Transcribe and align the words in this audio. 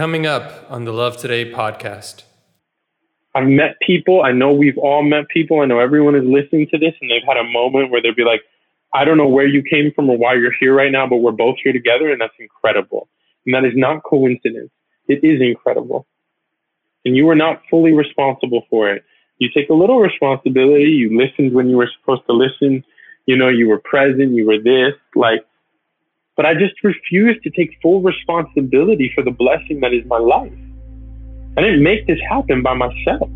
Coming 0.00 0.24
up 0.24 0.64
on 0.70 0.86
the 0.86 0.94
Love 0.94 1.18
Today 1.18 1.52
podcast. 1.52 2.22
I've 3.34 3.46
met 3.46 3.78
people. 3.82 4.22
I 4.22 4.32
know 4.32 4.50
we've 4.50 4.78
all 4.78 5.02
met 5.02 5.28
people. 5.28 5.60
I 5.60 5.66
know 5.66 5.78
everyone 5.78 6.14
is 6.14 6.24
listening 6.24 6.68
to 6.68 6.78
this 6.78 6.94
and 7.02 7.10
they've 7.10 7.28
had 7.28 7.36
a 7.36 7.44
moment 7.44 7.90
where 7.90 8.00
they'd 8.00 8.16
be 8.16 8.24
like, 8.24 8.40
I 8.94 9.04
don't 9.04 9.18
know 9.18 9.28
where 9.28 9.46
you 9.46 9.62
came 9.62 9.92
from 9.94 10.08
or 10.08 10.16
why 10.16 10.36
you're 10.36 10.54
here 10.58 10.74
right 10.74 10.90
now, 10.90 11.06
but 11.06 11.16
we're 11.16 11.32
both 11.32 11.56
here 11.62 11.74
together 11.74 12.10
and 12.10 12.18
that's 12.18 12.32
incredible. 12.38 13.08
And 13.44 13.54
that 13.54 13.66
is 13.66 13.74
not 13.76 14.02
coincidence. 14.02 14.70
It 15.06 15.22
is 15.22 15.42
incredible. 15.42 16.06
And 17.04 17.14
you 17.14 17.28
are 17.28 17.34
not 17.34 17.60
fully 17.68 17.92
responsible 17.92 18.64
for 18.70 18.88
it. 18.88 19.04
You 19.36 19.50
take 19.54 19.68
a 19.68 19.74
little 19.74 20.00
responsibility. 20.00 20.92
You 20.92 21.14
listened 21.14 21.52
when 21.52 21.68
you 21.68 21.76
were 21.76 21.90
supposed 22.00 22.22
to 22.24 22.32
listen. 22.32 22.86
You 23.26 23.36
know, 23.36 23.50
you 23.50 23.68
were 23.68 23.80
present. 23.80 24.32
You 24.32 24.46
were 24.46 24.58
this. 24.58 24.94
Like, 25.14 25.44
but 26.40 26.46
I 26.46 26.54
just 26.54 26.82
refuse 26.82 27.38
to 27.42 27.50
take 27.50 27.76
full 27.82 28.00
responsibility 28.00 29.12
for 29.14 29.22
the 29.22 29.30
blessing 29.30 29.80
that 29.80 29.92
is 29.92 30.02
my 30.06 30.16
life. 30.16 30.50
I 31.58 31.60
didn't 31.60 31.82
make 31.82 32.06
this 32.06 32.18
happen 32.30 32.62
by 32.62 32.72
myself. 32.72 33.28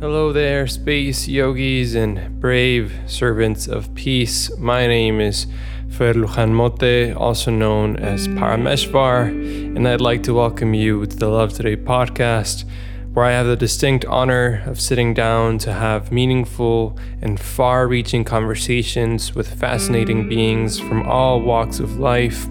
Hello 0.00 0.32
there, 0.32 0.66
space 0.66 1.28
yogis 1.28 1.94
and 1.94 2.40
brave 2.40 2.92
servants 3.06 3.68
of 3.68 3.94
peace. 3.94 4.50
My 4.58 4.88
name 4.88 5.20
is 5.20 5.46
Fer 5.88 6.14
Lujan 6.14 6.50
Mote, 6.50 7.16
also 7.16 7.52
known 7.52 7.96
as 7.98 8.26
Parameshvar, 8.26 9.28
and 9.76 9.86
I'd 9.86 10.00
like 10.00 10.24
to 10.24 10.34
welcome 10.34 10.74
you 10.74 11.06
to 11.06 11.16
the 11.16 11.28
Love 11.28 11.52
Today 11.52 11.76
podcast 11.76 12.64
where 13.12 13.24
I 13.24 13.32
have 13.32 13.46
the 13.46 13.56
distinct 13.56 14.04
honor 14.04 14.62
of 14.66 14.80
sitting 14.80 15.14
down 15.14 15.58
to 15.58 15.72
have 15.72 16.12
meaningful 16.12 16.96
and 17.20 17.40
far 17.40 17.88
reaching 17.88 18.22
conversations 18.22 19.34
with 19.34 19.52
fascinating 19.52 20.24
mm. 20.24 20.28
beings 20.28 20.78
from 20.78 21.02
all 21.08 21.40
walks 21.40 21.80
of 21.80 21.98
life. 21.98 22.46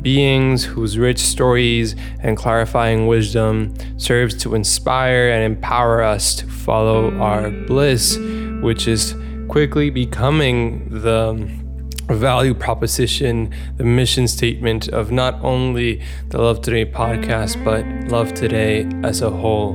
Beings 0.00 0.64
whose 0.64 0.96
rich 0.96 1.18
stories 1.18 1.96
and 2.20 2.36
clarifying 2.36 3.08
wisdom 3.08 3.74
serves 3.98 4.34
to 4.36 4.54
inspire 4.54 5.30
and 5.30 5.44
empower 5.44 6.02
us 6.02 6.36
to 6.36 6.46
follow 6.46 7.12
our 7.18 7.50
mm. 7.50 7.66
bliss, 7.66 8.16
which 8.62 8.86
is 8.86 9.16
quickly 9.48 9.90
becoming 9.90 10.88
the 10.88 11.59
value 12.14 12.54
proposition, 12.54 13.54
the 13.76 13.84
mission 13.84 14.28
statement 14.28 14.88
of 14.88 15.10
not 15.10 15.34
only 15.42 16.02
the 16.28 16.38
Love 16.38 16.62
Today 16.62 16.84
podcast, 16.84 17.62
but 17.64 17.84
Love 18.10 18.34
Today 18.34 18.88
as 19.02 19.22
a 19.22 19.30
whole. 19.30 19.74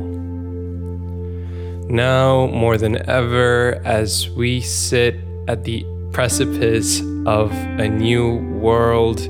Now, 1.89 2.47
more 2.47 2.77
than 2.77 3.07
ever, 3.07 3.81
as 3.85 4.29
we 4.29 4.61
sit 4.61 5.15
at 5.47 5.63
the 5.63 5.85
precipice 6.11 7.01
of 7.25 7.51
a 7.51 7.87
new 7.87 8.37
world, 8.57 9.21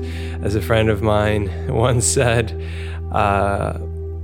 as 0.42 0.54
a 0.54 0.62
friend 0.62 0.88
of 0.88 1.02
mine 1.02 1.50
once 1.72 2.06
said, 2.06 2.60
uh, 3.12 3.78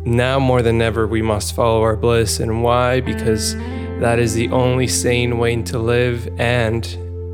now 0.04 0.38
more 0.38 0.62
than 0.62 0.82
ever, 0.82 1.06
we 1.06 1.22
must 1.22 1.54
follow 1.54 1.82
our 1.82 1.96
bliss. 1.96 2.40
And 2.40 2.62
why? 2.62 3.00
Because 3.00 3.54
that 4.00 4.18
is 4.18 4.34
the 4.34 4.48
only 4.50 4.88
sane 4.88 5.38
way 5.38 5.60
to 5.62 5.78
live 5.78 6.28
and 6.38 6.84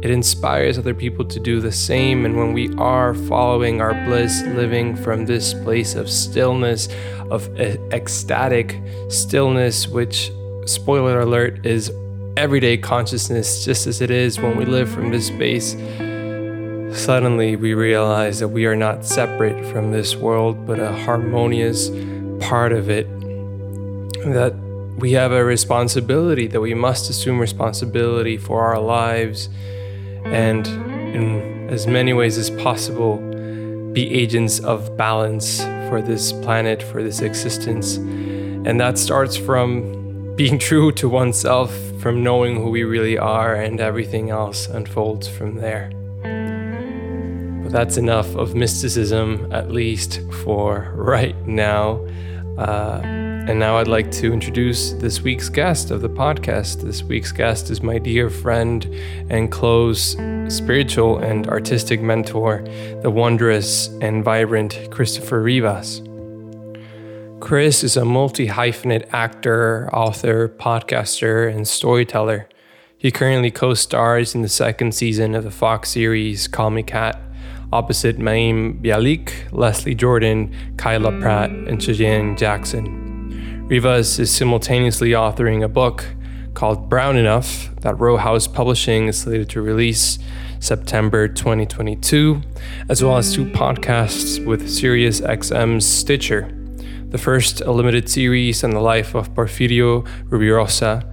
it 0.01 0.11
inspires 0.11 0.79
other 0.79 0.95
people 0.95 1.25
to 1.25 1.41
do 1.41 1.61
the 1.61 1.73
same. 1.73 2.25
And 2.25 2.37
when 2.37 2.53
we 2.53 2.73
are 2.77 3.15
following 3.15 3.81
our 3.81 3.95
bliss, 4.05 4.43
living 4.43 4.95
from 4.95 5.27
this 5.27 5.55
place 5.55 5.97
of 5.97 6.09
stillness, 6.09 6.89
of 7.31 7.49
ecstatic 7.59 8.81
stillness, 9.09 9.89
which, 9.89 10.31
spoiler 10.67 11.21
alert, 11.21 11.67
is 11.67 11.91
everyday 12.37 12.77
consciousness, 12.77 13.65
just 13.65 13.89
as 13.89 14.01
it 14.01 14.11
is 14.11 14.39
when 14.39 14.57
we 14.57 14.65
live 14.65 14.89
from 14.89 15.11
this 15.11 15.27
space, 15.27 15.73
suddenly 16.97 17.57
we 17.57 17.75
realize 17.75 18.39
that 18.39 18.49
we 18.49 18.67
are 18.67 18.77
not 18.77 19.05
separate 19.05 19.65
from 19.73 19.91
this 19.91 20.15
world, 20.15 20.65
but 20.65 20.79
a 20.79 20.93
harmonious 20.93 21.91
part 22.41 22.71
of 22.73 22.89
it. 22.89 23.09
That 24.25 24.55
we 24.97 25.12
have 25.12 25.33
a 25.33 25.45
responsibility, 25.45 26.47
that 26.47 26.61
we 26.61 26.75
must 26.75 27.11
assume 27.11 27.41
responsibility 27.41 28.37
for 28.37 28.62
our 28.62 28.81
lives 28.81 29.49
and 30.33 30.66
in 31.15 31.69
as 31.71 31.87
many 31.87 32.12
ways 32.12 32.39
as 32.39 32.50
possible 32.50 33.19
be 33.93 34.12
agents 34.15 34.61
of 34.61 34.97
balance 34.97 35.61
for 35.89 36.00
this 36.03 36.33
planet, 36.33 36.83
for 36.83 37.03
this 37.03 37.21
existence. 37.21 37.97
And 37.97 38.81
that 38.81 38.99
starts 38.99 39.37
from 39.37 40.34
being 40.37 40.59
true 40.69 40.93
to 40.93 41.09
oneself, 41.09 41.75
from 42.00 42.22
knowing 42.22 42.56
who 42.56 42.71
we 42.71 42.84
really 42.84 43.19
are, 43.19 43.55
and 43.55 43.81
everything 43.81 44.31
else 44.31 44.69
unfolds 44.69 45.27
from 45.27 45.56
there. 45.56 45.91
But 47.62 47.72
that's 47.72 47.97
enough 47.97 48.34
of 48.37 48.55
mysticism, 48.55 49.50
at 49.53 49.71
least 49.71 50.21
for 50.43 50.93
right 50.95 51.37
now. 51.47 52.06
Uh, 52.56 53.18
and 53.48 53.59
now 53.59 53.78
I'd 53.78 53.88
like 53.88 54.10
to 54.10 54.31
introduce 54.31 54.92
this 54.92 55.22
week's 55.22 55.48
guest 55.48 55.91
of 55.91 56.03
the 56.03 56.10
podcast. 56.10 56.82
This 56.82 57.03
week's 57.03 57.32
guest 57.32 57.70
is 57.70 57.82
my 57.82 57.97
dear 57.97 58.28
friend 58.28 58.84
and 59.31 59.50
close 59.50 60.19
spiritual 60.54 61.16
and 61.16 61.48
artistic 61.48 62.03
mentor, 62.03 62.62
the 63.00 63.10
wondrous 63.10 63.88
and 64.03 64.22
vibrant 64.22 64.91
Christopher 64.91 65.41
Rivas. 65.41 66.03
Chris 67.41 67.82
is 67.82 67.97
a 67.97 68.04
multi 68.04 68.48
hyphenate 68.48 69.09
actor, 69.14 69.88
author, 69.94 70.50
podcaster, 70.50 71.50
and 71.50 71.66
storyteller. 71.66 72.50
He 72.98 73.10
currently 73.10 73.50
co 73.50 73.72
stars 73.72 74.34
in 74.34 74.42
the 74.42 74.50
second 74.50 74.94
season 74.94 75.34
of 75.34 75.44
the 75.44 75.50
Fox 75.50 75.88
series 75.88 76.48
Call 76.48 76.69
Me 76.69 76.82
Kat, 76.82 77.19
opposite 77.72 78.19
Mayim 78.19 78.82
Bialik, 78.82 79.32
Leslie 79.53 79.94
Jordan, 79.94 80.54
Kyla 80.76 81.19
Pratt, 81.19 81.48
and 81.48 81.82
Cheyenne 81.82 82.36
Jackson. 82.36 83.08
Rivas 83.69 84.19
is 84.19 84.34
simultaneously 84.34 85.11
authoring 85.11 85.62
a 85.62 85.69
book 85.69 86.06
called 86.55 86.89
Brown 86.89 87.19
Enough 87.19 87.77
that 87.83 87.99
Row 88.01 88.17
House 88.17 88.47
Publishing 88.47 89.09
is 89.09 89.19
slated 89.19 89.51
to 89.51 89.61
release 89.61 90.19
September 90.59 91.29
2022, 91.29 92.41
as 92.89 93.05
well 93.05 93.19
as 93.19 93.34
two 93.34 93.45
podcasts 93.45 94.43
with 94.43 94.71
Sirius 94.71 95.21
XM's 95.21 95.84
Stitcher. 95.84 96.51
The 97.11 97.19
first, 97.19 97.61
a 97.61 97.71
limited 97.71 98.09
series 98.09 98.65
on 98.65 98.71
the 98.71 98.81
life 98.81 99.15
of 99.15 99.34
Porfirio 99.34 100.09
Rubirosa, 100.31 101.05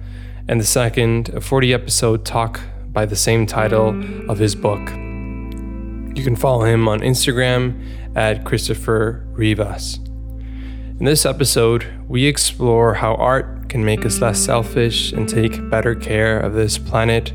and 0.48 0.58
the 0.58 0.64
second, 0.64 1.28
a 1.34 1.42
40 1.42 1.74
episode 1.74 2.24
talk 2.24 2.62
by 2.86 3.04
the 3.04 3.16
same 3.16 3.44
title 3.44 3.88
of 4.30 4.38
his 4.38 4.54
book. 4.54 4.80
You 6.16 6.24
can 6.24 6.36
follow 6.36 6.64
him 6.64 6.88
on 6.88 7.00
Instagram 7.00 7.84
at 8.16 8.46
Christopher 8.46 9.26
Rivas. 9.32 10.05
In 10.98 11.04
this 11.04 11.26
episode, 11.26 11.86
we 12.08 12.24
explore 12.24 12.94
how 12.94 13.16
art 13.16 13.68
can 13.68 13.84
make 13.84 14.06
us 14.06 14.18
less 14.22 14.38
selfish 14.38 15.12
and 15.12 15.28
take 15.28 15.68
better 15.68 15.94
care 15.94 16.40
of 16.40 16.54
this 16.54 16.78
planet, 16.78 17.34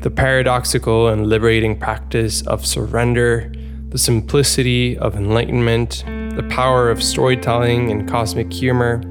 the 0.00 0.10
paradoxical 0.10 1.08
and 1.08 1.26
liberating 1.26 1.78
practice 1.78 2.40
of 2.46 2.64
surrender, 2.64 3.52
the 3.90 3.98
simplicity 3.98 4.96
of 4.96 5.14
enlightenment, 5.14 6.04
the 6.06 6.46
power 6.48 6.90
of 6.90 7.02
storytelling 7.02 7.90
and 7.90 8.08
cosmic 8.08 8.50
humor, 8.50 9.02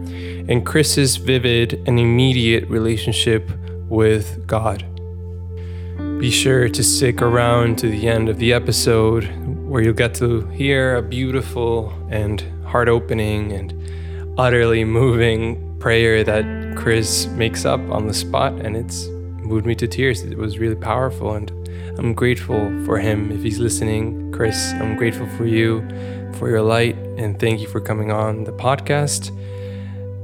and 0.49 0.65
Chris's 0.65 1.17
vivid 1.17 1.75
and 1.85 1.99
immediate 1.99 2.67
relationship 2.67 3.47
with 3.87 4.47
God. 4.47 4.83
Be 6.19 6.31
sure 6.31 6.69
to 6.69 6.83
stick 6.83 7.21
around 7.21 7.77
to 7.79 7.89
the 7.89 8.07
end 8.07 8.29
of 8.29 8.39
the 8.39 8.51
episode 8.51 9.25
where 9.67 9.83
you'll 9.83 9.93
get 9.93 10.15
to 10.15 10.47
hear 10.47 10.95
a 10.95 11.03
beautiful 11.03 11.93
and 12.09 12.43
heart 12.65 12.89
opening 12.89 13.51
and 13.51 13.74
utterly 14.37 14.83
moving 14.83 15.77
prayer 15.79 16.23
that 16.23 16.75
Chris 16.75 17.27
makes 17.27 17.65
up 17.65 17.79
on 17.89 18.07
the 18.07 18.13
spot, 18.13 18.53
and 18.53 18.75
it's 18.75 19.07
moved 19.39 19.65
me 19.65 19.75
to 19.75 19.87
tears. 19.87 20.23
It 20.23 20.37
was 20.37 20.59
really 20.59 20.75
powerful, 20.75 21.33
and 21.33 21.51
I'm 21.97 22.13
grateful 22.13 22.69
for 22.85 22.97
him. 22.97 23.31
If 23.31 23.43
he's 23.43 23.59
listening, 23.59 24.31
Chris, 24.31 24.73
I'm 24.73 24.97
grateful 24.97 25.27
for 25.37 25.45
you, 25.45 25.87
for 26.33 26.49
your 26.49 26.61
light, 26.61 26.97
and 27.17 27.39
thank 27.39 27.61
you 27.61 27.67
for 27.67 27.79
coming 27.79 28.11
on 28.11 28.43
the 28.43 28.51
podcast. 28.51 29.31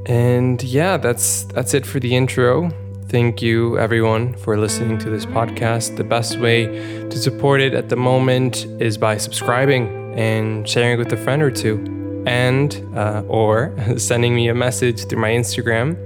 And 0.10 0.62
yeah, 0.64 0.98
that's 0.98 1.44
that's 1.44 1.74
it 1.74 1.86
for 1.86 2.00
the 2.00 2.16
intro. 2.16 2.69
Thank 3.07 3.42
you 3.42 3.78
everyone 3.78 4.34
for 4.36 4.57
listening 4.57 4.98
to 5.00 5.10
this 5.10 5.25
podcast. 5.25 5.98
The 5.98 6.04
best 6.04 6.40
way 6.40 6.66
to 7.10 7.18
support 7.18 7.62
it 7.62 7.74
at 7.74 7.90
the 7.90 7.98
moment 7.98 8.66
is 8.81 8.98
by 8.98 9.18
subscribing 9.18 10.14
and 10.18 10.68
sharing 10.68 10.94
it 10.94 10.98
with 10.98 11.14
a 11.14 11.18
friend 11.18 11.42
or 11.42 11.52
two 11.52 12.00
and 12.25 12.83
uh, 12.95 13.23
or 13.27 13.73
sending 13.97 14.35
me 14.35 14.47
a 14.50 14.56
message 14.56 15.06
through 15.06 15.19
my 15.19 15.31
Instagram 15.31 15.97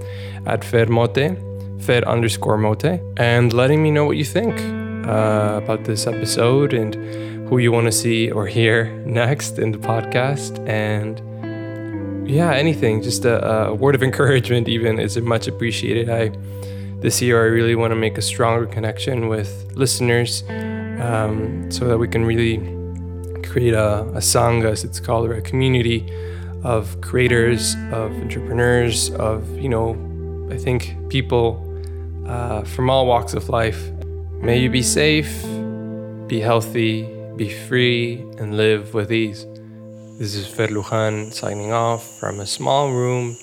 at 0.45 0.61
fermote, 0.61 1.83
fer 1.83 2.01
underscore 2.01 2.57
mote, 2.57 2.99
and 3.17 3.53
letting 3.53 3.81
me 3.83 3.91
know 3.91 4.05
what 4.05 4.17
you 4.17 4.25
think 4.25 4.59
uh, 5.07 5.59
about 5.63 5.83
this 5.83 6.07
episode 6.07 6.73
and 6.73 6.95
who 7.47 7.59
you 7.59 7.71
want 7.71 7.85
to 7.85 7.91
see 7.91 8.31
or 8.31 8.47
hear 8.47 8.91
next 9.05 9.59
in 9.59 9.71
the 9.71 9.77
podcast. 9.77 10.67
And 10.67 11.21
yeah, 12.29 12.53
anything, 12.53 13.01
just 13.01 13.25
a, 13.25 13.67
a 13.67 13.73
word 13.73 13.95
of 13.95 14.03
encouragement 14.09 14.67
even 14.67 14.99
is 14.99 15.17
much 15.17 15.47
appreciated. 15.47 16.09
I 16.09 16.31
this 16.99 17.21
year 17.21 17.39
I 17.43 17.47
really 17.47 17.75
want 17.75 17.91
to 17.91 17.95
make 17.95 18.17
a 18.17 18.21
stronger 18.21 18.65
connection 18.65 19.27
with 19.27 19.71
listeners 19.75 20.43
um, 20.99 21.69
so 21.69 21.87
that 21.87 21.99
we 21.99 22.07
can 22.07 22.25
really 22.25 22.57
create 23.55 23.73
a, 23.73 24.01
a 24.19 24.23
sangha, 24.33 24.65
as 24.65 24.83
it's 24.83 24.99
called, 24.99 25.29
or 25.29 25.35
a 25.35 25.41
community 25.41 26.03
of 26.65 26.99
creators, 26.99 27.75
of 27.93 28.11
entrepreneurs, 28.23 29.11
of, 29.11 29.57
you 29.57 29.69
know, 29.69 29.95
I 30.51 30.57
think 30.57 30.93
people 31.07 31.47
uh, 32.27 32.63
from 32.63 32.89
all 32.89 33.07
walks 33.07 33.33
of 33.33 33.47
life. 33.47 33.81
May 34.41 34.57
you 34.57 34.69
be 34.69 34.81
safe, 34.81 35.31
be 36.27 36.41
healthy, 36.41 37.07
be 37.37 37.49
free, 37.49 38.25
and 38.39 38.57
live 38.57 38.93
with 38.93 39.09
ease. 39.09 39.45
This 40.19 40.35
is 40.35 40.45
Fer 40.45 40.67
Lujan 40.67 41.31
signing 41.31 41.71
off 41.71 42.03
from 42.19 42.41
a 42.41 42.45
small 42.45 42.91
room 42.91 43.37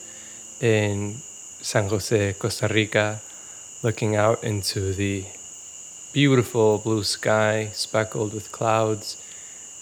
in 0.60 1.14
San 1.62 1.88
Jose, 1.88 2.34
Costa 2.34 2.68
Rica, 2.68 3.18
looking 3.82 4.14
out 4.16 4.44
into 4.44 4.92
the 4.92 5.24
beautiful 6.12 6.82
blue 6.84 7.02
sky 7.02 7.70
speckled 7.72 8.34
with 8.34 8.52
clouds 8.52 9.21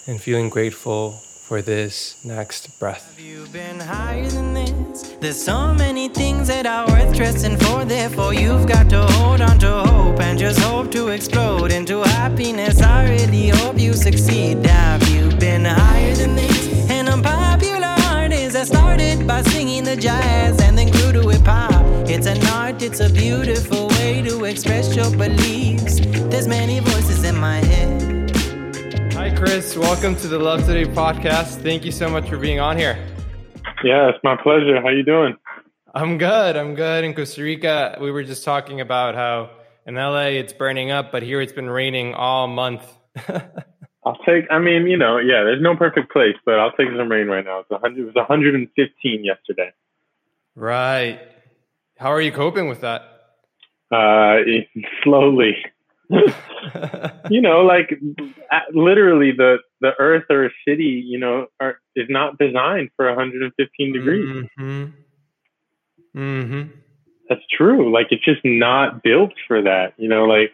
and 0.07 0.21
feeling 0.21 0.49
grateful 0.49 1.11
for 1.11 1.61
this 1.61 2.15
next 2.23 2.79
breath. 2.79 3.09
Have 3.09 3.25
you 3.25 3.45
been 3.47 3.79
higher 3.79 4.29
than 4.29 4.53
this? 4.53 5.15
There's 5.19 5.41
so 5.41 5.73
many 5.73 6.07
things 6.07 6.47
that 6.47 6.65
are 6.65 6.87
worth 6.87 7.11
for, 7.61 7.85
therefore, 7.85 8.33
you've 8.33 8.67
got 8.67 8.89
to 8.89 9.01
hold 9.03 9.41
on 9.41 9.59
to 9.59 9.71
hope 9.71 10.19
and 10.21 10.39
just 10.39 10.59
hope 10.59 10.91
to 10.91 11.09
explode 11.09 11.71
into 11.71 12.01
happiness. 12.03 12.81
I 12.81 13.09
really 13.09 13.49
hope 13.49 13.79
you 13.79 13.93
succeed. 13.93 14.65
Have 14.65 15.07
you 15.09 15.29
been 15.37 15.65
higher 15.65 16.15
than 16.15 16.35
this? 16.35 16.89
An 16.89 17.07
unpopular 17.07 17.95
artist 18.09 18.53
that 18.53 18.67
started 18.67 19.27
by 19.27 19.41
singing 19.43 19.83
the 19.83 19.95
jazz 19.95 20.61
and 20.61 20.77
then 20.77 20.89
grew 20.91 21.11
to 21.11 21.29
hip 21.29 21.45
hop. 21.45 21.85
It's 22.09 22.27
an 22.27 22.41
art, 22.47 22.81
it's 22.81 23.01
a 23.01 23.09
beautiful 23.09 23.89
way 23.89 24.21
to 24.21 24.45
express 24.45 24.95
your 24.95 25.11
beliefs. 25.11 25.99
There's 26.29 26.47
many 26.47 26.79
voices 26.79 27.23
in 27.23 27.35
my 27.35 27.57
head. 27.57 28.10
Chris. 29.43 29.75
Welcome 29.75 30.15
to 30.17 30.27
the 30.27 30.37
Love 30.37 30.67
Today 30.67 30.85
podcast. 30.85 31.63
Thank 31.63 31.83
you 31.83 31.91
so 31.91 32.07
much 32.07 32.29
for 32.29 32.37
being 32.37 32.59
on 32.59 32.77
here. 32.77 32.95
Yeah, 33.83 34.09
it's 34.09 34.19
my 34.23 34.35
pleasure. 34.35 34.79
How 34.79 34.89
you 34.89 35.01
doing? 35.01 35.35
I'm 35.95 36.19
good. 36.19 36.55
I'm 36.55 36.75
good. 36.75 37.03
In 37.03 37.15
Costa 37.15 37.41
Rica, 37.41 37.97
we 37.99 38.11
were 38.11 38.23
just 38.23 38.43
talking 38.43 38.81
about 38.81 39.15
how 39.15 39.49
in 39.87 39.95
LA 39.95 40.25
it's 40.25 40.53
burning 40.53 40.91
up, 40.91 41.11
but 41.11 41.23
here 41.23 41.41
it's 41.41 41.53
been 41.53 41.71
raining 41.71 42.13
all 42.13 42.45
month. 42.45 42.83
I'll 44.05 44.19
take. 44.27 44.45
I 44.51 44.59
mean, 44.59 44.85
you 44.85 44.95
know, 44.95 45.17
yeah. 45.17 45.41
There's 45.43 45.61
no 45.61 45.75
perfect 45.75 46.11
place, 46.11 46.35
but 46.45 46.59
I'll 46.59 46.73
take 46.73 46.89
some 46.95 47.09
rain 47.09 47.25
right 47.25 47.43
now. 47.43 47.61
It's 47.61 47.69
100. 47.71 47.99
It 47.99 48.05
was 48.05 48.13
115 48.13 49.25
yesterday. 49.25 49.71
right. 50.53 51.19
How 51.97 52.11
are 52.11 52.21
you 52.21 52.31
coping 52.31 52.69
with 52.69 52.81
that? 52.81 53.01
Uh, 53.91 54.35
slowly. 55.03 55.57
you 57.29 57.41
know, 57.41 57.61
like 57.61 57.99
literally 58.73 59.31
the 59.31 59.57
the 59.79 59.91
Earth 59.97 60.25
or 60.29 60.45
a 60.45 60.49
city, 60.67 61.03
you 61.05 61.17
know, 61.19 61.47
are, 61.59 61.79
is 61.95 62.07
not 62.09 62.37
designed 62.37 62.89
for 62.95 63.07
115 63.07 63.93
degrees. 63.93 64.45
hmm 64.57 64.85
hmm 66.13 66.61
That's 67.29 67.41
true. 67.55 67.91
Like 67.93 68.07
it's 68.11 68.23
just 68.23 68.41
not 68.43 69.03
built 69.03 69.33
for 69.47 69.61
that. 69.61 69.93
You 69.97 70.09
know, 70.09 70.25
like 70.25 70.53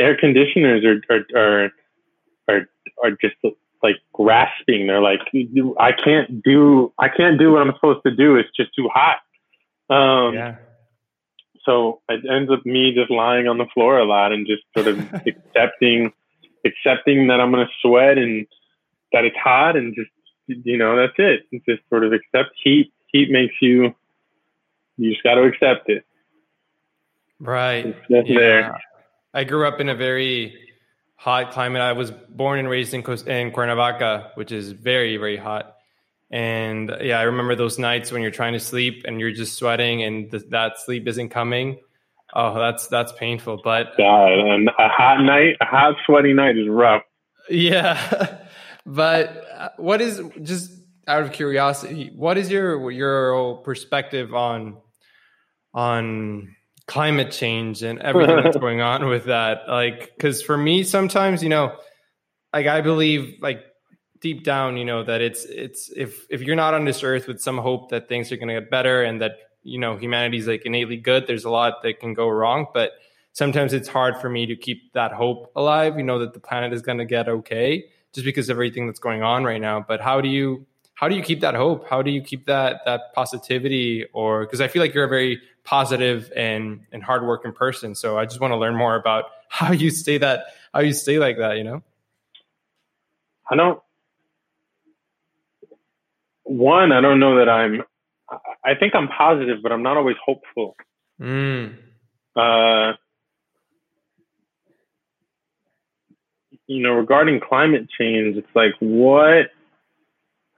air 0.00 0.16
conditioners 0.16 0.84
are 0.84 1.02
are 1.14 1.24
are 1.36 1.70
are, 2.48 2.68
are 3.04 3.10
just 3.20 3.36
like 3.82 3.96
grasping. 4.12 4.86
They're 4.86 5.00
like, 5.00 5.20
I 5.78 5.92
can't 5.92 6.42
do 6.42 6.92
I 6.98 7.08
can't 7.08 7.38
do 7.38 7.52
what 7.52 7.62
I'm 7.62 7.72
supposed 7.74 8.00
to 8.06 8.14
do. 8.14 8.36
It's 8.36 8.50
just 8.56 8.70
too 8.74 8.88
hot. 8.92 9.18
Um, 9.90 10.34
yeah. 10.34 10.56
So 11.68 12.00
it 12.08 12.24
ends 12.30 12.50
up 12.50 12.64
me 12.64 12.94
just 12.94 13.10
lying 13.10 13.46
on 13.46 13.58
the 13.58 13.66
floor 13.74 13.98
a 13.98 14.06
lot 14.06 14.32
and 14.32 14.46
just 14.46 14.62
sort 14.74 14.88
of 14.88 14.98
accepting 15.26 16.12
accepting 16.64 17.28
that 17.28 17.40
I'm 17.40 17.50
gonna 17.50 17.68
sweat 17.82 18.16
and 18.18 18.46
that 19.12 19.24
it's 19.24 19.36
hot 19.36 19.76
and 19.76 19.94
just 19.94 20.10
you 20.46 20.78
know 20.78 20.96
that's 20.96 21.12
it. 21.18 21.42
It's 21.52 21.64
just 21.66 21.82
sort 21.90 22.04
of 22.04 22.12
accept 22.12 22.50
heat. 22.64 22.92
Heat 23.12 23.30
makes 23.30 23.54
you 23.60 23.94
you 24.98 25.12
just 25.12 25.22
got 25.22 25.34
to 25.34 25.42
accept 25.44 25.88
it. 25.88 26.04
Right. 27.38 27.96
Just 28.10 28.28
there. 28.28 28.78
I 29.32 29.44
grew 29.44 29.66
up 29.66 29.80
in 29.80 29.88
a 29.88 29.94
very 29.94 30.58
hot 31.14 31.52
climate. 31.52 31.80
I 31.80 31.92
was 31.92 32.10
born 32.10 32.58
and 32.58 32.68
raised 32.68 32.92
in, 32.92 33.04
in 33.28 33.52
Cuernavaca, 33.52 34.32
which 34.34 34.50
is 34.50 34.72
very, 34.72 35.16
very 35.16 35.36
hot. 35.36 35.76
And 36.30 36.94
yeah, 37.00 37.18
I 37.18 37.22
remember 37.22 37.54
those 37.54 37.78
nights 37.78 38.12
when 38.12 38.20
you're 38.22 38.30
trying 38.30 38.52
to 38.52 38.60
sleep 38.60 39.04
and 39.06 39.18
you're 39.18 39.32
just 39.32 39.56
sweating 39.56 40.02
and 40.02 40.30
th- 40.30 40.44
that 40.50 40.78
sleep 40.78 41.08
isn't 41.08 41.30
coming. 41.30 41.78
Oh, 42.34 42.58
that's 42.58 42.86
that's 42.88 43.12
painful. 43.12 43.60
But 43.64 43.96
God, 43.96 44.32
and 44.32 44.68
a 44.68 44.88
hot 44.88 45.22
night, 45.22 45.56
a 45.62 45.64
hot 45.64 45.94
sweaty 46.04 46.34
night 46.34 46.58
is 46.58 46.68
rough. 46.68 47.02
yeah, 47.48 48.38
but 48.86 49.44
uh, 49.56 49.68
what 49.78 50.02
is 50.02 50.20
just 50.42 50.70
out 51.06 51.22
of 51.22 51.32
curiosity? 51.32 52.10
What 52.14 52.36
is 52.36 52.50
your 52.50 52.90
your 52.90 53.56
perspective 53.62 54.34
on 54.34 54.76
on 55.72 56.54
climate 56.86 57.30
change 57.30 57.82
and 57.82 57.98
everything 58.00 58.36
that's 58.42 58.56
going 58.60 58.82
on 58.82 59.06
with 59.08 59.24
that? 59.24 59.60
Like, 59.66 60.12
because 60.14 60.42
for 60.42 60.56
me, 60.56 60.84
sometimes 60.84 61.42
you 61.42 61.48
know, 61.48 61.76
like 62.52 62.66
I 62.66 62.82
believe 62.82 63.38
like 63.40 63.62
deep 64.20 64.44
down, 64.44 64.76
you 64.76 64.84
know, 64.84 65.02
that 65.04 65.20
it's 65.20 65.44
it's 65.44 65.90
if 65.96 66.26
if 66.30 66.42
you're 66.42 66.56
not 66.56 66.74
on 66.74 66.84
this 66.84 67.02
earth 67.02 67.26
with 67.26 67.40
some 67.40 67.58
hope 67.58 67.90
that 67.90 68.08
things 68.08 68.30
are 68.32 68.36
going 68.36 68.48
to 68.48 68.60
get 68.60 68.70
better 68.70 69.02
and 69.02 69.20
that 69.20 69.32
you 69.62 69.78
know 69.78 69.96
humanity's 69.96 70.46
like 70.46 70.64
innately 70.64 70.96
good, 70.96 71.26
there's 71.26 71.44
a 71.44 71.50
lot 71.50 71.82
that 71.82 72.00
can 72.00 72.14
go 72.14 72.28
wrong, 72.28 72.66
but 72.74 72.92
sometimes 73.32 73.72
it's 73.72 73.88
hard 73.88 74.16
for 74.18 74.28
me 74.28 74.46
to 74.46 74.56
keep 74.56 74.92
that 74.92 75.12
hope 75.12 75.50
alive. 75.56 75.96
You 75.96 76.04
know 76.04 76.18
that 76.18 76.34
the 76.34 76.40
planet 76.40 76.72
is 76.72 76.82
going 76.82 76.98
to 76.98 77.04
get 77.04 77.28
okay 77.28 77.84
just 78.12 78.24
because 78.24 78.48
of 78.48 78.54
everything 78.54 78.86
that's 78.86 79.00
going 79.00 79.22
on 79.22 79.44
right 79.44 79.60
now. 79.60 79.84
But 79.86 80.00
how 80.00 80.20
do 80.20 80.28
you 80.28 80.66
how 80.94 81.08
do 81.08 81.14
you 81.14 81.22
keep 81.22 81.40
that 81.40 81.54
hope? 81.54 81.88
How 81.88 82.02
do 82.02 82.10
you 82.10 82.20
keep 82.20 82.46
that 82.46 82.80
that 82.84 83.12
positivity? 83.14 84.06
Or 84.12 84.44
because 84.44 84.60
I 84.60 84.68
feel 84.68 84.82
like 84.82 84.94
you're 84.94 85.04
a 85.04 85.08
very 85.08 85.40
positive 85.64 86.32
and 86.34 86.80
and 86.92 87.02
hardworking 87.02 87.52
person, 87.52 87.94
so 87.94 88.18
I 88.18 88.24
just 88.24 88.40
want 88.40 88.52
to 88.52 88.56
learn 88.56 88.76
more 88.76 88.96
about 88.96 89.26
how 89.48 89.72
you 89.72 89.90
stay 89.90 90.18
that 90.18 90.46
how 90.74 90.80
you 90.80 90.92
stay 90.92 91.18
like 91.18 91.38
that. 91.38 91.56
You 91.56 91.64
know. 91.64 91.82
I 93.50 93.56
don't. 93.56 93.80
One, 96.48 96.92
I 96.92 97.02
don't 97.02 97.20
know 97.20 97.38
that 97.38 97.48
I'm. 97.48 97.82
I 98.64 98.74
think 98.74 98.94
I'm 98.94 99.08
positive, 99.08 99.58
but 99.62 99.70
I'm 99.70 99.82
not 99.82 99.96
always 99.96 100.16
hopeful. 100.24 100.76
Mm. 101.20 101.76
Uh, 102.34 102.92
you 106.66 106.82
know, 106.82 106.92
regarding 106.92 107.40
climate 107.40 107.88
change, 107.98 108.36
it's 108.36 108.48
like 108.54 108.72
what 108.80 109.50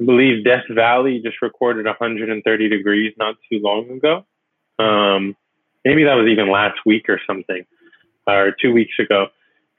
I 0.00 0.04
believe 0.04 0.44
Death 0.44 0.64
Valley 0.70 1.20
just 1.24 1.42
recorded 1.42 1.86
130 1.86 2.68
degrees 2.68 3.12
not 3.18 3.36
too 3.50 3.58
long 3.60 3.90
ago. 3.90 4.24
Um, 4.78 5.36
maybe 5.84 6.04
that 6.04 6.14
was 6.14 6.28
even 6.28 6.50
last 6.50 6.78
week 6.86 7.08
or 7.08 7.20
something, 7.26 7.64
or 8.28 8.54
two 8.60 8.72
weeks 8.72 8.94
ago. 8.98 9.26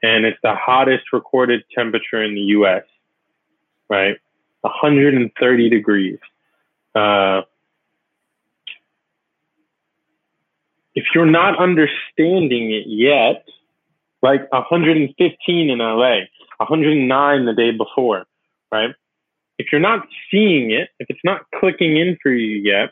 And 0.02 0.26
it's 0.26 0.38
the 0.42 0.54
hottest 0.54 1.04
recorded 1.12 1.62
temperature 1.74 2.22
in 2.22 2.34
the 2.34 2.40
U.S. 2.56 2.84
Right, 3.88 4.16
130 4.62 5.68
degrees. 5.68 6.18
Uh, 6.94 7.42
if 10.94 11.04
you're 11.14 11.26
not 11.26 11.58
understanding 11.58 12.72
it 12.72 12.84
yet, 12.86 13.44
like 14.22 14.50
115 14.52 15.70
in 15.70 15.78
LA, 15.78 16.20
109 16.58 17.44
the 17.44 17.52
day 17.54 17.70
before, 17.72 18.24
right? 18.70 18.94
If 19.58 19.66
you're 19.72 19.80
not 19.80 20.06
seeing 20.30 20.70
it, 20.70 20.88
if 20.98 21.08
it's 21.10 21.20
not 21.24 21.42
clicking 21.58 21.96
in 21.96 22.18
for 22.22 22.30
you 22.30 22.58
yet, 22.58 22.90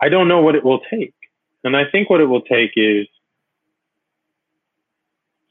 I 0.00 0.08
don't 0.08 0.28
know 0.28 0.40
what 0.40 0.54
it 0.54 0.64
will 0.64 0.80
take. 0.90 1.14
And 1.64 1.76
I 1.76 1.82
think 1.90 2.10
what 2.10 2.20
it 2.20 2.26
will 2.26 2.42
take 2.42 2.72
is 2.76 3.06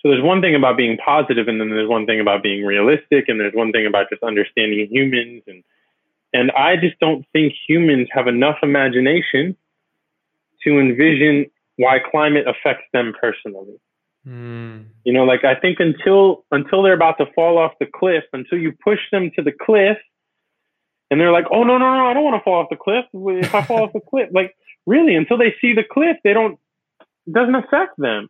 so 0.06 0.12
there's 0.12 0.24
one 0.24 0.40
thing 0.40 0.54
about 0.54 0.78
being 0.78 0.98
positive 0.98 1.48
and 1.48 1.60
then 1.60 1.72
there's 1.72 1.90
one 1.90 2.06
thing 2.06 2.20
about 2.20 2.44
being 2.44 2.64
realistic 2.64 3.28
and 3.28 3.40
there's 3.40 3.56
one 3.56 3.72
thing 3.72 3.88
about 3.88 4.08
just 4.08 4.22
understanding 4.22 4.88
humans 4.92 5.42
and 5.48 5.64
and 6.32 6.52
I 6.52 6.76
just 6.76 7.00
don't 7.00 7.26
think 7.34 7.54
humans 7.68 8.08
have 8.12 8.28
enough 8.28 8.58
imagination 8.62 9.58
to 10.64 10.80
envision 10.80 11.48
why 11.78 11.98
climate 12.12 12.46
affects 12.48 12.84
them 12.94 13.14
personally. 13.20 13.80
Mm. 14.28 14.90
You 15.06 15.14
know, 15.14 15.24
like 15.24 15.44
I 15.44 15.56
think 15.56 15.80
until 15.80 16.46
until 16.52 16.84
they're 16.84 16.94
about 16.94 17.18
to 17.18 17.26
fall 17.34 17.58
off 17.58 17.72
the 17.80 17.88
cliff, 17.88 18.26
until 18.32 18.60
you 18.60 18.74
push 18.84 19.00
them 19.12 19.32
to 19.36 19.42
the 19.42 19.52
cliff, 19.52 19.98
and 21.10 21.20
they're 21.20 21.32
like, 21.32 21.46
"Oh 21.52 21.64
no, 21.64 21.80
no, 21.80 21.96
no, 21.96 22.06
I 22.06 22.14
don't 22.14 22.24
want 22.24 22.40
to 22.40 22.44
fall 22.44 22.62
off 22.62 22.70
the 22.70 22.76
cliff. 22.76 23.06
If 23.12 23.56
I 23.56 23.64
fall 23.64 23.86
off 23.86 23.94
the 23.94 24.02
cliff, 24.02 24.30
like 24.32 24.56
really, 24.86 25.16
until 25.16 25.40
they 25.40 25.56
see 25.60 25.74
the 25.74 25.84
cliff, 25.84 26.18
they 26.24 26.34
don't. 26.34 26.60
It 27.26 27.34
doesn't 27.34 27.56
affect 27.56 27.98
them, 27.98 28.30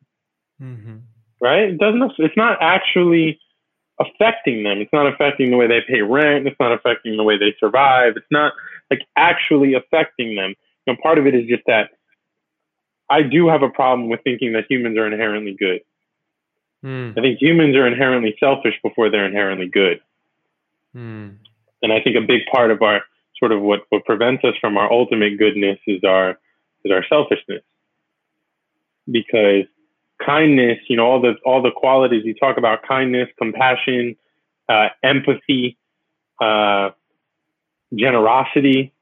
hmm 0.58 0.96
right? 1.46 1.70
It 1.70 1.78
doesn't. 1.78 2.14
It's 2.18 2.36
not 2.36 2.58
actually 2.60 3.40
affecting 4.00 4.64
them. 4.64 4.80
It's 4.80 4.92
not 4.92 5.06
affecting 5.06 5.52
the 5.52 5.58
way 5.58 5.68
they 5.68 5.82
pay 5.88 6.02
rent. 6.02 6.48
It's 6.48 6.60
not 6.60 6.74
affecting 6.74 7.16
the 7.18 7.24
way 7.24 7.38
they 7.38 7.56
survive. 7.60 8.14
It's 8.16 8.26
not 8.32 8.54
like 8.90 9.02
actually 9.16 9.76
affecting 9.76 10.36
them. 10.36 10.56
You 10.86 10.94
know, 10.94 11.00
part 11.02 11.20
of 11.20 11.28
it 11.28 11.36
is 11.36 11.48
just 11.48 11.64
that 11.68 11.92
I 13.10 13.22
do 13.22 13.48
have 13.48 13.62
a 13.62 13.70
problem 13.70 14.10
with 14.10 14.22
thinking 14.24 14.54
that 14.54 14.66
humans 14.68 14.98
are 14.98 15.06
inherently 15.06 15.56
good. 15.58 15.82
Mm. 16.84 17.18
I 17.18 17.22
think 17.22 17.40
humans 17.40 17.76
are 17.76 17.88
inherently 17.88 18.36
selfish 18.40 18.74
before 18.84 19.12
they're 19.12 19.26
inherently 19.28 19.68
good. 19.68 20.00
Mm. 20.96 21.38
And 21.84 21.94
I 21.94 22.02
think 22.02 22.16
a 22.16 22.26
big 22.26 22.42
part 22.52 22.72
of 22.72 22.82
our 22.82 23.02
sort 23.38 23.52
of 23.52 23.62
what, 23.62 23.82
what 23.90 24.06
prevents 24.06 24.44
us 24.44 24.56
from 24.60 24.78
our 24.78 24.92
ultimate 24.92 25.38
goodness 25.38 25.78
is 25.86 26.04
our 26.04 26.40
is 26.84 26.92
our 26.92 27.06
selfishness. 27.08 27.64
Because 29.10 29.66
kindness, 30.24 30.80
you 30.88 30.98
know, 30.98 31.06
all 31.06 31.22
the 31.22 31.36
all 31.46 31.62
the 31.62 31.72
qualities 31.72 32.24
you 32.26 32.34
talk 32.34 32.58
about 32.58 32.84
kindness, 32.88 33.30
compassion, 33.38 34.16
uh, 34.70 34.90
empathy, 35.04 35.78
uh, 36.42 36.90
generosity, 37.94 38.94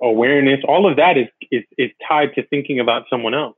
awareness, 0.00 0.60
all 0.66 0.90
of 0.90 0.96
that 0.96 1.16
is, 1.16 1.28
is, 1.50 1.64
is 1.76 1.90
tied 2.06 2.34
to 2.34 2.46
thinking 2.46 2.80
about 2.80 3.04
someone 3.10 3.34
else. 3.34 3.56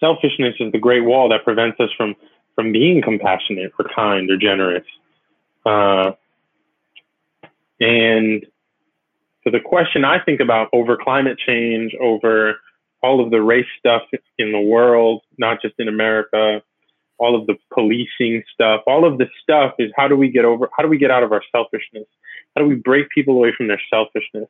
Selfishness 0.00 0.54
is 0.60 0.72
the 0.72 0.78
great 0.78 1.04
wall 1.04 1.28
that 1.30 1.44
prevents 1.44 1.78
us 1.80 1.90
from, 1.96 2.14
from 2.54 2.72
being 2.72 3.00
compassionate 3.02 3.72
or 3.78 3.86
kind 3.94 4.30
or 4.30 4.36
generous. 4.36 4.84
Uh, 5.64 6.12
and 7.80 8.44
so 9.42 9.50
the 9.50 9.60
question 9.60 10.04
I 10.04 10.22
think 10.22 10.40
about 10.40 10.68
over 10.72 10.96
climate 10.96 11.38
change, 11.44 11.94
over 12.00 12.56
all 13.04 13.22
of 13.22 13.30
the 13.30 13.42
race 13.42 13.66
stuff 13.78 14.02
in 14.38 14.50
the 14.50 14.60
world, 14.60 15.20
not 15.36 15.60
just 15.60 15.74
in 15.78 15.88
America, 15.88 16.62
all 17.18 17.38
of 17.38 17.46
the 17.46 17.54
policing 17.72 18.42
stuff, 18.52 18.80
all 18.86 19.04
of 19.04 19.18
the 19.18 19.26
stuff 19.42 19.74
is 19.78 19.92
how 19.94 20.08
do 20.08 20.16
we 20.16 20.30
get 20.30 20.46
over, 20.46 20.70
how 20.74 20.82
do 20.82 20.88
we 20.88 20.96
get 20.96 21.10
out 21.10 21.22
of 21.22 21.30
our 21.30 21.42
selfishness? 21.52 22.06
How 22.56 22.62
do 22.62 22.66
we 22.66 22.76
break 22.76 23.10
people 23.10 23.34
away 23.34 23.52
from 23.54 23.68
their 23.68 23.80
selfishness? 23.92 24.48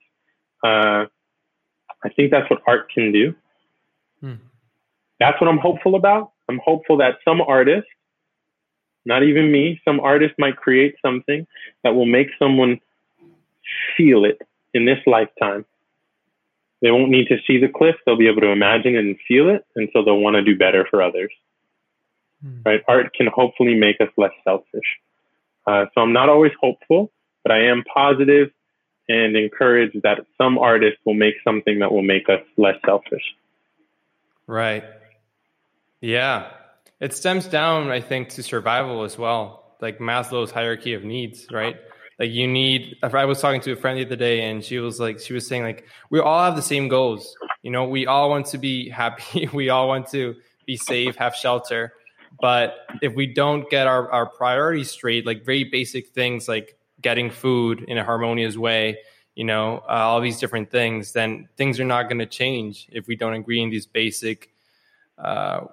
Uh, 0.63 1.07
I 2.05 2.09
think 2.15 2.31
that's 2.31 2.49
what 2.49 2.61
art 2.65 2.93
can 2.93 3.11
do. 3.11 3.35
Hmm. 4.21 4.35
That's 5.19 5.41
what 5.41 5.49
I'm 5.49 5.59
hopeful 5.59 5.97
about. 5.97 6.31
I'm 6.49 6.61
hopeful 6.65 6.99
that 6.99 7.17
some 7.25 7.41
artist, 7.41 7.89
not 9.05 9.25
even 9.25 9.51
me, 9.51 9.81
some 9.85 9.99
artist 9.99 10.35
might 10.39 10.57
create 10.57 10.95
something 11.05 11.45
that 11.83 11.97
will 11.97 12.07
make 12.07 12.29
someone 12.39 12.81
feel 13.97 14.25
it 14.25 14.41
in 14.75 14.85
this 14.85 14.99
lifetime. 15.07 15.65
They 16.85 16.91
won't 16.91 17.09
need 17.09 17.29
to 17.29 17.39
see 17.47 17.57
the 17.59 17.69
cliff. 17.69 17.97
They'll 18.05 18.19
be 18.19 18.29
able 18.29 18.43
to 18.43 18.49
imagine 18.49 18.95
and 18.95 19.17
feel 19.27 19.49
it. 19.49 19.65
And 19.75 19.89
so 19.95 20.05
they'll 20.05 20.19
want 20.19 20.35
to 20.35 20.43
do 20.43 20.55
better 20.55 20.87
for 20.91 21.03
others. 21.03 21.33
Hmm. 22.43 22.61
Right? 22.63 22.83
Art 22.87 23.15
can 23.15 23.27
hopefully 23.35 23.75
make 23.75 24.03
us 24.03 24.11
less 24.19 24.33
selfish. 24.45 24.85
Uh, 25.67 25.87
so 25.95 26.03
I'm 26.03 26.13
not 26.13 26.29
always 26.29 26.53
hopeful, 26.61 27.11
but 27.43 27.53
I 27.53 27.69
am 27.69 27.85
positive 27.85 28.51
and 29.09 29.35
encouraged 29.35 30.03
that 30.03 30.27
some 30.37 30.59
artists 30.59 31.01
will 31.07 31.15
make 31.15 31.37
something 31.43 31.79
that 31.79 31.91
will 31.91 32.03
make 32.03 32.29
us 32.29 32.43
less 32.59 32.77
selfish. 32.85 33.25
Right. 34.47 34.85
Yeah. 36.03 36.51
It 37.01 37.15
stems 37.15 37.47
down, 37.47 37.91
I 37.91 38.03
think, 38.03 38.29
to 38.31 38.43
survival 38.43 39.05
as 39.05 39.17
well, 39.17 39.75
like 39.81 40.01
Maslow's 40.01 40.51
hierarchy 40.51 40.93
of 40.93 41.03
needs, 41.03 41.47
right? 41.51 41.77
Like 42.19 42.31
you 42.31 42.47
need. 42.47 42.97
I 43.03 43.25
was 43.25 43.41
talking 43.41 43.61
to 43.63 43.73
a 43.73 43.77
friend 43.77 43.99
the 43.99 44.07
other 44.07 44.17
day, 44.17 44.49
and 44.49 44.65
she 44.65 44.79
was 44.79 45.01
like, 45.01 45.21
she 45.21 45.33
was 45.33 45.47
saying 45.47 45.63
like, 45.63 45.85
we 46.11 46.21
all 46.21 46.45
have 46.45 46.57
the 46.57 46.63
same 46.63 46.89
goals. 46.89 47.37
You 47.63 47.71
know, 47.71 47.85
we 47.85 48.07
all 48.07 48.31
want 48.31 48.47
to 48.47 48.59
be 48.59 48.89
happy. 48.89 49.49
we 49.53 49.69
all 49.69 49.89
want 49.89 50.09
to 50.11 50.37
be 50.67 50.77
safe, 50.77 51.17
have 51.17 51.35
shelter. 51.35 51.93
But 52.41 52.77
if 53.01 53.15
we 53.15 53.27
don't 53.27 53.69
get 53.71 53.87
our, 53.87 54.11
our 54.11 54.27
priorities 54.27 54.91
straight, 54.91 55.27
like 55.27 55.45
very 55.45 55.65
basic 55.65 56.09
things 56.09 56.49
like 56.49 56.77
getting 57.01 57.31
food 57.31 57.85
in 57.87 57.99
a 57.99 58.05
harmonious 58.05 58.57
way, 58.57 58.99
you 59.35 59.45
know, 59.45 59.79
uh, 59.89 59.93
all 59.93 60.21
these 60.21 60.39
different 60.39 60.71
things, 60.71 61.13
then 61.13 61.49
things 61.57 61.79
are 61.79 61.85
not 61.85 62.05
going 62.05 62.19
to 62.19 62.27
change 62.27 62.89
if 62.93 63.07
we 63.07 63.17
don't 63.17 63.35
agree 63.35 63.61
in 63.61 63.71
these 63.71 63.87
basic 63.87 64.51
uh, 65.19 65.67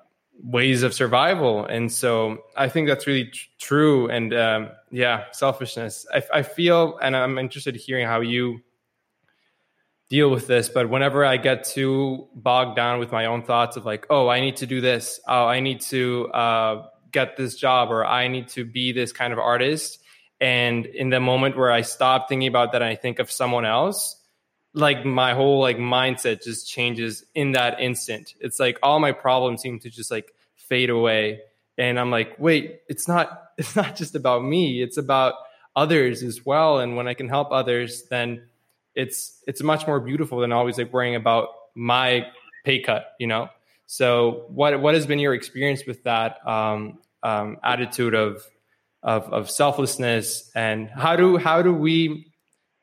ways 0.44 0.84
of 0.84 0.94
survival. 0.94 1.66
And 1.66 1.92
so 1.92 2.44
I 2.56 2.70
think 2.70 2.88
that's 2.88 3.08
really 3.08 3.26
tr- 3.26 3.48
true. 3.60 4.10
And 4.10 4.34
um, 4.34 4.70
yeah, 4.90 5.26
selfishness. 5.32 6.06
I, 6.14 6.24
I 6.34 6.42
feel, 6.44 6.98
and 6.98 7.16
I'm 7.16 7.38
interested 7.38 7.76
in 7.76 7.82
hearing 7.82 8.08
how 8.08 8.22
you 8.22 8.62
deal 10.10 10.30
with 10.30 10.46
this 10.46 10.68
but 10.68 10.90
whenever 10.90 11.24
i 11.24 11.38
get 11.38 11.64
too 11.64 12.28
bogged 12.36 12.76
down 12.76 13.00
with 13.00 13.14
my 13.14 13.28
own 13.28 13.42
thoughts 13.44 13.78
of 13.78 13.86
like 13.86 14.06
oh 14.10 14.28
i 14.28 14.42
need 14.42 14.58
to 14.58 14.66
do 14.66 14.82
this 14.82 15.22
oh 15.26 15.46
i 15.46 15.62
need 15.62 15.80
to 15.80 16.28
uh, 16.34 16.86
get 17.14 17.38
this 17.38 17.56
job 17.56 17.90
or 17.90 18.06
i 18.06 18.28
need 18.28 18.50
to 18.50 18.66
be 18.66 18.92
this 18.92 19.14
kind 19.14 19.32
of 19.32 19.40
artist 19.40 20.00
and 20.42 20.86
in 20.86 21.12
the 21.12 21.22
moment 21.22 21.56
where 21.56 21.72
i 21.72 21.80
stop 21.80 22.28
thinking 22.28 22.50
about 22.50 22.74
that 22.74 22.84
i 22.84 22.94
think 22.94 23.20
of 23.20 23.32
someone 23.32 23.64
else 23.64 24.21
like 24.74 25.06
my 25.06 25.34
whole 25.34 25.60
like 25.60 25.78
mindset 25.78 26.44
just 26.44 26.68
changes 26.70 27.26
in 27.36 27.54
that 27.54 27.80
instant. 27.80 28.36
It's 28.40 28.60
like 28.60 28.80
all 28.82 29.00
my 29.00 29.12
problems 29.12 29.62
seem 29.62 29.80
to 29.80 29.90
just 29.90 30.12
like 30.12 30.34
fade 30.56 30.90
away. 30.90 31.42
And 31.78 32.00
i'm 32.00 32.12
like 32.12 32.36
wait 32.38 32.82
it's 32.90 33.08
not 33.08 33.44
it's 33.58 33.76
not 33.76 33.96
just 33.96 34.14
about 34.14 34.44
me 34.44 34.84
it's 34.84 34.98
about 34.98 35.36
others 35.76 36.22
as 36.22 36.46
well. 36.46 36.80
And 36.80 36.96
when 36.96 37.08
i 37.08 37.14
can 37.14 37.30
help 37.30 37.52
others 37.52 38.04
then 38.10 38.44
it's 38.94 39.42
it's 39.48 39.64
much 39.64 39.88
more 39.88 40.00
beautiful 40.00 40.40
than 40.40 40.52
always 40.52 40.78
like 40.78 40.92
worrying 40.94 41.16
about 41.16 41.50
my 41.76 42.28
pay 42.66 42.80
cut 42.80 43.14
you 43.20 43.28
know? 43.28 43.50
So 43.92 44.46
what 44.48 44.80
what 44.80 44.94
has 44.94 45.06
been 45.06 45.20
your 45.20 45.34
experience 45.34 45.86
with 45.86 46.04
that 46.04 46.38
um, 46.48 47.00
um, 47.24 47.58
attitude 47.62 48.14
of, 48.16 48.42
of 49.04 49.24
of 49.34 49.50
selflessness? 49.50 50.50
And 50.56 50.90
how 50.90 51.18
do 51.18 51.36
how 51.36 51.62
do 51.62 51.74
we 51.74 52.32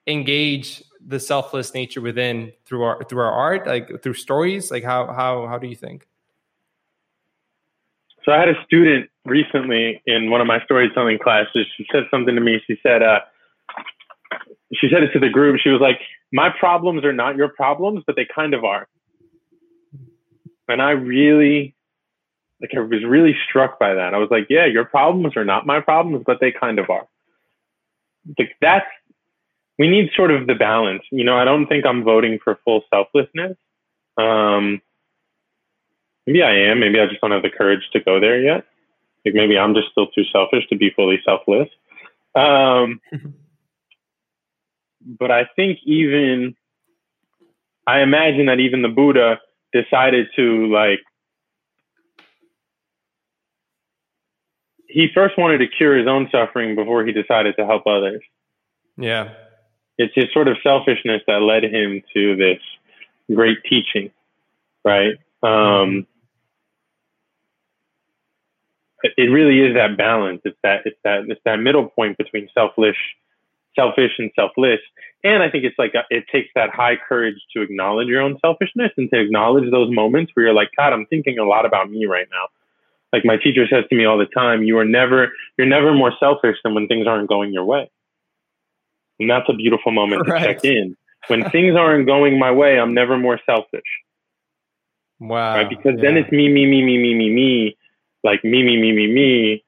engage 0.06 0.82
the 1.08 1.18
selfless 1.18 1.74
nature 1.74 2.00
within 2.00 2.52
through 2.64 2.82
our 2.82 3.02
through 3.04 3.20
our 3.20 3.32
art 3.32 3.66
like 3.66 4.02
through 4.02 4.14
stories 4.14 4.70
like 4.70 4.84
how 4.84 5.06
how 5.12 5.46
how 5.46 5.58
do 5.58 5.66
you 5.66 5.74
think 5.74 6.06
so 8.24 8.32
i 8.32 8.38
had 8.38 8.48
a 8.48 8.64
student 8.64 9.10
recently 9.24 10.00
in 10.06 10.30
one 10.30 10.40
of 10.40 10.46
my 10.46 10.62
storytelling 10.64 11.18
classes 11.18 11.66
she 11.76 11.86
said 11.90 12.04
something 12.10 12.34
to 12.34 12.40
me 12.40 12.62
she 12.66 12.78
said 12.82 13.02
uh, 13.02 13.20
she 14.74 14.88
said 14.92 15.02
it 15.02 15.12
to 15.12 15.18
the 15.18 15.28
group. 15.28 15.60
She 15.60 15.70
was 15.70 15.80
like, 15.80 16.00
"My 16.32 16.50
problems 16.50 17.04
are 17.04 17.12
not 17.12 17.36
your 17.36 17.48
problems, 17.48 18.04
but 18.06 18.16
they 18.16 18.26
kind 18.26 18.54
of 18.54 18.64
are." 18.64 18.86
And 20.68 20.82
I 20.82 20.90
really, 20.90 21.74
like, 22.60 22.70
I 22.76 22.80
was 22.80 23.04
really 23.04 23.34
struck 23.48 23.78
by 23.78 23.94
that. 23.94 24.14
I 24.14 24.18
was 24.18 24.30
like, 24.30 24.46
"Yeah, 24.50 24.66
your 24.66 24.84
problems 24.84 25.36
are 25.36 25.44
not 25.44 25.66
my 25.66 25.80
problems, 25.80 26.24
but 26.26 26.40
they 26.40 26.52
kind 26.52 26.78
of 26.78 26.90
are." 26.90 27.06
Like 28.38 28.56
that's 28.60 28.86
we 29.78 29.88
need 29.88 30.10
sort 30.16 30.30
of 30.30 30.46
the 30.46 30.54
balance. 30.54 31.02
You 31.10 31.24
know, 31.24 31.36
I 31.36 31.44
don't 31.44 31.66
think 31.66 31.86
I'm 31.86 32.02
voting 32.02 32.38
for 32.42 32.58
full 32.64 32.82
selflessness. 32.92 33.56
Um, 34.16 34.82
maybe 36.26 36.42
I 36.42 36.70
am. 36.70 36.80
Maybe 36.80 37.00
I 37.00 37.06
just 37.06 37.20
don't 37.20 37.30
have 37.30 37.42
the 37.42 37.50
courage 37.50 37.88
to 37.92 38.00
go 38.00 38.18
there 38.20 38.40
yet. 38.40 38.64
Like 39.24 39.34
maybe 39.34 39.56
I'm 39.56 39.74
just 39.74 39.90
still 39.90 40.08
too 40.08 40.24
selfish 40.32 40.66
to 40.68 40.76
be 40.76 40.90
fully 40.90 41.20
selfless. 41.24 41.68
Um, 42.34 43.00
but 45.18 45.30
I 45.30 45.48
think 45.54 45.78
even 45.84 46.56
I 47.86 48.00
imagine 48.00 48.46
that 48.46 48.60
even 48.60 48.82
the 48.82 48.88
Buddha 48.88 49.40
decided 49.72 50.26
to 50.36 50.66
like 50.72 51.00
he 54.88 55.08
first 55.14 55.38
wanted 55.38 55.58
to 55.58 55.68
cure 55.68 55.96
his 55.96 56.08
own 56.08 56.28
suffering 56.32 56.74
before 56.74 57.04
he 57.04 57.12
decided 57.12 57.54
to 57.56 57.66
help 57.66 57.86
others. 57.86 58.22
Yeah. 58.96 59.34
It's 59.98 60.14
his 60.14 60.26
sort 60.32 60.48
of 60.48 60.56
selfishness 60.62 61.22
that 61.26 61.42
led 61.42 61.64
him 61.64 62.02
to 62.14 62.36
this 62.36 62.60
great 63.34 63.58
teaching, 63.68 64.10
right? 64.84 65.14
Um, 65.42 66.06
it 69.02 69.30
really 69.30 69.60
is 69.60 69.74
that 69.74 69.96
balance. 69.96 70.40
It's 70.44 70.58
that 70.62 70.82
it's 70.84 70.98
that 71.04 71.24
it's 71.28 71.40
that 71.44 71.56
middle 71.56 71.88
point 71.88 72.18
between 72.18 72.48
selfish 72.54 72.96
selfish 73.78 74.12
and 74.18 74.30
selfless. 74.34 74.80
And 75.24 75.42
I 75.42 75.50
think 75.50 75.64
it's 75.64 75.78
like 75.78 75.94
a, 75.94 76.02
it 76.10 76.24
takes 76.32 76.48
that 76.54 76.70
high 76.70 76.96
courage 76.96 77.36
to 77.54 77.62
acknowledge 77.62 78.08
your 78.08 78.22
own 78.22 78.38
selfishness 78.40 78.90
and 78.96 79.10
to 79.10 79.20
acknowledge 79.20 79.70
those 79.70 79.92
moments 79.92 80.32
where 80.34 80.46
you're 80.46 80.54
like, 80.54 80.70
God, 80.76 80.92
I'm 80.92 81.06
thinking 81.06 81.38
a 81.38 81.44
lot 81.44 81.66
about 81.66 81.90
me 81.90 82.06
right 82.06 82.26
now. 82.30 82.46
Like 83.12 83.24
my 83.24 83.36
teacher 83.36 83.66
says 83.70 83.84
to 83.88 83.96
me 83.96 84.04
all 84.04 84.18
the 84.18 84.26
time, 84.26 84.64
you 84.64 84.78
are 84.78 84.84
never, 84.84 85.32
you're 85.56 85.66
never 85.66 85.94
more 85.94 86.12
selfish 86.20 86.56
than 86.62 86.74
when 86.74 86.88
things 86.88 87.06
aren't 87.06 87.28
going 87.28 87.52
your 87.52 87.64
way. 87.64 87.90
And 89.18 89.28
that's 89.30 89.48
a 89.48 89.54
beautiful 89.54 89.92
moment 89.92 90.28
right. 90.28 90.40
to 90.40 90.46
check 90.46 90.64
in. 90.64 90.96
When 91.26 91.48
things 91.50 91.74
aren't 91.76 92.06
going 92.06 92.38
my 92.38 92.52
way, 92.52 92.78
I'm 92.78 92.94
never 92.94 93.18
more 93.18 93.40
selfish. 93.44 93.82
Wow. 95.20 95.56
Right? 95.56 95.68
Because 95.68 95.94
yeah. 95.96 96.02
then 96.02 96.16
it's 96.16 96.30
me, 96.30 96.48
me, 96.48 96.66
me, 96.66 96.82
me, 96.82 96.96
me, 96.96 97.14
me, 97.14 97.30
me, 97.30 97.76
like 98.22 98.44
me, 98.44 98.62
me, 98.62 98.80
me, 98.80 98.92
me, 98.92 99.12
me. 99.12 99.64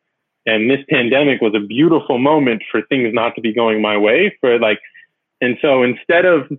And 0.46 0.70
this 0.70 0.80
pandemic 0.88 1.40
was 1.40 1.54
a 1.54 1.60
beautiful 1.60 2.18
moment 2.18 2.62
for 2.70 2.82
things 2.82 3.12
not 3.12 3.34
to 3.34 3.40
be 3.40 3.52
going 3.52 3.82
my 3.82 3.96
way 3.96 4.36
for 4.40 4.58
like, 4.58 4.80
and 5.40 5.56
so 5.60 5.82
instead 5.82 6.24
of, 6.24 6.50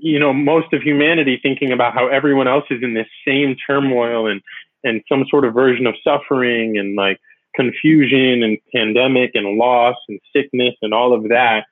you 0.00 0.18
know, 0.18 0.32
most 0.32 0.72
of 0.72 0.82
humanity 0.82 1.38
thinking 1.42 1.72
about 1.72 1.94
how 1.94 2.08
everyone 2.08 2.48
else 2.48 2.64
is 2.70 2.82
in 2.82 2.94
this 2.94 3.06
same 3.26 3.56
turmoil 3.66 4.26
and, 4.26 4.40
and 4.82 5.02
some 5.08 5.26
sort 5.28 5.44
of 5.44 5.52
version 5.52 5.86
of 5.86 5.94
suffering 6.02 6.78
and 6.78 6.96
like 6.96 7.20
confusion 7.54 8.42
and 8.42 8.58
pandemic 8.74 9.32
and 9.34 9.56
loss 9.56 9.96
and 10.08 10.20
sickness 10.34 10.74
and 10.82 10.94
all 10.94 11.12
of 11.12 11.24
that, 11.24 11.64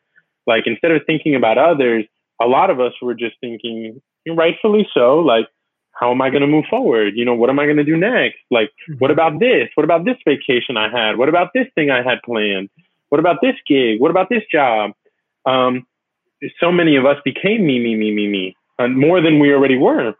like 0.46 0.66
instead 0.66 0.90
of 0.90 1.02
thinking 1.06 1.34
about 1.34 1.58
others, 1.58 2.04
a 2.40 2.46
lot 2.46 2.70
of 2.70 2.80
us 2.80 2.92
were 3.02 3.14
just 3.14 3.36
thinking, 3.40 4.00
rightfully 4.28 4.88
so, 4.94 5.18
like, 5.20 5.46
how 5.92 6.12
am 6.12 6.22
I 6.22 6.30
going 6.30 6.42
to 6.42 6.46
move 6.46 6.64
forward? 6.70 7.14
You 7.16 7.24
know, 7.24 7.34
what 7.34 7.50
am 7.50 7.58
I 7.58 7.64
going 7.64 7.76
to 7.78 7.84
do 7.84 7.96
next? 7.96 8.38
Like, 8.50 8.70
what 8.98 9.10
about 9.10 9.40
this? 9.40 9.68
What 9.74 9.84
about 9.84 10.04
this 10.04 10.16
vacation 10.24 10.76
I 10.76 10.88
had? 10.88 11.16
What 11.16 11.28
about 11.28 11.50
this 11.54 11.66
thing 11.74 11.90
I 11.90 12.02
had 12.02 12.22
planned? 12.24 12.70
What 13.08 13.18
about 13.18 13.38
this 13.42 13.56
gig? 13.66 14.00
What 14.00 14.10
about 14.10 14.28
this 14.28 14.44
job? 14.50 14.92
Um, 15.44 15.86
so 16.60 16.70
many 16.70 16.96
of 16.96 17.04
us 17.04 17.16
became 17.24 17.66
me, 17.66 17.80
me, 17.80 17.96
me, 17.96 18.12
me, 18.12 18.28
me, 18.28 18.56
and 18.78 18.96
more 18.96 19.20
than 19.20 19.40
we 19.40 19.52
already 19.52 19.76
were, 19.76 20.14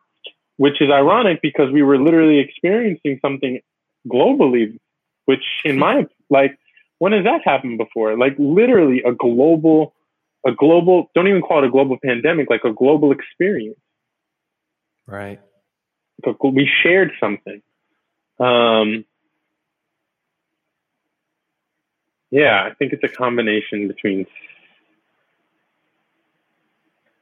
which 0.56 0.80
is 0.80 0.90
ironic 0.90 1.40
because 1.42 1.70
we 1.70 1.82
were 1.82 1.98
literally 1.98 2.40
experiencing 2.40 3.20
something 3.22 3.60
globally, 4.08 4.78
which 5.28 5.44
in 5.62 5.78
my, 5.78 6.06
like, 6.30 6.58
when 7.00 7.12
has 7.12 7.25
that 7.25 7.42
happened 7.44 7.76
before? 7.76 8.16
Like 8.16 8.35
literally 8.38 9.02
a 9.02 9.12
global, 9.12 9.92
a 10.47 10.52
global, 10.52 11.11
don't 11.14 11.28
even 11.28 11.42
call 11.42 11.62
it 11.62 11.66
a 11.66 11.70
global 11.70 11.99
pandemic, 12.02 12.49
like 12.49 12.64
a 12.64 12.73
global 12.73 13.12
experience. 13.12 13.78
Right. 15.06 15.38
We 16.42 16.66
shared 16.82 17.12
something. 17.20 17.61
Um, 18.40 19.04
yeah, 22.30 22.62
I 22.64 22.73
think 22.73 22.94
it's 22.94 23.04
a 23.04 23.14
combination 23.14 23.87
between 23.87 24.26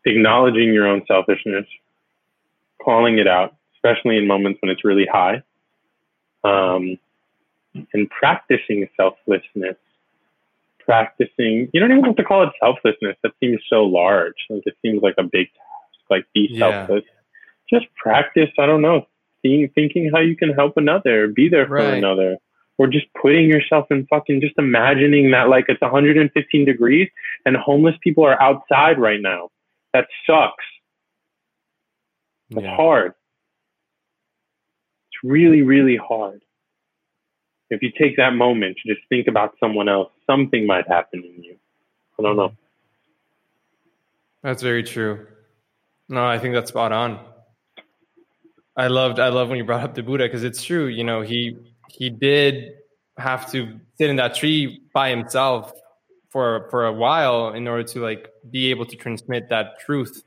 acknowledging 0.05 0.73
your 0.73 0.87
own 0.87 1.03
selfishness, 1.09 1.67
calling 2.81 3.19
it 3.19 3.27
out, 3.27 3.57
especially 3.75 4.17
in 4.17 4.29
moments 4.29 4.63
when 4.63 4.71
it's 4.71 4.85
really 4.85 5.07
high, 5.07 5.43
um, 6.45 6.99
and 7.93 8.11
practicing 8.11 8.89
selflessness. 8.97 9.77
Practicing, 10.81 11.69
you 11.73 11.81
don't 11.81 11.91
even 11.91 12.05
have 12.05 12.17
to 12.17 12.25
call 12.25 12.45
it 12.45 12.51
selflessness. 12.61 13.17
That 13.23 13.33
seems 13.41 13.61
so 13.69 13.83
large. 13.83 14.35
Like 14.49 14.63
it 14.67 14.77
seems 14.83 15.03
like 15.03 15.17
a 15.19 15.25
big 15.25 15.49
task. 15.49 16.11
Like 16.11 16.27
be 16.33 16.49
yeah. 16.51 16.87
selfless. 16.87 17.05
Just 17.69 17.87
practice. 17.97 18.51
I 18.59 18.67
don't 18.67 18.83
know. 18.83 19.07
Seeing, 19.43 19.69
thinking 19.75 20.11
how 20.13 20.21
you 20.21 20.37
can 20.37 20.51
help 20.51 20.77
another, 20.77 21.29
be 21.29 21.49
there 21.49 21.67
for 21.67 21.75
right. 21.75 21.95
another, 21.95 22.37
or 22.79 22.87
just 22.87 23.07
putting 23.21 23.49
yourself 23.49 23.87
in 23.91 24.07
fucking. 24.07 24.41
Just 24.41 24.55
imagining 24.59 25.33
that 25.33 25.49
like 25.49 25.65
it's 25.69 25.81
115 25.81 26.65
degrees 26.65 27.09
and 27.45 27.57
homeless 27.57 27.97
people 28.01 28.25
are 28.25 28.41
outside 28.41 29.01
right 29.01 29.21
now. 29.21 29.49
That 29.93 30.07
sucks. 30.25 30.65
It's 32.51 32.63
yeah. 32.63 32.77
hard. 32.77 33.13
It's 35.11 35.25
really, 35.25 35.63
really 35.63 35.97
hard 35.97 36.43
if 37.71 37.83
you 37.83 37.91
take 37.99 38.17
that 38.17 38.35
moment 38.35 38.77
to 38.83 38.95
just 38.95 39.07
think 39.09 39.27
about 39.27 39.55
someone 39.59 39.89
else, 39.89 40.11
something 40.27 40.67
might 40.67 40.87
happen 40.89 41.23
in 41.25 41.43
you. 41.43 41.57
I 42.19 42.23
don't 42.23 42.37
know. 42.37 42.53
That's 44.43 44.63
very 44.63 44.83
true. 44.83 45.27
No, 46.09 46.25
I 46.25 46.39
think 46.39 46.55
that's 46.55 46.69
spot 46.69 46.93
on. 46.93 47.19
I 48.77 48.89
loved 48.89 49.19
I 49.19 49.29
love 49.29 49.49
when 49.49 49.59
you 49.59 49.65
brought 49.65 49.83
up 49.83 49.95
the 49.95 50.03
Buddha 50.03 50.25
because 50.25 50.45
it's 50.45 50.63
true. 50.63 50.87
You 50.87 51.03
know, 51.03 51.23
he 51.23 51.57
he 51.91 52.11
did 52.11 52.75
have 53.19 53.51
to 53.53 53.81
sit 53.97 54.11
in 54.11 54.17
that 54.17 54.35
tree 54.35 54.83
by 54.93 55.11
himself 55.11 55.73
for 56.29 56.69
for 56.71 56.87
a 56.87 56.93
while 56.93 57.55
in 57.55 57.67
order 57.67 57.83
to 57.83 58.01
like 58.01 58.29
be 58.51 58.71
able 58.71 58.85
to 58.87 58.97
transmit 58.97 59.49
that 59.49 59.81
truth 59.81 60.23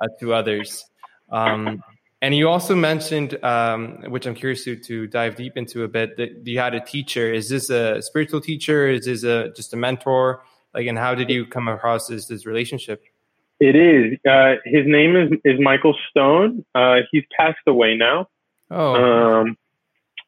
uh, 0.00 0.08
to 0.18 0.32
others. 0.32 0.86
Um, 1.30 1.82
and 2.22 2.34
you 2.34 2.48
also 2.48 2.74
mentioned, 2.74 3.42
um, 3.44 4.02
which 4.08 4.26
I'm 4.26 4.34
curious 4.34 4.64
to, 4.64 4.76
to 4.76 5.06
dive 5.06 5.36
deep 5.36 5.56
into 5.56 5.84
a 5.84 5.88
bit, 5.88 6.16
that 6.18 6.46
you 6.46 6.58
had 6.58 6.74
a 6.74 6.80
teacher. 6.80 7.32
Is 7.32 7.48
this 7.48 7.70
a 7.70 8.02
spiritual 8.02 8.40
teacher? 8.40 8.88
Is 8.88 9.06
this 9.06 9.24
a 9.24 9.50
just 9.56 9.72
a 9.72 9.76
mentor? 9.76 10.42
Like, 10.74 10.86
and 10.86 10.98
how 10.98 11.14
did 11.14 11.30
you 11.30 11.46
come 11.46 11.68
across 11.68 12.08
this 12.08 12.26
this 12.26 12.44
relationship? 12.44 13.02
It 13.58 13.76
is. 13.76 14.18
Uh, 14.28 14.54
his 14.64 14.86
name 14.86 15.16
is 15.16 15.32
is 15.44 15.58
Michael 15.60 15.96
Stone. 16.10 16.64
Uh, 16.74 16.96
he's 17.10 17.24
passed 17.36 17.58
away 17.66 17.96
now. 17.96 18.28
Oh. 18.70 18.94
Um, 18.94 19.56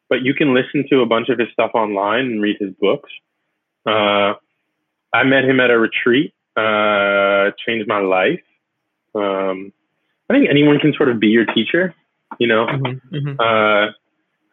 but 0.09 0.23
you 0.23 0.35
can 0.35 0.55
listen 0.55 0.85
to 0.91 1.01
a 1.01 1.07
bunch 1.07 1.29
of 1.29 1.39
his 1.39 1.49
stuff 1.53 1.71
online 1.75 2.27
and 2.27 2.43
read 2.43 2.57
his 2.59 2.75
books. 2.79 3.11
Uh, 3.87 4.35
I 5.13 5.25
met 5.25 5.45
him 5.45 5.61
at 5.61 5.71
a 5.71 5.79
retreat. 5.79 6.35
Uh, 6.57 7.51
changed 7.67 7.89
my 7.89 8.01
life. 8.01 8.43
Um, 9.15 9.73
I 10.33 10.39
think 10.39 10.49
anyone 10.49 10.79
can 10.79 10.95
sort 10.95 11.11
of 11.11 11.21
be 11.21 11.29
your 11.29 11.45
teacher. 11.45 11.95
You 12.39 12.47
know, 12.47 12.67
mm-hmm, 12.67 13.15
mm-hmm. 13.15 13.39
Uh, 13.39 13.93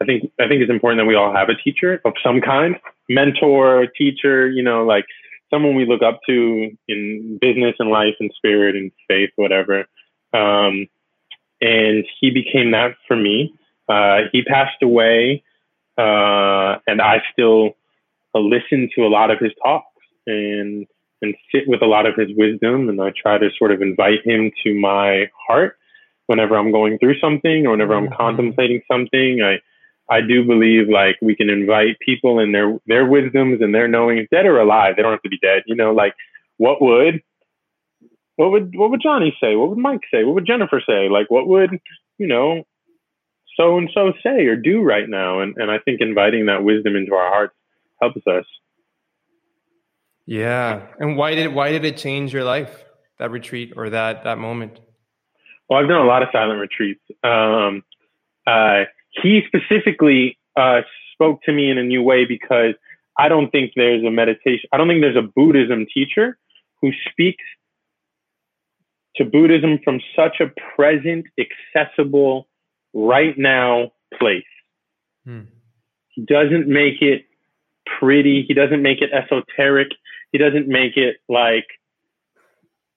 I 0.01 0.05
think 0.05 0.31
I 0.39 0.47
think 0.47 0.61
it's 0.61 0.71
important 0.71 0.99
that 0.99 1.05
we 1.05 1.15
all 1.15 1.33
have 1.33 1.47
a 1.47 1.55
teacher 1.55 2.01
of 2.03 2.13
some 2.23 2.41
kind, 2.41 2.75
mentor, 3.07 3.87
teacher. 3.97 4.49
You 4.49 4.61
know, 4.61 4.83
like 4.83 5.05
someone 5.49 5.75
we 5.75 5.85
look 5.85 6.01
up 6.01 6.19
to 6.27 6.69
in 6.89 7.37
business 7.39 7.75
and 7.79 7.89
life 7.89 8.15
and 8.19 8.29
spirit 8.35 8.75
and 8.75 8.91
faith, 9.07 9.29
whatever. 9.37 9.85
Um, 10.33 10.87
and 11.61 12.05
he 12.19 12.29
became 12.29 12.71
that 12.71 12.95
for 13.07 13.15
me. 13.15 13.53
Uh, 13.87 14.23
he 14.31 14.43
passed 14.43 14.81
away, 14.83 15.43
uh, 15.97 16.77
and 16.87 17.01
I 17.01 17.21
still 17.31 17.75
listen 18.35 18.89
to 18.95 19.05
a 19.05 19.09
lot 19.09 19.31
of 19.31 19.39
his 19.39 19.51
talks 19.63 19.87
and 20.27 20.85
and 21.21 21.35
sit 21.51 21.63
with 21.67 21.81
a 21.81 21.85
lot 21.85 22.05
of 22.05 22.15
his 22.15 22.29
wisdom. 22.35 22.89
And 22.89 23.01
I 23.01 23.11
try 23.21 23.37
to 23.37 23.49
sort 23.57 23.71
of 23.71 23.81
invite 23.81 24.25
him 24.25 24.51
to 24.63 24.73
my 24.79 25.29
heart 25.47 25.77
whenever 26.27 26.55
I'm 26.55 26.71
going 26.71 26.97
through 26.99 27.19
something 27.19 27.65
or 27.65 27.71
whenever 27.71 27.95
I'm 27.95 28.05
mm-hmm. 28.05 28.15
contemplating 28.15 28.81
something. 28.89 29.41
I, 29.41 29.59
I 30.13 30.21
do 30.21 30.45
believe 30.45 30.87
like 30.87 31.17
we 31.21 31.35
can 31.35 31.49
invite 31.49 31.97
people 31.99 32.39
and 32.39 32.53
their, 32.53 32.77
their 32.87 33.05
wisdoms 33.05 33.61
and 33.61 33.73
their 33.73 33.87
knowing, 33.87 34.27
dead 34.31 34.45
or 34.45 34.59
alive. 34.59 34.95
They 34.95 35.01
don't 35.01 35.11
have 35.11 35.21
to 35.23 35.29
be 35.29 35.39
dead. 35.39 35.63
You 35.65 35.75
know, 35.75 35.91
like 35.91 36.13
what 36.57 36.81
would, 36.81 37.21
what 38.35 38.51
would, 38.51 38.73
what 38.75 38.91
would 38.91 39.01
Johnny 39.01 39.35
say? 39.41 39.55
What 39.55 39.69
would 39.69 39.77
Mike 39.77 40.01
say? 40.11 40.23
What 40.23 40.35
would 40.35 40.47
Jennifer 40.47 40.81
say? 40.87 41.09
Like 41.09 41.29
what 41.29 41.47
would, 41.47 41.71
you 42.17 42.27
know, 42.27 42.63
so 43.57 43.77
and 43.77 43.89
so 43.93 44.13
say 44.23 44.45
or 44.45 44.55
do 44.55 44.81
right 44.81 45.09
now? 45.09 45.41
And, 45.41 45.57
and 45.57 45.69
I 45.69 45.79
think 45.79 45.99
inviting 45.99 46.45
that 46.45 46.63
wisdom 46.63 46.95
into 46.95 47.13
our 47.13 47.29
hearts 47.29 47.55
helps 48.01 48.25
us. 48.25 48.45
Yeah. 50.29 50.85
And 50.99 51.17
why 51.17 51.33
did 51.33 51.55
why 51.55 51.71
did 51.71 51.83
it 51.85 51.97
change 51.97 52.31
your 52.31 52.43
life? 52.43 52.85
That 53.17 53.31
retreat 53.31 53.73
or 53.75 53.89
that 53.89 54.25
that 54.25 54.37
moment? 54.37 54.79
Well, 55.67 55.79
I've 55.79 55.89
done 55.89 56.01
a 56.01 56.05
lot 56.05 56.21
of 56.21 56.29
silent 56.31 56.61
retreats. 56.61 57.01
Um, 57.23 57.83
uh, 58.45 58.83
he 59.09 59.41
specifically 59.47 60.37
uh, 60.55 60.81
spoke 61.13 61.41
to 61.43 61.51
me 61.51 61.71
in 61.71 61.79
a 61.79 61.83
new 61.83 62.03
way 62.03 62.25
because 62.25 62.75
I 63.17 63.27
don't 63.27 63.49
think 63.49 63.71
there's 63.75 64.03
a 64.03 64.11
meditation. 64.11 64.69
I 64.71 64.77
don't 64.77 64.87
think 64.87 65.01
there's 65.01 65.17
a 65.17 65.27
Buddhism 65.35 65.87
teacher 65.91 66.37
who 66.79 66.91
speaks 67.09 67.43
to 69.15 69.25
Buddhism 69.25 69.79
from 69.83 69.99
such 70.15 70.41
a 70.41 70.51
present, 70.75 71.25
accessible, 71.39 72.47
right 72.93 73.35
now 73.35 73.91
place. 74.19 74.43
Hmm. 75.25 75.41
He 76.09 76.23
doesn't 76.23 76.67
make 76.67 77.01
it 77.01 77.25
pretty. 77.99 78.45
He 78.47 78.53
doesn't 78.53 78.83
make 78.83 79.01
it 79.01 79.09
esoteric 79.11 79.89
he 80.31 80.37
doesn't 80.37 80.67
make 80.67 80.97
it 80.97 81.17
like 81.27 81.67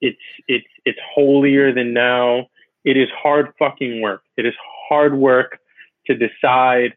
it's 0.01 0.19
it's 0.47 0.67
it's 0.85 0.99
holier 1.13 1.73
than 1.73 1.93
now. 1.93 2.47
It 2.83 2.97
is 2.97 3.07
hard 3.17 3.53
fucking 3.57 4.01
work. 4.01 4.23
It 4.35 4.45
is 4.45 4.53
hard 4.89 5.17
work 5.17 5.59
to 6.07 6.15
decide 6.15 6.95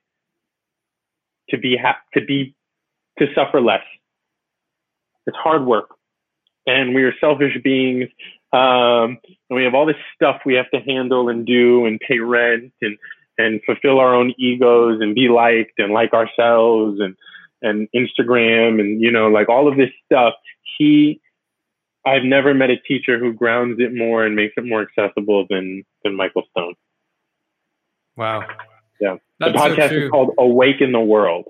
to 1.50 1.58
be 1.58 1.76
ha- 1.76 2.00
to 2.14 2.24
be 2.24 2.54
to 3.18 3.26
suffer 3.34 3.60
less. 3.60 3.84
It's 5.26 5.36
hard 5.36 5.64
work, 5.64 5.90
and 6.66 6.94
we 6.94 7.04
are 7.04 7.14
selfish 7.20 7.56
beings. 7.62 8.08
Um, 8.52 9.18
and 9.50 9.56
we 9.56 9.64
have 9.64 9.74
all 9.74 9.86
this 9.86 9.96
stuff 10.14 10.40
we 10.46 10.54
have 10.54 10.70
to 10.70 10.80
handle 10.80 11.28
and 11.28 11.46
do 11.46 11.84
and 11.86 12.00
pay 12.00 12.18
rent 12.18 12.72
and 12.82 12.96
and 13.38 13.60
fulfill 13.64 13.98
our 13.98 14.14
own 14.14 14.34
egos 14.38 15.00
and 15.00 15.14
be 15.14 15.28
liked 15.28 15.78
and 15.78 15.92
like 15.92 16.12
ourselves 16.12 17.00
and 17.00 17.16
and 17.62 17.88
Instagram 17.94 18.80
and, 18.80 19.00
you 19.00 19.10
know, 19.10 19.28
like 19.28 19.48
all 19.48 19.68
of 19.68 19.76
this 19.76 19.90
stuff. 20.04 20.34
He, 20.78 21.20
I've 22.04 22.24
never 22.24 22.54
met 22.54 22.70
a 22.70 22.76
teacher 22.76 23.18
who 23.18 23.32
grounds 23.32 23.80
it 23.80 23.94
more 23.94 24.24
and 24.24 24.36
makes 24.36 24.54
it 24.56 24.64
more 24.64 24.82
accessible 24.82 25.46
than, 25.48 25.84
than 26.04 26.14
Michael 26.14 26.44
Stone. 26.50 26.74
Wow. 28.16 28.46
Yeah. 29.00 29.16
That's 29.38 29.52
the 29.52 29.58
podcast 29.58 29.88
so 29.88 29.94
is 29.94 30.10
called 30.10 30.34
Awake 30.38 30.80
in 30.80 30.92
the 30.92 31.00
World. 31.00 31.46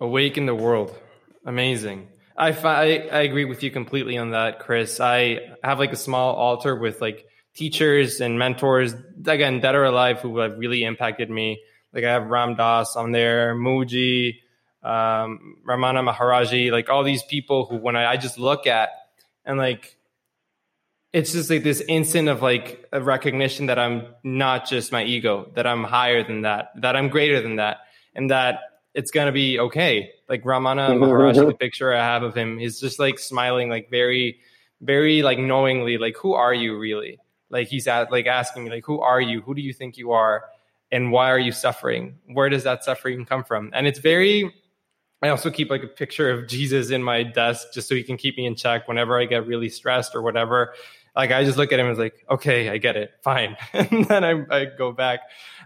Awake 0.00 0.38
in 0.38 0.46
the 0.46 0.54
World. 0.54 0.96
Amazing. 1.44 2.08
I, 2.36 2.50
I, 2.50 2.84
I 3.10 3.20
agree 3.22 3.46
with 3.46 3.62
you 3.62 3.70
completely 3.70 4.18
on 4.18 4.30
that, 4.30 4.60
Chris. 4.60 5.00
I 5.00 5.40
have 5.62 5.78
like 5.78 5.92
a 5.92 5.96
small 5.96 6.34
altar 6.34 6.76
with 6.76 7.00
like 7.00 7.24
teachers 7.54 8.20
and 8.20 8.38
mentors, 8.38 8.94
again, 9.26 9.60
dead 9.60 9.74
or 9.74 9.84
alive, 9.84 10.20
who 10.20 10.38
have 10.38 10.58
really 10.58 10.84
impacted 10.84 11.30
me. 11.30 11.62
Like 11.92 12.04
I 12.04 12.12
have 12.12 12.26
Ram 12.26 12.56
Dass 12.56 12.94
on 12.94 13.12
there, 13.12 13.54
Mooji, 13.54 14.34
um, 14.86 15.56
Ramana 15.66 16.08
Maharaji, 16.08 16.70
like 16.70 16.88
all 16.88 17.02
these 17.02 17.22
people 17.24 17.66
who, 17.66 17.76
when 17.76 17.96
I, 17.96 18.12
I 18.12 18.16
just 18.16 18.38
look 18.38 18.66
at 18.66 18.90
and 19.44 19.58
like, 19.58 19.96
it's 21.12 21.32
just 21.32 21.50
like 21.50 21.64
this 21.64 21.80
instant 21.88 22.28
of 22.28 22.42
like 22.42 22.86
a 22.92 23.00
recognition 23.00 23.66
that 23.66 23.78
I'm 23.78 24.06
not 24.22 24.68
just 24.68 24.92
my 24.92 25.02
ego, 25.02 25.50
that 25.54 25.66
I'm 25.66 25.82
higher 25.82 26.22
than 26.22 26.42
that, 26.42 26.70
that 26.76 26.94
I'm 26.94 27.08
greater 27.08 27.40
than 27.40 27.56
that, 27.56 27.78
and 28.14 28.30
that 28.30 28.60
it's 28.94 29.10
gonna 29.10 29.32
be 29.32 29.58
okay. 29.58 30.10
Like 30.28 30.44
Ramana 30.44 30.90
mm-hmm, 30.90 31.02
Maharaji, 31.02 31.36
mm-hmm. 31.36 31.48
the 31.48 31.54
picture 31.54 31.92
I 31.92 31.98
have 31.98 32.22
of 32.22 32.34
him, 32.34 32.60
is 32.60 32.78
just 32.78 32.98
like 32.98 33.18
smiling, 33.18 33.68
like 33.68 33.90
very, 33.90 34.40
very 34.82 35.22
like 35.22 35.38
knowingly, 35.38 35.98
like 35.98 36.16
who 36.16 36.34
are 36.34 36.54
you 36.54 36.78
really? 36.78 37.18
Like 37.50 37.68
he's 37.68 37.86
at, 37.88 38.12
like 38.12 38.26
asking 38.26 38.64
me, 38.64 38.70
like 38.70 38.84
who 38.84 39.00
are 39.00 39.20
you? 39.20 39.40
Who 39.40 39.54
do 39.54 39.62
you 39.62 39.72
think 39.72 39.96
you 39.96 40.12
are? 40.12 40.44
and 40.92 41.10
why 41.10 41.30
are 41.30 41.38
you 41.38 41.52
suffering? 41.52 42.16
Where 42.26 42.48
does 42.48 42.64
that 42.64 42.84
suffering 42.84 43.24
come 43.24 43.42
from? 43.42 43.70
And 43.72 43.86
it's 43.86 43.98
very 43.98 44.54
I 45.22 45.28
also 45.30 45.50
keep 45.50 45.70
like 45.70 45.82
a 45.82 45.88
picture 45.88 46.30
of 46.30 46.46
Jesus 46.46 46.90
in 46.90 47.02
my 47.02 47.22
desk 47.22 47.68
just 47.72 47.88
so 47.88 47.94
he 47.94 48.02
can 48.02 48.16
keep 48.16 48.36
me 48.36 48.46
in 48.46 48.54
check 48.54 48.86
whenever 48.86 49.18
I 49.18 49.24
get 49.24 49.46
really 49.46 49.68
stressed 49.68 50.14
or 50.14 50.22
whatever. 50.22 50.74
Like 51.14 51.32
I 51.32 51.44
just 51.44 51.56
look 51.56 51.72
at 51.72 51.80
him 51.80 51.86
and 51.86 51.96
was 51.96 51.98
like, 51.98 52.24
okay, 52.28 52.68
I 52.68 52.76
get 52.76 52.96
it, 52.96 53.12
fine, 53.22 53.56
and 53.72 54.04
then 54.06 54.24
I, 54.24 54.44
I 54.50 54.64
go 54.66 54.92
back. 54.92 55.20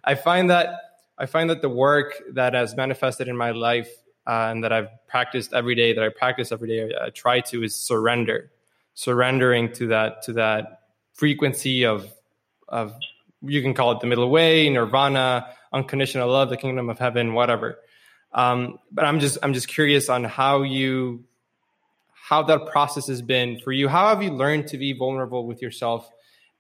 I 0.05 0.15
find 0.15 0.51
that 0.51 0.79
I 1.19 1.27
find 1.27 1.51
that 1.51 1.61
the 1.61 1.69
work 1.69 2.23
that 2.33 2.55
has 2.55 2.77
manifested 2.77 3.29
in 3.29 3.37
my 3.37 3.51
life 3.51 3.91
uh, 4.27 4.49
and 4.51 4.65
that 4.65 4.73
I've 4.73 4.89
practiced 5.09 5.53
every 5.53 5.75
day, 5.75 5.93
that 5.93 6.03
I 6.03 6.09
practice 6.09 6.53
every 6.53 6.69
day, 6.69 6.95
I, 6.95 7.07
I 7.07 7.11
try 7.11 7.41
to 7.41 7.65
is 7.65 7.75
surrender, 7.75 8.53
surrendering 8.95 9.73
to 9.73 9.89
that 9.89 10.23
to 10.23 10.35
that 10.35 10.83
frequency 11.15 11.85
of 11.85 12.07
of 12.69 12.95
you 13.43 13.61
can 13.61 13.75
call 13.75 13.91
it 13.91 14.01
the 14.01 14.07
middle 14.07 14.31
way, 14.31 14.71
nirvana, 14.71 15.49
unconditional 15.73 16.29
love, 16.29 16.51
the 16.51 16.57
kingdom 16.57 16.89
of 16.89 17.01
heaven, 17.01 17.33
whatever 17.35 17.81
um, 18.33 18.79
but 18.93 19.05
I'm 19.05 19.21
just 19.21 19.38
I'm 19.43 19.55
just 19.55 19.69
curious 19.69 20.09
on 20.09 20.25
how 20.25 20.62
you 20.62 21.25
how 22.12 22.43
that 22.45 22.66
process 22.66 23.09
has 23.09 23.23
been 23.23 23.59
for 23.59 23.73
you. 23.73 23.88
How 23.88 24.09
have 24.11 24.23
you 24.23 24.31
learned 24.31 24.69
to 24.69 24.79
be 24.79 24.93
vulnerable 24.93 25.47
with 25.47 25.61
yourself 25.62 26.09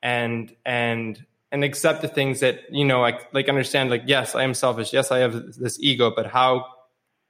and 0.02 0.54
and 0.66 1.24
and 1.52 1.64
accept 1.64 2.02
the 2.02 2.08
things 2.08 2.40
that 2.40 2.60
you 2.70 2.84
know 2.84 3.00
like 3.00 3.32
like 3.32 3.48
understand 3.48 3.90
like 3.90 4.02
yes 4.06 4.34
I 4.34 4.42
am 4.42 4.54
selfish. 4.54 4.92
Yes 4.92 5.12
I 5.12 5.18
have 5.18 5.54
this 5.54 5.78
ego 5.80 6.12
but 6.14 6.26
how 6.26 6.66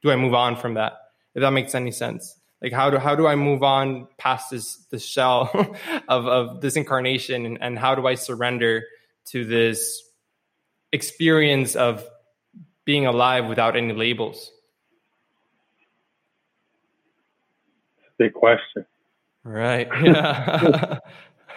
do 0.03 0.11
I 0.11 0.16
move 0.16 0.35
on 0.35 0.57
from 0.57 0.74
that? 0.74 0.94
If 1.35 1.42
that 1.42 1.50
makes 1.50 1.74
any 1.74 1.92
sense. 1.92 2.37
Like 2.62 2.72
how 2.72 2.88
do 2.90 2.96
how 2.96 3.14
do 3.14 3.26
I 3.26 3.35
move 3.35 3.62
on 3.62 4.09
past 4.16 4.50
this 4.50 4.76
this 4.90 5.05
shell 5.05 5.50
of 6.09 6.26
of 6.26 6.61
this 6.62 6.76
incarnation 6.76 7.44
and, 7.44 7.59
and 7.61 7.79
how 7.79 7.94
do 7.94 8.07
I 8.07 8.14
surrender 8.14 8.85
to 9.26 9.44
this 9.44 10.03
experience 10.92 11.76
of 11.76 12.05
being 12.90 13.07
alive 13.07 13.46
without 13.46 13.76
any 13.76 13.92
labels? 13.92 14.50
Big 18.18 18.35
question. 18.35 18.85
Right. 19.44 19.87
Yeah. 20.03 20.98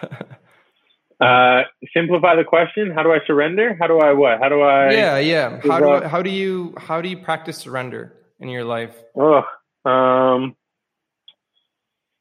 uh, 1.20 1.62
simplify 1.92 2.36
the 2.36 2.44
question. 2.44 2.92
How 2.92 3.02
do 3.02 3.10
I 3.10 3.18
surrender? 3.26 3.76
How 3.80 3.88
do 3.88 3.98
I 3.98 4.12
what? 4.12 4.38
How 4.38 4.48
do 4.48 4.60
I? 4.60 4.92
Yeah, 4.92 5.18
yeah. 5.18 5.60
How 5.64 5.80
do 5.80 5.90
I, 5.90 6.06
how 6.06 6.22
do 6.22 6.30
you 6.30 6.72
how 6.78 7.02
do 7.02 7.08
you 7.08 7.18
practice 7.18 7.58
surrender 7.58 8.12
in 8.38 8.48
your 8.48 8.62
life? 8.62 8.94
Oh, 9.16 9.42
um, 9.84 10.54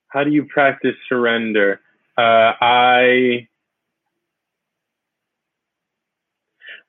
how 0.07 0.23
do 0.23 0.31
you 0.31 0.45
practice 0.45 0.95
surrender? 1.07 1.81
Uh, 2.17 2.53
I 2.59 3.47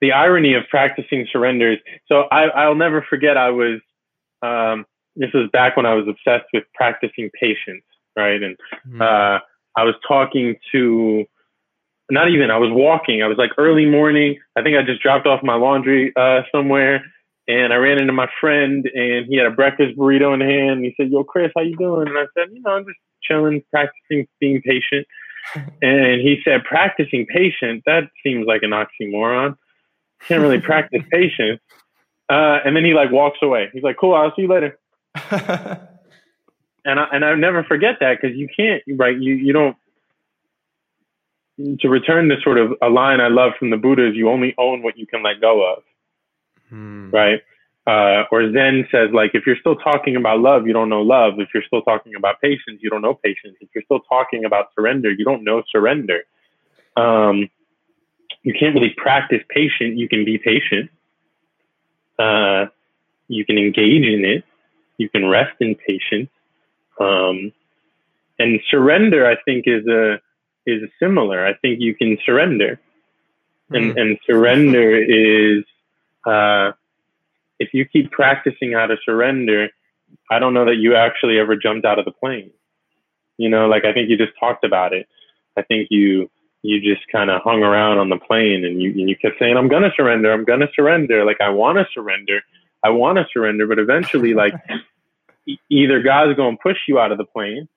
the 0.04 0.12
irony 0.12 0.52
of 0.52 0.64
practicing 0.68 1.26
surrenders. 1.32 1.78
So 2.08 2.24
I, 2.30 2.42
I'll 2.48 2.74
never 2.74 3.04
forget. 3.08 3.38
I 3.38 3.48
was 3.48 3.80
um, 4.42 4.84
this 5.16 5.30
was 5.32 5.48
back 5.50 5.78
when 5.78 5.86
I 5.86 5.94
was 5.94 6.06
obsessed 6.06 6.44
with 6.52 6.64
practicing 6.74 7.30
patience, 7.40 7.84
right? 8.14 8.42
And 8.42 8.56
mm-hmm. 8.86 9.00
uh, 9.00 9.38
I 9.76 9.84
was 9.84 9.94
talking 10.06 10.56
to 10.72 11.24
not 12.10 12.28
even 12.28 12.50
I 12.50 12.58
was 12.58 12.68
walking. 12.70 13.22
I 13.22 13.28
was 13.28 13.38
like 13.38 13.52
early 13.56 13.86
morning. 13.86 14.38
I 14.56 14.62
think 14.62 14.76
I 14.76 14.82
just 14.82 15.00
dropped 15.00 15.26
off 15.26 15.42
my 15.42 15.54
laundry 15.54 16.12
uh, 16.16 16.42
somewhere, 16.52 17.02
and 17.48 17.72
I 17.72 17.76
ran 17.76 17.98
into 17.98 18.12
my 18.12 18.28
friend, 18.38 18.84
and 18.94 19.24
he 19.26 19.38
had 19.38 19.46
a 19.46 19.50
breakfast 19.50 19.96
burrito 19.96 20.34
in 20.34 20.42
hand. 20.42 20.72
And 20.72 20.84
he 20.84 20.94
said, 20.98 21.10
"Yo, 21.10 21.24
Chris, 21.24 21.50
how 21.56 21.62
you 21.62 21.76
doing?" 21.78 22.08
And 22.08 22.18
I 22.18 22.26
said, 22.36 22.52
"You 22.52 22.60
know, 22.60 22.72
I'm 22.72 22.84
just 22.84 22.98
chilling, 23.22 23.62
practicing 23.70 24.26
being 24.38 24.60
patient." 24.60 25.06
and 25.80 26.20
he 26.20 26.42
said, 26.44 26.64
"Practicing 26.64 27.24
patient? 27.24 27.84
That 27.86 28.10
seems 28.22 28.46
like 28.46 28.62
an 28.62 28.72
oxymoron." 28.72 29.56
Can't 30.27 30.42
really 30.42 30.61
practice 30.70 31.03
patience. 31.11 31.61
Uh, 32.29 32.59
and 32.64 32.74
then 32.74 32.85
he 32.85 32.94
like 32.94 33.11
walks 33.11 33.38
away. 33.42 33.68
He's 33.72 33.83
like, 33.83 33.96
cool, 33.98 34.14
I'll 34.14 34.35
see 34.35 34.42
you 34.42 34.48
later. 34.48 34.79
and 36.85 37.00
I, 37.00 37.07
and 37.12 37.24
I 37.24 37.35
never 37.35 37.64
forget 37.64 37.96
that 38.00 38.18
because 38.20 38.37
you 38.37 38.48
can't, 38.55 38.83
right? 38.96 39.16
You, 39.18 39.35
you 39.35 39.53
don't, 39.53 39.77
to 41.81 41.88
return 41.88 42.29
to 42.31 42.37
sort 42.42 42.59
of 42.59 42.72
a 42.83 42.88
line 42.88 43.20
I 43.20 43.29
love 43.29 43.53
from 43.59 43.70
the 43.70 43.77
Buddha 43.77 44.09
is 44.09 44.16
you 44.16 44.29
only 44.29 44.55
own 44.59 44.83
what 44.83 44.98
you 44.98 45.07
can 45.07 45.22
let 45.22 45.40
go 45.40 45.72
of. 45.72 45.83
Hmm. 46.68 47.11
Right. 47.11 47.40
Uh, 47.87 48.24
or 48.33 48.50
Zen 48.50 48.88
says, 48.90 49.11
like, 49.12 49.33
if 49.35 49.46
you're 49.46 49.59
still 49.61 49.77
talking 49.77 50.16
about 50.16 50.40
love, 50.40 50.66
you 50.66 50.72
don't 50.72 50.88
know 50.88 51.03
love. 51.03 51.35
If 51.38 51.50
you're 51.53 51.62
still 51.66 51.83
talking 51.83 52.14
about 52.16 52.40
patience, 52.40 52.81
you 52.81 52.88
don't 52.88 53.03
know 53.03 53.14
patience. 53.14 53.57
If 53.61 53.68
you're 53.74 53.85
still 53.85 54.00
talking 54.00 54.46
about 54.46 54.68
surrender, 54.74 55.11
you 55.11 55.24
don't 55.24 55.44
know 55.44 55.62
surrender. 55.70 56.22
Um, 56.96 57.50
you 58.44 58.52
can't 58.52 58.74
really 58.74 58.94
practice 58.96 59.40
patient. 59.48 59.96
You 59.96 60.09
can 60.09 60.24
be 60.24 60.38
patient. 60.38 60.90
Uh, 62.18 62.66
you 63.26 63.44
can 63.44 63.59
engage 63.59 64.04
in 64.07 64.24
it. 64.24 64.44
You 64.98 65.09
can 65.09 65.26
rest 65.26 65.57
in 65.61 65.74
patience. 65.74 66.30
Um, 67.00 67.52
and 68.38 68.61
surrender, 68.70 69.26
I 69.26 69.37
think, 69.44 69.64
is 69.66 69.87
a 69.88 70.20
is 70.66 70.83
similar. 71.00 71.44
I 71.44 71.54
think 71.54 71.80
you 71.80 71.94
can 71.94 72.18
surrender, 72.24 72.78
and 73.70 73.94
mm. 73.94 74.00
and 74.00 74.18
surrender 74.26 74.94
is 74.94 75.64
uh, 76.26 76.72
if 77.59 77.72
you 77.72 77.87
keep 77.87 78.12
practicing 78.12 78.72
how 78.72 78.87
to 78.87 78.96
surrender. 79.04 79.70
I 80.30 80.38
don't 80.38 80.54
know 80.54 80.64
that 80.66 80.76
you 80.76 80.94
actually 80.94 81.38
ever 81.38 81.57
jumped 81.57 81.85
out 81.85 81.98
of 81.98 82.04
the 82.04 82.12
plane. 82.12 82.52
You 83.37 83.48
know, 83.48 83.66
like 83.66 83.85
I 83.85 83.92
think 83.92 84.09
you 84.09 84.16
just 84.16 84.33
talked 84.38 84.64
about 84.64 84.92
it. 84.92 85.09
I 85.57 85.62
think 85.62 85.88
you 85.90 86.30
you 86.64 86.81
just 86.81 87.07
kind 87.12 87.31
of 87.31 87.42
hung 87.42 87.62
around 87.62 87.98
on 87.98 88.09
the 88.09 88.16
plane 88.16 88.64
and 88.64 88.81
you, 88.81 88.90
and 88.92 89.07
you 89.07 89.14
kept 89.14 89.38
saying, 89.38 89.55
I'm 89.55 89.68
going 89.68 89.83
to 89.83 89.92
surrender. 89.94 90.33
I'm 90.33 90.46
going 90.46 90.61
to 90.61 90.68
surrender. 90.74 91.22
Like, 91.27 91.42
I 91.42 91.50
want 91.50 91.77
to 91.77 91.87
surrender. 91.92 92.40
I 92.83 92.88
want 92.88 93.18
to 93.18 93.27
surrender. 93.31 93.66
But 93.66 93.79
eventually, 93.79 94.33
like, 94.35 94.55
either 95.68 96.03
God's 96.03 96.37
going 96.37 96.57
to 96.57 96.62
push 96.62 96.79
you 96.88 96.98
out 96.98 97.12
of 97.12 97.18
the 97.18 97.27
plane, 97.27 97.68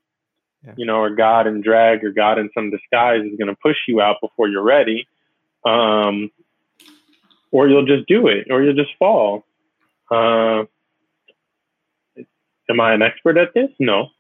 yeah. 0.66 0.74
you 0.78 0.86
know, 0.86 1.02
or 1.02 1.10
God 1.10 1.48
in 1.48 1.60
drag 1.60 2.06
or 2.06 2.12
God 2.12 2.40
in 2.40 2.50
some 2.54 2.72
disguise 2.72 3.26
is 3.26 3.38
going 3.38 3.50
to 3.50 3.58
push 3.62 3.76
you 3.90 4.00
out 4.00 4.22
before 4.22 4.48
you're 4.48 4.64
ready. 4.64 5.06
Um, 5.66 6.32
or 7.52 7.68
you'll 7.68 7.86
just 7.86 8.08
do 8.08 8.28
it 8.28 8.48
or 8.50 8.64
you'll 8.64 8.74
just 8.74 8.96
fall. 8.98 9.44
Uh, 10.10 10.64
am 12.70 12.80
I 12.80 12.94
an 12.94 13.02
expert 13.02 13.38
at 13.38 13.54
this? 13.54 13.70
No. 13.80 14.12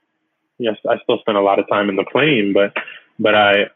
Yes, 0.58 0.76
I 0.90 0.98
still 1.04 1.20
spend 1.20 1.38
a 1.38 1.42
lot 1.42 1.58
of 1.58 1.70
time 1.70 1.88
in 1.88 1.96
the 1.96 2.04
plane, 2.04 2.52
but, 2.52 2.76
but 3.18 3.34
I, 3.34 3.70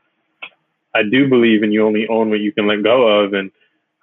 I 0.94 1.04
do 1.04 1.30
believe 1.30 1.64
in 1.64 1.72
you 1.72 1.86
only 1.86 2.08
own 2.08 2.30
what 2.30 2.40
you 2.40 2.52
can 2.52 2.68
let 2.68 2.84
go 2.84 3.08
of. 3.08 3.34
And 3.34 3.52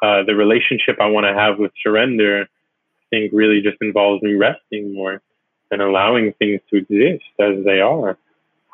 uh, 0.02 0.22
the 0.24 0.34
relationship 0.34 0.96
I 1.00 1.06
want 1.06 1.26
to 1.26 1.34
have 1.34 1.58
with 1.58 1.72
surrender, 1.82 2.42
I 2.42 3.04
think 3.10 3.32
really 3.32 3.60
just 3.60 3.76
involves 3.80 4.22
me 4.22 4.34
resting 4.34 4.94
more 4.94 5.20
and 5.70 5.82
allowing 5.82 6.32
things 6.34 6.60
to 6.70 6.76
exist 6.76 7.24
as 7.38 7.64
they 7.64 7.80
are, 7.80 8.16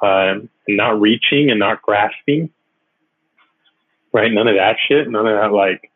um, 0.03 0.49
and 0.69 0.77
not 0.77 1.01
reaching 1.01 1.51
and 1.51 1.59
not 1.59 1.83
grasping. 1.83 2.51
Right? 4.13 4.33
None 4.33 4.47
of 4.47 4.55
that 4.55 4.77
shit. 4.87 5.09
None 5.09 5.27
of 5.27 5.41
that 5.41 5.53
like, 5.53 5.91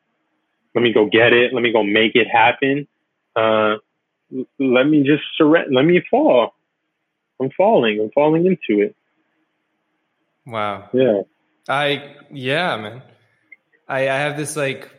let 0.75 0.83
me 0.83 0.93
go 0.93 1.07
get 1.07 1.33
it. 1.33 1.55
Let 1.55 1.63
me 1.63 1.73
go 1.73 1.85
make 1.85 2.17
it 2.17 2.27
happen. 2.27 2.89
Uh, 3.37 3.77
let 4.59 4.85
me 4.85 5.05
just 5.05 5.23
surrender. 5.37 5.71
Let 5.73 5.85
me 5.85 6.03
fall. 6.11 6.55
I'm 7.41 7.51
falling. 7.51 8.01
I'm 8.01 8.11
falling 8.11 8.47
into 8.47 8.83
it. 8.83 8.97
Wow. 10.45 10.89
Yeah. 10.93 11.23
I 11.69 12.17
yeah, 12.31 12.77
man. 12.77 13.03
I 13.87 14.09
I 14.09 14.17
have 14.17 14.37
this 14.37 14.57
like 14.57 14.91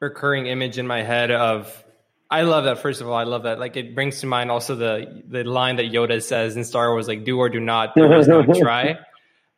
recurring 0.00 0.46
image 0.46 0.78
in 0.78 0.86
my 0.86 1.02
head 1.02 1.30
of 1.30 1.84
I 2.30 2.42
love 2.42 2.64
that. 2.64 2.78
First 2.78 3.00
of 3.00 3.08
all, 3.08 3.14
I 3.14 3.24
love 3.24 3.42
that. 3.42 3.58
Like 3.58 3.76
it 3.76 3.94
brings 3.94 4.20
to 4.20 4.26
mind 4.26 4.50
also 4.50 4.76
the 4.76 5.22
the 5.28 5.44
line 5.44 5.76
that 5.76 5.86
Yoda 5.86 6.22
says 6.22 6.56
in 6.56 6.64
Star 6.64 6.90
Wars, 6.90 7.08
like 7.08 7.24
"Do 7.24 7.38
or 7.38 7.48
do 7.48 7.60
not, 7.60 7.94
do 7.94 8.04
or 8.04 8.24
not 8.24 8.56
try." 8.58 8.98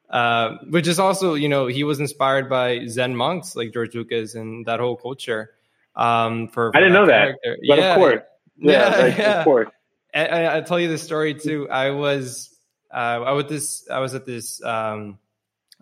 Uh, 0.09 0.59
which 0.69 0.87
is 0.87 0.99
also, 0.99 1.33
you 1.33 1.49
know, 1.49 1.67
he 1.67 1.85
was 1.85 1.99
inspired 1.99 2.49
by 2.51 2.87
Zen 2.87 3.17
monks 3.17 3.57
like 3.57 3.73
George 3.73 3.95
Lucas 3.95 4.35
and 4.35 4.67
that 4.67 4.79
whole 4.79 4.97
culture. 4.97 5.51
Um, 5.97 6.49
for, 6.49 6.71
for 6.71 6.77
I 6.77 6.81
didn't 6.81 6.93
know 6.93 7.07
character. 7.07 7.57
that, 7.59 7.67
but 7.67 7.79
yeah. 7.79 7.93
of 7.93 7.97
course, 7.97 8.21
yeah, 8.59 8.73
yeah, 8.73 9.03
like, 9.03 9.19
yeah. 9.19 9.39
of 9.39 9.45
course. 9.45 9.69
I, 10.15 10.57
will 10.57 10.65
tell 10.65 10.79
you 10.79 10.89
the 10.89 10.99
story 10.99 11.33
too. 11.33 11.69
I 11.71 11.91
was, 11.91 12.55
uh, 12.93 12.97
I 12.97 13.33
was 13.33 13.47
this, 13.47 13.89
I 13.91 14.01
was 14.01 14.15
at 14.15 14.27
this 14.27 14.63
um, 14.63 15.19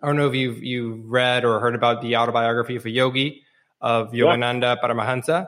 I 0.02 0.06
don't 0.06 0.16
know 0.16 0.28
if 0.28 0.34
you've 0.34 0.62
you 0.62 1.02
read 1.06 1.44
or 1.44 1.60
heard 1.60 1.74
about 1.74 2.02
the 2.02 2.16
autobiography 2.16 2.76
of 2.76 2.86
a 2.86 2.90
yogi 2.90 3.42
of 3.80 4.12
Yogananda 4.12 4.62
yeah. 4.62 4.76
Paramahansa. 4.82 5.46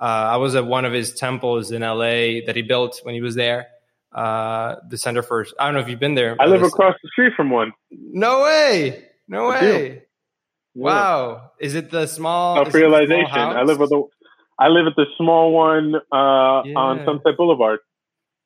Uh, 0.00 0.04
I 0.04 0.36
was 0.36 0.54
at 0.56 0.66
one 0.66 0.84
of 0.84 0.92
his 0.92 1.14
temples 1.14 1.70
in 1.70 1.82
LA 1.82 2.42
that 2.46 2.54
he 2.56 2.62
built 2.62 3.00
when 3.04 3.14
he 3.14 3.20
was 3.20 3.36
there. 3.36 3.68
Uh, 4.12 4.76
the 4.88 4.98
Center 4.98 5.22
for 5.22 5.46
I 5.58 5.66
don't 5.66 5.74
know 5.74 5.80
if 5.80 5.88
you've 5.88 6.00
been 6.00 6.14
there. 6.14 6.36
I 6.40 6.46
live 6.46 6.62
across 6.62 6.94
the 7.02 7.08
street 7.12 7.32
from 7.36 7.50
one. 7.50 7.72
No 7.90 8.42
way! 8.42 9.08
No 9.28 9.48
way! 9.48 9.88
Yeah. 9.94 10.00
Wow! 10.74 11.50
Is 11.60 11.74
it 11.74 11.90
the 11.90 12.06
small 12.06 12.56
self 12.56 12.74
realization? 12.74 13.38
I 13.38 13.62
live 13.62 13.78
with 13.78 13.90
the 13.90 14.02
I 14.58 14.68
live 14.68 14.86
at 14.86 14.96
the 14.96 15.06
small 15.16 15.52
one 15.52 15.94
uh, 15.94 16.62
yeah. 16.64 16.74
on 16.76 17.04
Sunset 17.04 17.36
Boulevard. 17.36 17.78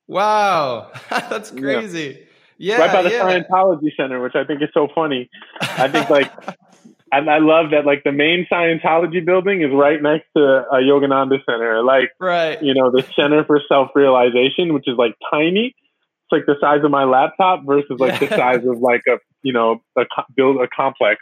Wow, 0.07 0.91
that's 1.09 1.51
crazy. 1.51 2.26
Yeah, 2.57 2.77
right 2.77 2.91
by 2.91 3.01
the 3.03 3.11
yeah. 3.11 3.23
Scientology 3.23 3.95
Center, 3.95 4.21
which 4.21 4.35
I 4.35 4.43
think 4.43 4.61
is 4.61 4.69
so 4.73 4.87
funny. 4.93 5.29
I 5.61 5.87
think 5.87 6.09
like 6.09 6.31
And 7.11 7.29
I 7.29 7.37
love 7.37 7.71
that, 7.71 7.85
like, 7.85 8.03
the 8.03 8.11
main 8.11 8.45
Scientology 8.51 9.25
building 9.25 9.61
is 9.61 9.69
right 9.71 10.01
next 10.01 10.25
to 10.35 10.41
a 10.43 10.77
Yogananda 10.77 11.37
Center. 11.45 11.81
Like, 11.81 12.11
right. 12.19 12.61
you 12.61 12.73
know, 12.73 12.91
the 12.91 13.05
Center 13.15 13.45
for 13.45 13.61
Self 13.67 13.91
Realization, 13.95 14.73
which 14.73 14.87
is 14.87 14.97
like 14.97 15.15
tiny. 15.31 15.67
It's 15.67 16.31
like 16.31 16.45
the 16.45 16.55
size 16.59 16.83
of 16.83 16.91
my 16.91 17.05
laptop 17.05 17.65
versus 17.65 17.97
like 17.99 18.19
the 18.19 18.27
size 18.35 18.65
of 18.65 18.79
like 18.79 19.01
a, 19.07 19.17
you 19.41 19.53
know, 19.53 19.81
a 19.97 20.03
build 20.35 20.57
a 20.61 20.67
complex. 20.67 21.21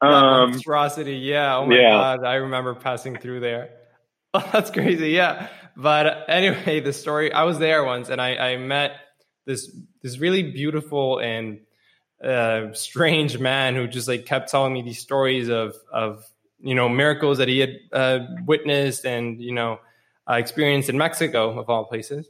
Um, 0.00 0.50
monstrosity. 0.50 1.16
Yeah. 1.16 1.58
Oh 1.58 1.66
my 1.66 1.76
yeah. 1.76 1.90
God. 1.90 2.24
I 2.24 2.34
remember 2.34 2.74
passing 2.74 3.16
through 3.16 3.40
there. 3.40 3.70
Oh, 4.34 4.48
that's 4.50 4.70
crazy. 4.70 5.10
Yeah. 5.10 5.48
But 5.76 6.24
anyway, 6.26 6.80
the 6.80 6.94
story, 6.94 7.30
I 7.30 7.42
was 7.42 7.58
there 7.58 7.84
once 7.84 8.08
and 8.08 8.18
I, 8.18 8.52
I 8.52 8.56
met 8.56 8.92
this, 9.44 9.70
this 10.02 10.18
really 10.18 10.42
beautiful 10.42 11.18
and 11.18 11.60
uh, 12.22 12.72
strange 12.72 13.38
man 13.38 13.74
who 13.74 13.86
just 13.86 14.08
like 14.08 14.26
kept 14.26 14.50
telling 14.50 14.72
me 14.72 14.82
these 14.82 14.98
stories 14.98 15.48
of, 15.48 15.74
of, 15.92 16.24
you 16.60 16.74
know, 16.74 16.88
miracles 16.88 17.38
that 17.38 17.48
he 17.48 17.58
had 17.58 17.76
uh, 17.92 18.20
witnessed 18.46 19.04
and, 19.04 19.40
you 19.40 19.52
know, 19.52 19.80
uh, 20.28 20.34
experienced 20.34 20.88
in 20.88 20.96
Mexico 20.98 21.58
of 21.58 21.68
all 21.68 21.84
places. 21.84 22.28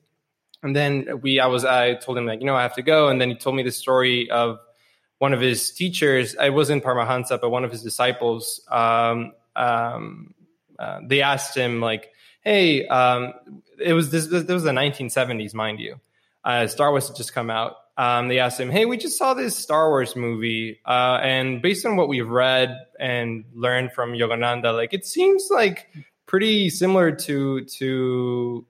And 0.62 0.76
then 0.76 1.20
we, 1.22 1.40
I 1.40 1.46
was, 1.46 1.64
I 1.64 1.94
told 1.94 2.16
him 2.16 2.26
like, 2.26 2.40
you 2.40 2.46
know, 2.46 2.56
I 2.56 2.62
have 2.62 2.74
to 2.76 2.82
go. 2.82 3.08
And 3.08 3.20
then 3.20 3.28
he 3.30 3.34
told 3.34 3.56
me 3.56 3.62
the 3.62 3.72
story 3.72 4.30
of 4.30 4.58
one 5.18 5.32
of 5.32 5.40
his 5.40 5.70
teachers. 5.70 6.36
I 6.36 6.50
wasn't 6.50 6.82
Paramahansa, 6.82 7.40
but 7.40 7.50
one 7.50 7.64
of 7.64 7.70
his 7.70 7.82
disciples. 7.82 8.60
Um, 8.68 9.32
um, 9.54 10.34
uh, 10.78 11.00
they 11.06 11.22
asked 11.22 11.56
him 11.56 11.80
like, 11.80 12.10
"Hey, 12.40 12.86
um, 12.88 13.34
it 13.78 13.92
was 13.92 14.10
this, 14.10 14.26
this, 14.26 14.44
was 14.46 14.64
the 14.64 14.72
1970s, 14.72 15.54
mind 15.54 15.78
you. 15.78 16.00
Uh, 16.44 16.66
Star 16.66 16.90
Wars 16.90 17.08
had 17.08 17.16
just 17.16 17.34
come 17.34 17.50
out. 17.50 17.76
Um, 17.96 18.28
they 18.28 18.38
asked 18.38 18.58
him, 18.58 18.70
"Hey, 18.70 18.86
we 18.86 18.96
just 18.96 19.18
saw 19.18 19.34
this 19.34 19.56
Star 19.56 19.90
Wars 19.90 20.16
movie, 20.16 20.80
uh, 20.86 21.20
and 21.22 21.60
based 21.60 21.84
on 21.84 21.96
what 21.96 22.08
we've 22.08 22.28
read 22.28 22.76
and 22.98 23.44
learned 23.54 23.92
from 23.92 24.12
Yogananda, 24.12 24.74
like 24.74 24.94
it 24.94 25.04
seems 25.04 25.48
like 25.50 25.88
pretty 26.26 26.70
similar 26.70 27.12
to 27.12 27.64
to 27.64 28.66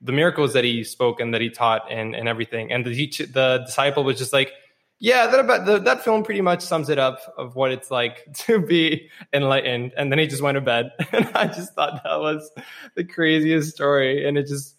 the 0.00 0.12
miracles 0.12 0.52
that 0.54 0.64
he 0.64 0.84
spoke 0.84 1.20
and 1.20 1.34
that 1.34 1.40
he 1.40 1.50
taught 1.50 1.90
and 1.90 2.16
and 2.16 2.28
everything." 2.28 2.72
And 2.72 2.84
the 2.84 2.92
the 3.32 3.62
disciple 3.66 4.04
was 4.04 4.18
just 4.18 4.32
like 4.32 4.52
yeah, 4.98 5.26
that 5.26 5.40
about 5.40 5.66
the, 5.66 5.78
that 5.80 6.02
film 6.04 6.22
pretty 6.22 6.40
much 6.40 6.62
sums 6.62 6.88
it 6.88 6.98
up 6.98 7.20
of 7.36 7.54
what 7.54 7.70
it's 7.70 7.90
like 7.90 8.26
to 8.34 8.60
be 8.60 9.10
enlightened. 9.32 9.92
And 9.96 10.10
then 10.10 10.18
he 10.18 10.26
just 10.26 10.42
went 10.42 10.56
to 10.56 10.60
bed, 10.60 10.92
and 11.12 11.28
I 11.34 11.46
just 11.46 11.74
thought 11.74 12.02
that 12.02 12.20
was 12.20 12.50
the 12.94 13.04
craziest 13.04 13.74
story, 13.74 14.26
and 14.26 14.38
it 14.38 14.46
just 14.46 14.75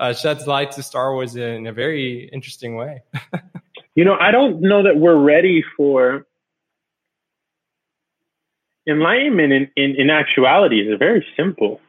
uh, 0.00 0.14
sheds 0.14 0.46
light 0.46 0.72
to 0.72 0.82
Star 0.82 1.12
Wars 1.12 1.36
in 1.36 1.66
a 1.66 1.72
very 1.72 2.28
interesting 2.32 2.74
way. 2.74 3.02
you 3.94 4.04
know, 4.04 4.16
I 4.18 4.30
don't 4.30 4.62
know 4.62 4.82
that 4.82 4.96
we're 4.96 5.18
ready 5.18 5.62
for 5.76 6.26
enlightenment. 8.88 9.52
In 9.52 9.70
in, 9.76 9.94
in 9.96 10.10
actuality, 10.10 10.80
is 10.80 10.98
very 10.98 11.24
simple. 11.36 11.80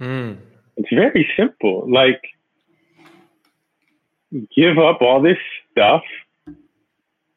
Mm. 0.00 0.38
It's 0.78 0.88
very 0.90 1.28
simple. 1.36 1.84
Like 1.92 2.22
give 4.56 4.78
up 4.78 5.02
all 5.02 5.20
this 5.20 5.38
stuff 5.70 6.02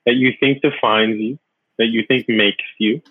that 0.06 0.16
you 0.16 0.34
think 0.40 0.62
defines 0.62 1.20
you, 1.20 1.40
that 1.78 1.88
you 1.88 2.06
think 2.08 2.30
makes 2.30 2.64
you. 2.80 3.02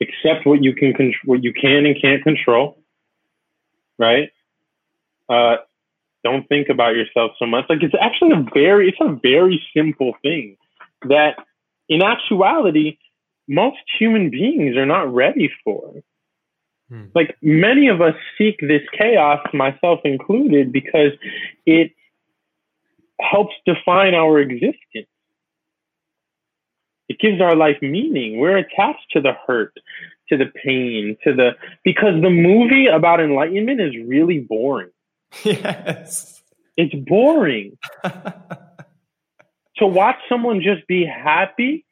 Accept 0.00 0.44
what 0.44 0.62
you 0.62 0.74
can 0.74 0.92
control, 0.92 1.20
what 1.24 1.44
you 1.44 1.52
can 1.52 1.86
and 1.86 1.96
can't 2.00 2.22
control. 2.22 2.83
Right? 3.98 4.30
Uh, 5.28 5.56
don't 6.22 6.48
think 6.48 6.68
about 6.68 6.96
yourself 6.96 7.32
so 7.38 7.46
much. 7.46 7.66
Like 7.68 7.82
it's 7.82 7.94
actually 8.00 8.32
a 8.32 8.44
very, 8.52 8.88
it's 8.88 8.98
a 9.00 9.18
very 9.22 9.62
simple 9.76 10.14
thing 10.22 10.56
that, 11.08 11.36
in 11.88 12.02
actuality, 12.02 12.98
most 13.46 13.78
human 13.98 14.30
beings 14.30 14.76
are 14.76 14.86
not 14.86 15.12
ready 15.12 15.50
for. 15.62 16.02
Hmm. 16.88 17.04
Like 17.14 17.36
many 17.42 17.88
of 17.88 18.00
us 18.00 18.14
seek 18.38 18.58
this 18.60 18.82
chaos, 18.96 19.40
myself 19.52 20.00
included, 20.04 20.72
because 20.72 21.12
it 21.66 21.92
helps 23.20 23.54
define 23.66 24.14
our 24.14 24.40
existence. 24.40 25.08
It 27.08 27.18
gives 27.18 27.40
our 27.40 27.54
life 27.54 27.76
meaning. 27.82 28.38
We're 28.38 28.56
attached 28.56 29.10
to 29.10 29.20
the 29.20 29.32
hurt, 29.46 29.76
to 30.30 30.36
the 30.36 30.46
pain, 30.64 31.16
to 31.24 31.34
the 31.34 31.50
because 31.84 32.20
the 32.22 32.30
movie 32.30 32.86
about 32.86 33.20
enlightenment 33.20 33.80
is 33.80 33.94
really 34.06 34.40
boring. 34.40 34.90
Yes. 35.44 36.42
It's 36.76 36.94
boring. 36.94 37.78
to 39.76 39.86
watch 39.86 40.16
someone 40.28 40.60
just 40.60 40.86
be 40.86 41.04
happy 41.04 41.84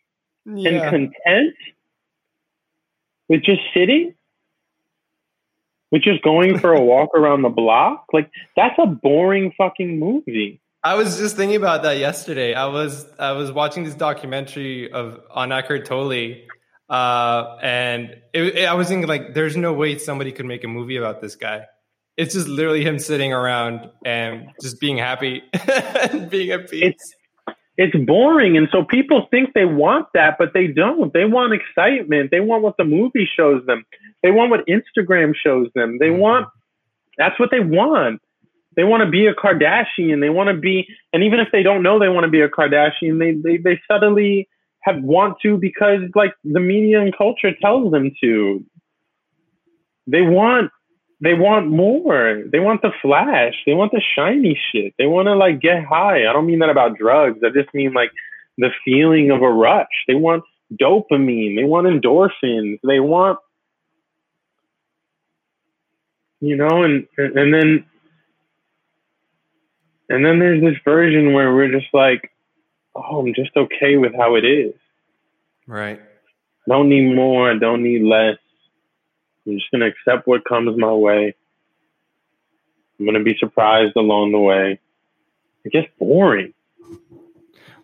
yeah. 0.45 0.71
and 0.71 0.83
content 0.91 1.55
with 3.29 3.43
just 3.43 3.61
sitting, 3.75 4.15
with 5.91 6.03
just 6.03 6.23
going 6.23 6.59
for 6.59 6.73
a 6.73 6.81
walk 6.81 7.11
around 7.17 7.43
the 7.43 7.49
block, 7.49 8.07
like 8.13 8.31
that's 8.57 8.79
a 8.79 8.87
boring 8.87 9.53
fucking 9.57 9.99
movie. 9.99 10.61
I 10.85 10.95
was 10.97 11.17
just 11.19 11.37
thinking 11.37 11.57
about 11.57 11.85
that 11.85 11.99
yesterday. 11.99 12.55
I 12.55 12.67
was 12.67 13.07
I 13.19 13.33
was 13.33 13.53
watching 13.53 13.85
this 13.85 13.95
documentary 13.95 14.91
of 14.91 15.21
on 15.31 15.53
Eckhart 15.53 15.85
Tolle, 15.85 16.35
uh, 16.91 17.57
and 17.63 18.17
it, 18.33 18.43
it, 18.57 18.65
I 18.65 18.75
was 18.75 18.89
thinking 18.89 19.09
like, 19.09 19.33
there's 19.33 19.57
no 19.57 19.73
way 19.73 19.97
somebody 19.99 20.33
could 20.33 20.47
make 20.47 20.65
a 20.65 20.69
movie 20.69 20.97
about 20.97 21.21
this 21.21 21.37
guy. 21.37 21.67
It's 22.17 22.35
just 22.35 22.49
literally 22.49 22.85
him 22.85 22.99
sitting 22.99 23.33
around 23.33 23.91
and 24.05 24.49
just 24.61 24.81
being 24.81 24.99
happy 24.99 25.43
and 25.69 26.29
being 26.29 26.51
at 26.51 26.69
peace. 26.69 26.83
It's, 26.83 27.15
it's 27.79 27.97
boring, 28.05 28.57
and 28.57 28.69
so 28.73 28.85
people 28.85 29.29
think 29.31 29.55
they 29.55 29.65
want 29.65 30.09
that, 30.15 30.37
but 30.37 30.53
they 30.53 30.67
don't. 30.67 31.13
They 31.13 31.25
want 31.25 31.55
excitement. 31.55 32.33
They 32.33 32.41
want 32.41 32.65
what 32.65 32.77
the 32.77 32.85
movie 32.85 33.29
shows 33.37 33.65
them. 33.67 33.85
They 34.25 34.33
want 34.33 34.51
what 34.51 34.67
Instagram 34.67 35.33
shows 35.35 35.69
them. 35.77 35.99
They 36.01 36.09
mm-hmm. 36.09 36.19
want. 36.19 36.49
That's 37.19 37.39
what 37.39 37.51
they 37.53 37.61
want 37.61 38.21
they 38.77 38.85
want 38.85 39.03
to 39.03 39.11
be 39.11 39.27
a 39.27 39.35
Kardashian. 39.35 40.21
They 40.21 40.31
want 40.31 40.49
to 40.49 40.57
be, 40.57 40.87
and 41.13 41.23
even 41.23 41.41
if 41.41 41.49
they 41.53 41.63
don't 41.63 41.83
know 41.83 41.99
they 41.99 42.09
want 42.09 42.25
to 42.25 42.31
be 42.31 42.41
a 42.41 42.49
Kardashian, 42.49 43.19
they, 43.19 43.33
they, 43.33 43.57
they 43.59 43.81
suddenly 43.91 44.49
have 44.81 45.03
want 45.03 45.39
to 45.43 45.59
because 45.59 46.01
like 46.15 46.35
the 46.45 46.61
media 46.61 47.01
and 47.01 47.17
culture 47.17 47.53
tells 47.61 47.93
them 47.93 48.11
to. 48.23 48.65
They 50.07 50.23
want, 50.23 50.73
they 51.21 51.35
want 51.35 51.69
more. 51.69 52.43
They 52.51 52.59
want 52.59 52.83
the 52.83 52.91
flash. 53.01 53.55
They 53.65 53.75
want 53.75 53.93
the 53.93 54.03
shiny 54.17 54.59
shit. 54.73 54.95
They 54.99 55.07
want 55.07 55.27
to 55.27 55.37
like 55.37 55.61
get 55.61 55.85
high. 55.85 56.29
I 56.29 56.33
don't 56.33 56.47
mean 56.47 56.59
that 56.59 56.71
about 56.71 56.99
drugs. 56.99 57.39
I 57.45 57.51
just 57.51 57.73
mean 57.73 57.93
like 57.93 58.11
the 58.59 58.71
feeling 58.85 59.31
of 59.31 59.43
a 59.43 59.49
rush. 59.49 59.87
They 60.09 60.15
want 60.15 60.43
dopamine. 60.73 61.57
They 61.57 61.65
want 61.65 61.87
endorphins. 61.87 62.79
They 62.83 62.99
want, 62.99 63.39
you 66.41 66.57
know, 66.57 66.83
and, 66.83 67.07
and 67.17 67.55
then 67.55 67.85
and 70.13 70.25
then 70.25 70.39
there's 70.39 70.61
this 70.61 70.77
version 70.85 71.33
where 71.33 71.55
we're 71.55 71.73
just 71.73 71.93
like, 71.95 72.31
oh, 72.95 73.21
I'm 73.21 73.33
just 73.35 73.57
okay 73.57 73.97
with 73.97 74.15
how 74.15 74.35
it 74.35 74.45
is. 74.45 74.75
Right. 75.67 76.01
Don't 76.69 76.91
need 76.91 77.15
more. 77.15 77.59
Don't 77.59 77.83
need 77.83 78.03
less. 78.03 78.37
I'm 79.47 79.55
just 79.55 79.71
going 79.71 79.81
to 79.81 79.87
accept 79.87 80.29
what 80.29 80.45
comes 80.45 80.77
my 80.77 80.93
way. 80.93 81.35
I'm 82.99 83.07
going 83.07 83.19
to 83.19 83.25
be 83.25 83.37
surprised 83.39 83.97
along 83.97 84.33
the 84.33 84.39
way. 84.39 84.79
It 85.65 85.73
gets 85.73 85.89
boring. 85.99 86.53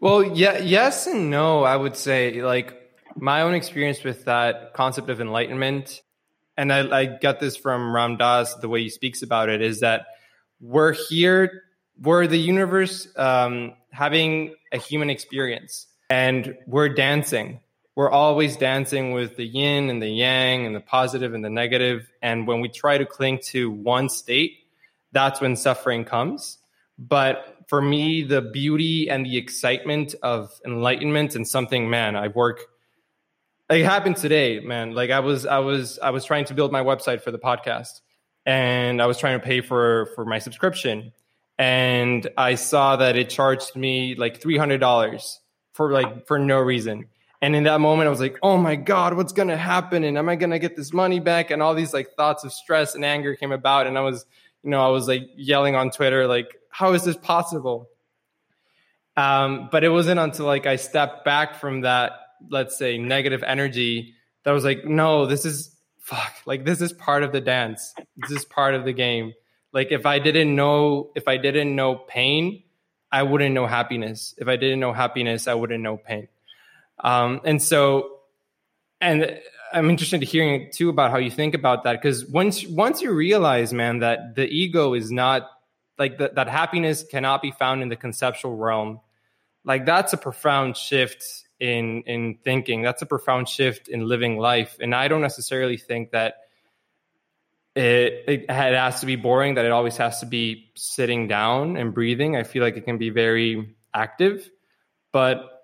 Well, 0.00 0.22
yeah, 0.22 0.58
yes 0.58 1.06
and 1.06 1.30
no, 1.30 1.64
I 1.64 1.76
would 1.76 1.96
say. 1.96 2.42
Like, 2.42 2.74
my 3.16 3.40
own 3.40 3.54
experience 3.54 4.04
with 4.04 4.26
that 4.26 4.74
concept 4.74 5.08
of 5.08 5.20
enlightenment, 5.20 6.02
and 6.56 6.72
I, 6.72 7.00
I 7.00 7.06
got 7.06 7.40
this 7.40 7.56
from 7.56 7.94
Ram 7.94 8.16
Dass, 8.16 8.54
the 8.56 8.68
way 8.68 8.82
he 8.82 8.90
speaks 8.90 9.22
about 9.22 9.48
it, 9.48 9.62
is 9.62 9.80
that 9.80 10.06
we're 10.60 10.92
here 10.92 11.62
we're 12.00 12.26
the 12.26 12.38
universe 12.38 13.08
um, 13.16 13.74
having 13.90 14.54
a 14.72 14.78
human 14.78 15.10
experience. 15.10 15.86
And 16.10 16.56
we're 16.66 16.88
dancing. 16.88 17.60
We're 17.94 18.10
always 18.10 18.56
dancing 18.56 19.12
with 19.12 19.36
the 19.36 19.44
yin 19.44 19.90
and 19.90 20.00
the 20.00 20.08
yang 20.08 20.64
and 20.66 20.74
the 20.74 20.80
positive 20.80 21.34
and 21.34 21.44
the 21.44 21.50
negative. 21.50 22.10
And 22.22 22.46
when 22.46 22.60
we 22.60 22.68
try 22.68 22.96
to 22.96 23.04
cling 23.04 23.40
to 23.46 23.70
one 23.70 24.08
state 24.08 24.58
that's 25.12 25.40
when 25.40 25.56
suffering 25.56 26.04
comes. 26.04 26.58
But 26.98 27.56
for 27.68 27.80
me 27.80 28.22
the 28.22 28.42
beauty 28.42 29.08
and 29.08 29.24
the 29.24 29.36
excitement 29.36 30.14
of 30.22 30.58
enlightenment 30.64 31.34
and 31.34 31.46
something 31.46 31.90
man 31.90 32.16
i 32.16 32.28
work 32.28 32.62
it 33.68 33.84
happened 33.84 34.16
today 34.16 34.60
man. 34.60 34.94
Like 34.94 35.10
i 35.10 35.20
was 35.20 35.44
i 35.44 35.58
was 35.58 35.98
i 35.98 36.10
was 36.10 36.24
trying 36.24 36.46
to 36.46 36.54
build 36.54 36.72
my 36.72 36.82
website 36.82 37.20
for 37.20 37.30
the 37.30 37.38
podcast 37.38 38.00
and 38.46 39.02
i 39.02 39.06
was 39.06 39.18
trying 39.18 39.38
to 39.38 39.44
pay 39.44 39.60
for 39.60 40.10
for 40.14 40.24
my 40.24 40.38
subscription 40.38 41.12
and 41.58 42.28
I 42.36 42.54
saw 42.54 42.96
that 42.96 43.16
it 43.16 43.30
charged 43.30 43.76
me 43.76 44.14
like 44.14 44.40
three 44.40 44.56
hundred 44.56 44.78
dollars 44.78 45.40
for 45.72 45.92
like 45.92 46.26
for 46.26 46.38
no 46.38 46.58
reason. 46.58 47.06
And 47.40 47.54
in 47.54 47.64
that 47.64 47.80
moment, 47.80 48.08
I 48.08 48.10
was 48.10 48.20
like, 48.20 48.38
"Oh 48.42 48.56
my 48.56 48.76
god, 48.76 49.14
what's 49.14 49.32
gonna 49.32 49.56
happen? 49.56 50.04
And 50.04 50.18
am 50.18 50.28
I 50.28 50.36
gonna 50.36 50.58
get 50.58 50.76
this 50.76 50.92
money 50.92 51.20
back?" 51.20 51.50
And 51.50 51.62
all 51.62 51.74
these 51.74 51.94
like 51.94 52.10
thoughts 52.16 52.44
of 52.44 52.52
stress 52.52 52.94
and 52.94 53.04
anger 53.04 53.36
came 53.36 53.52
about, 53.52 53.86
and 53.86 53.96
I 53.96 54.00
was, 54.00 54.26
you 54.62 54.70
know, 54.70 54.84
I 54.84 54.88
was 54.88 55.06
like 55.06 55.28
yelling 55.36 55.74
on 55.76 55.90
Twitter, 55.90 56.26
like, 56.26 56.56
"How 56.70 56.92
is 56.94 57.04
this 57.04 57.16
possible?" 57.16 57.88
Um, 59.16 59.68
but 59.70 59.84
it 59.84 59.88
wasn't 59.88 60.20
until 60.20 60.46
like 60.46 60.66
I 60.66 60.76
stepped 60.76 61.24
back 61.24 61.56
from 61.56 61.82
that 61.82 62.12
let's 62.50 62.76
say 62.76 62.98
negative 62.98 63.42
energy 63.42 64.14
that 64.44 64.52
was 64.52 64.64
like 64.64 64.84
no 64.84 65.26
this 65.26 65.44
is 65.44 65.74
fuck 65.98 66.32
like 66.46 66.64
this 66.64 66.80
is 66.80 66.92
part 66.92 67.22
of 67.22 67.32
the 67.32 67.40
dance 67.40 67.94
this 68.16 68.30
is 68.30 68.44
part 68.44 68.74
of 68.74 68.84
the 68.84 68.92
game 68.92 69.32
like 69.72 69.92
if 69.92 70.06
i 70.06 70.18
didn't 70.18 70.54
know 70.54 71.10
if 71.14 71.28
i 71.28 71.36
didn't 71.36 71.74
know 71.74 71.94
pain 71.94 72.62
i 73.10 73.22
wouldn't 73.22 73.54
know 73.54 73.66
happiness. 73.66 74.34
If 74.38 74.48
i 74.48 74.56
didn't 74.56 74.80
know 74.80 74.92
happiness 74.92 75.48
i 75.48 75.54
wouldn't 75.54 75.82
know 75.82 75.96
pain. 75.96 76.28
Um, 77.00 77.40
and 77.44 77.62
so 77.62 78.18
and 79.00 79.38
i'm 79.72 79.88
interested 79.90 80.22
in 80.22 80.28
hearing 80.28 80.70
too 80.72 80.88
about 80.88 81.10
how 81.10 81.18
you 81.18 81.30
think 81.30 81.54
about 81.54 81.84
that 81.84 82.00
because 82.00 82.26
once 82.26 82.66
once 82.66 83.00
you 83.02 83.12
realize 83.12 83.72
man 83.72 84.00
that 84.00 84.34
the 84.34 84.46
ego 84.46 84.94
is 84.94 85.10
not 85.10 85.48
like 85.98 86.18
the, 86.18 86.32
that 86.34 86.48
happiness 86.48 87.04
cannot 87.04 87.42
be 87.42 87.50
found 87.52 87.82
in 87.82 87.88
the 87.88 87.96
conceptual 87.96 88.56
realm 88.56 89.00
like 89.64 89.84
that's 89.84 90.12
a 90.12 90.16
profound 90.16 90.76
shift 90.76 91.22
in 91.60 92.02
in 92.02 92.38
thinking. 92.44 92.82
That's 92.82 93.02
a 93.02 93.06
profound 93.06 93.48
shift 93.48 93.88
in 93.88 94.06
living 94.06 94.38
life. 94.38 94.76
And 94.80 94.94
i 94.94 95.08
don't 95.08 95.20
necessarily 95.20 95.76
think 95.76 96.12
that 96.12 96.36
it, 97.78 98.44
it 98.48 98.50
has 98.50 99.00
to 99.00 99.06
be 99.06 99.16
boring 99.16 99.54
that 99.54 99.64
it 99.64 99.70
always 99.70 99.96
has 99.96 100.20
to 100.20 100.26
be 100.26 100.70
sitting 100.74 101.28
down 101.28 101.76
and 101.76 101.94
breathing 101.94 102.36
i 102.36 102.42
feel 102.42 102.62
like 102.62 102.76
it 102.76 102.84
can 102.84 102.98
be 102.98 103.10
very 103.10 103.74
active 103.94 104.50
but 105.12 105.62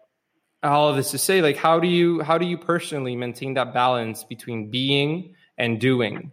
all 0.62 0.88
of 0.88 0.96
this 0.96 1.11
to 1.11 1.18
say 1.18 1.42
like 1.42 1.57
how 1.57 1.79
do 1.79 1.88
you 1.88 2.22
how 2.22 2.38
do 2.38 2.46
you 2.46 2.57
personally 2.57 3.16
maintain 3.16 3.55
that 3.55 3.74
balance 3.74 4.24
between 4.24 4.70
being 4.70 5.35
and 5.59 5.81
doing 5.81 6.33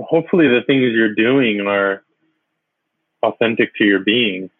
hopefully 0.00 0.46
the 0.46 0.60
things 0.66 0.92
you're 0.92 1.14
doing 1.14 1.60
are 1.60 2.02
authentic 3.22 3.74
to 3.76 3.84
your 3.84 4.00
being 4.00 4.50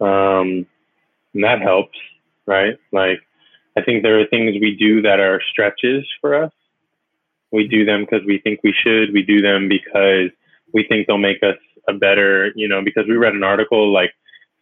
um, 0.00 0.66
and 1.32 1.44
that 1.44 1.60
helps 1.60 1.96
right? 2.46 2.78
Like, 2.92 3.20
I 3.76 3.82
think 3.82 4.02
there 4.02 4.20
are 4.20 4.26
things 4.26 4.54
we 4.60 4.76
do 4.78 5.02
that 5.02 5.20
are 5.20 5.40
stretches 5.50 6.06
for 6.20 6.44
us. 6.44 6.52
We 7.54 7.68
do 7.68 7.84
them 7.84 8.04
because 8.04 8.26
we 8.26 8.38
think 8.38 8.60
we 8.62 8.74
should. 8.76 9.12
We 9.12 9.22
do 9.22 9.40
them 9.40 9.68
because 9.68 10.30
we 10.72 10.84
think 10.88 11.06
they'll 11.06 11.18
make 11.18 11.42
us 11.42 11.56
a 11.88 11.94
better, 11.94 12.52
you 12.54 12.68
know, 12.68 12.82
because 12.82 13.04
we 13.08 13.16
read 13.16 13.34
an 13.34 13.44
article 13.44 13.92
like 13.92 14.12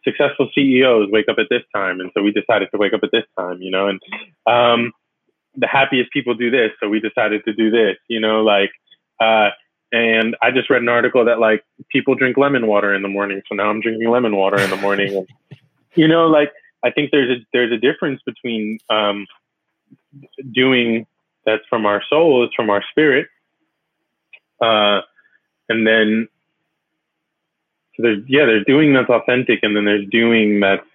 successful 0.03 0.49
CEOs 0.53 1.09
wake 1.11 1.27
up 1.29 1.37
at 1.39 1.47
this 1.49 1.63
time. 1.73 1.99
And 1.99 2.11
so 2.13 2.21
we 2.21 2.31
decided 2.31 2.69
to 2.71 2.77
wake 2.77 2.93
up 2.93 3.01
at 3.03 3.11
this 3.11 3.23
time, 3.37 3.61
you 3.61 3.71
know, 3.71 3.87
and, 3.87 3.99
um, 4.45 4.91
the 5.55 5.67
happiest 5.67 6.11
people 6.11 6.33
do 6.33 6.49
this. 6.49 6.71
So 6.79 6.89
we 6.89 6.99
decided 6.99 7.43
to 7.45 7.53
do 7.53 7.71
this, 7.71 7.97
you 8.07 8.19
know, 8.19 8.43
like, 8.43 8.71
uh, 9.19 9.49
and 9.91 10.35
I 10.41 10.51
just 10.51 10.69
read 10.69 10.81
an 10.81 10.89
article 10.89 11.25
that 11.25 11.39
like 11.39 11.63
people 11.91 12.15
drink 12.15 12.35
lemon 12.37 12.67
water 12.67 12.93
in 12.93 13.03
the 13.03 13.07
morning. 13.07 13.41
So 13.47 13.55
now 13.55 13.69
I'm 13.69 13.79
drinking 13.79 14.09
lemon 14.09 14.35
water 14.35 14.59
in 14.59 14.69
the 14.69 14.77
morning. 14.77 15.15
and, 15.15 15.27
you 15.95 16.07
know, 16.07 16.27
like 16.27 16.51
I 16.83 16.89
think 16.89 17.11
there's 17.11 17.39
a 17.39 17.45
there's 17.53 17.71
a 17.71 17.77
difference 17.77 18.21
between 18.25 18.79
um, 18.89 19.27
doing 20.51 21.05
that's 21.45 21.63
from 21.69 21.85
our 21.85 22.01
soul, 22.09 22.43
it's 22.43 22.55
from 22.55 22.69
our 22.69 22.83
spirit, 22.91 23.27
uh, 24.61 25.01
and 25.69 25.85
then 25.85 26.27
so 27.95 28.03
there's 28.03 28.23
yeah, 28.27 28.45
there's 28.45 28.65
doing 28.65 28.93
that's 28.93 29.09
authentic, 29.09 29.59
and 29.63 29.75
then 29.75 29.85
there's 29.85 30.07
doing 30.09 30.59
that's 30.59 30.85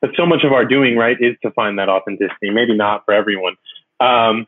but 0.00 0.10
so 0.16 0.24
much 0.24 0.44
of 0.44 0.52
our 0.52 0.64
doing 0.64 0.96
right 0.96 1.16
is 1.20 1.36
to 1.42 1.50
find 1.50 1.78
that 1.78 1.88
authenticity. 1.88 2.50
Maybe 2.50 2.74
not 2.74 3.04
for 3.04 3.12
everyone. 3.12 3.56
Um, 4.00 4.46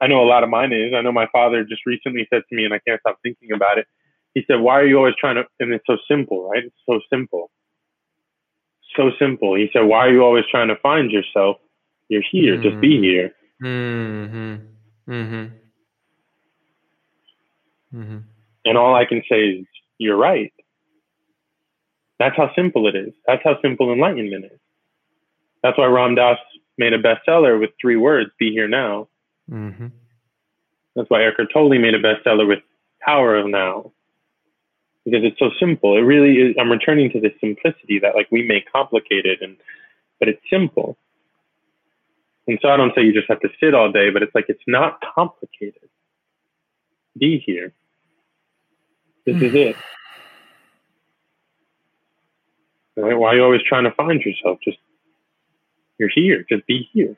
I 0.00 0.06
know 0.06 0.22
a 0.22 0.28
lot 0.28 0.44
of 0.44 0.50
mine 0.50 0.72
is. 0.72 0.92
I 0.94 1.00
know 1.00 1.12
my 1.12 1.28
father 1.32 1.64
just 1.64 1.86
recently 1.86 2.26
said 2.30 2.42
to 2.48 2.54
me, 2.54 2.64
and 2.64 2.74
I 2.74 2.80
can't 2.86 3.00
stop 3.00 3.18
thinking 3.22 3.52
about 3.52 3.78
it. 3.78 3.86
He 4.34 4.44
said, 4.46 4.60
"Why 4.60 4.80
are 4.80 4.86
you 4.86 4.98
always 4.98 5.14
trying 5.18 5.36
to?" 5.36 5.44
And 5.60 5.72
it's 5.72 5.86
so 5.86 5.96
simple, 6.08 6.48
right? 6.48 6.64
It's 6.64 6.76
so 6.86 7.00
simple 7.10 7.50
so 8.96 9.10
simple. 9.18 9.54
He 9.54 9.68
said, 9.72 9.82
Why 9.82 10.06
are 10.06 10.12
you 10.12 10.22
always 10.22 10.44
trying 10.50 10.68
to 10.68 10.76
find 10.76 11.10
yourself? 11.10 11.56
You're 12.08 12.22
here. 12.30 12.54
Mm-hmm. 12.54 12.62
Just 12.62 12.80
be 12.80 12.94
mm-hmm. 12.94 13.04
here. 13.04 13.34
Mm-hmm. 13.62 14.54
Mm-hmm. 15.08 15.46
Mm-hmm. 17.94 18.18
And 18.64 18.78
all 18.78 18.94
I 18.94 19.04
can 19.04 19.22
say 19.28 19.40
is, 19.40 19.66
You're 19.98 20.16
right. 20.16 20.52
That's 22.18 22.36
how 22.36 22.50
simple 22.54 22.88
it 22.88 22.94
is. 22.94 23.12
That's 23.26 23.42
how 23.44 23.60
simple 23.62 23.92
enlightenment 23.92 24.46
is. 24.46 24.58
That's 25.62 25.76
why 25.78 25.86
Ram 25.86 26.14
Dass 26.14 26.38
made 26.78 26.92
a 26.92 27.02
bestseller 27.02 27.58
with 27.60 27.70
three 27.80 27.96
words 27.96 28.30
Be 28.38 28.50
here 28.52 28.68
now. 28.68 29.08
Mm-hmm. 29.50 29.88
That's 30.94 31.08
why 31.08 31.24
Eckhart 31.24 31.52
Tolle 31.52 31.78
made 31.78 31.94
a 31.94 32.02
bestseller 32.02 32.46
with 32.46 32.60
Power 33.04 33.36
of 33.36 33.48
Now 33.48 33.92
because 35.04 35.22
it's 35.24 35.38
so 35.38 35.50
simple. 35.58 35.96
It 35.96 36.02
really 36.02 36.36
is. 36.36 36.56
I'm 36.60 36.70
returning 36.70 37.10
to 37.12 37.20
this 37.20 37.32
simplicity 37.40 37.98
that 38.00 38.14
like 38.14 38.28
we 38.30 38.46
make 38.46 38.70
complicated 38.70 39.42
and, 39.42 39.56
but 40.18 40.28
it's 40.28 40.42
simple. 40.50 40.96
And 42.46 42.58
so 42.60 42.68
I 42.68 42.76
don't 42.76 42.92
say 42.94 43.02
you 43.02 43.12
just 43.12 43.28
have 43.28 43.40
to 43.40 43.48
sit 43.60 43.74
all 43.74 43.92
day, 43.92 44.10
but 44.10 44.22
it's 44.22 44.34
like 44.34 44.46
it's 44.48 44.62
not 44.66 45.00
complicated. 45.14 45.88
Be 47.18 47.42
here. 47.44 47.72
This 49.24 49.36
is 49.36 49.52
hmm. 49.52 49.56
it. 49.56 49.76
Right? 52.96 53.16
Why 53.16 53.28
are 53.28 53.36
you 53.36 53.44
always 53.44 53.62
trying 53.66 53.84
to 53.84 53.92
find 53.92 54.20
yourself? 54.20 54.58
Just 54.62 54.78
you're 55.98 56.10
here. 56.12 56.44
Just 56.48 56.66
be 56.66 56.88
here. 56.92 57.16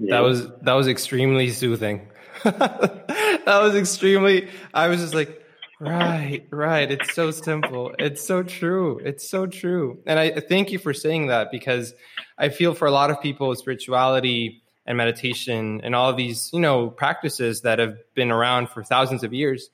That 0.00 0.20
was 0.20 0.48
that 0.62 0.72
was 0.72 0.88
extremely 0.88 1.50
soothing. 1.50 2.08
that 2.44 3.44
was 3.46 3.74
extremely. 3.74 4.48
I 4.74 4.88
was 4.88 5.00
just 5.00 5.14
like, 5.14 5.41
Right, 5.82 6.46
right. 6.52 6.88
It's 6.88 7.12
so 7.12 7.32
simple. 7.32 7.92
It's 7.98 8.24
so 8.24 8.44
true. 8.44 9.00
It's 9.04 9.28
so 9.28 9.46
true. 9.46 10.00
And 10.06 10.16
I 10.16 10.38
thank 10.38 10.70
you 10.70 10.78
for 10.78 10.94
saying 10.94 11.26
that 11.26 11.50
because 11.50 11.92
I 12.38 12.50
feel 12.50 12.72
for 12.74 12.86
a 12.86 12.92
lot 12.92 13.10
of 13.10 13.20
people, 13.20 13.52
spirituality 13.56 14.62
and 14.86 14.96
meditation 14.96 15.80
and 15.82 15.96
all 15.96 16.08
of 16.08 16.16
these, 16.16 16.50
you 16.52 16.60
know, 16.60 16.88
practices 16.88 17.62
that 17.62 17.80
have 17.80 17.96
been 18.14 18.30
around 18.30 18.68
for 18.68 18.84
thousands 18.84 19.24
of 19.24 19.34
years 19.34 19.70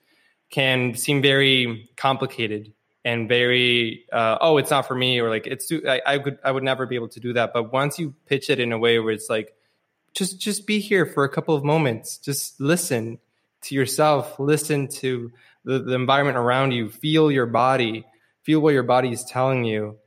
can 0.49 0.94
seem 0.94 1.21
very 1.21 1.90
complicated 1.97 2.73
and 3.05 3.29
very 3.29 4.07
uh, 4.11 4.38
oh 4.40 4.57
it's 4.57 4.71
not 4.71 4.88
for 4.88 4.94
me 4.94 5.21
or 5.21 5.29
like 5.29 5.47
it's 5.47 5.68
too 5.68 5.83
I, 5.87 6.01
I 6.05 6.18
could 6.18 6.38
i 6.42 6.51
would 6.51 6.64
never 6.64 6.85
be 6.87 6.97
able 6.97 7.09
to 7.11 7.21
do 7.21 7.33
that 7.35 7.53
but 7.53 7.73
once 7.73 7.99
you 7.99 8.14
pitch 8.27 8.51
it 8.51 8.59
in 8.59 8.73
a 8.73 8.79
way 8.79 8.99
where 8.99 9.12
it's 9.12 9.31
like 9.31 9.55
just 10.14 10.40
just 10.40 10.66
be 10.66 10.81
here 10.81 11.07
for 11.07 11.25
a 11.25 11.29
couple 11.29 11.55
of 11.55 11.62
moments 11.64 12.18
just 12.18 12.61
listen 12.61 13.18
to 13.62 13.75
yourself 13.75 14.38
listen 14.40 14.88
to 14.88 15.31
the, 15.68 15.81
the 15.81 15.94
environment 15.94 16.38
around 16.38 16.72
you, 16.72 16.88
feel 16.88 17.31
your 17.31 17.44
body, 17.44 18.07
feel 18.42 18.59
what 18.59 18.72
your 18.72 18.83
body 18.83 19.12
is 19.12 19.22
telling 19.24 19.64
you. 19.64 19.98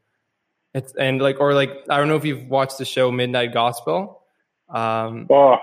It's 0.73 0.95
and 0.95 1.21
like 1.21 1.39
or 1.39 1.53
like 1.53 1.69
I 1.87 1.97
don't 1.97 2.07
know 2.07 2.15
if 2.15 2.25
you've 2.25 2.47
watched 2.47 2.79
the 2.79 2.85
show 2.85 3.11
Midnight 3.11 3.53
Gospel. 3.53 4.23
Um, 4.69 5.27
oh. 5.29 5.57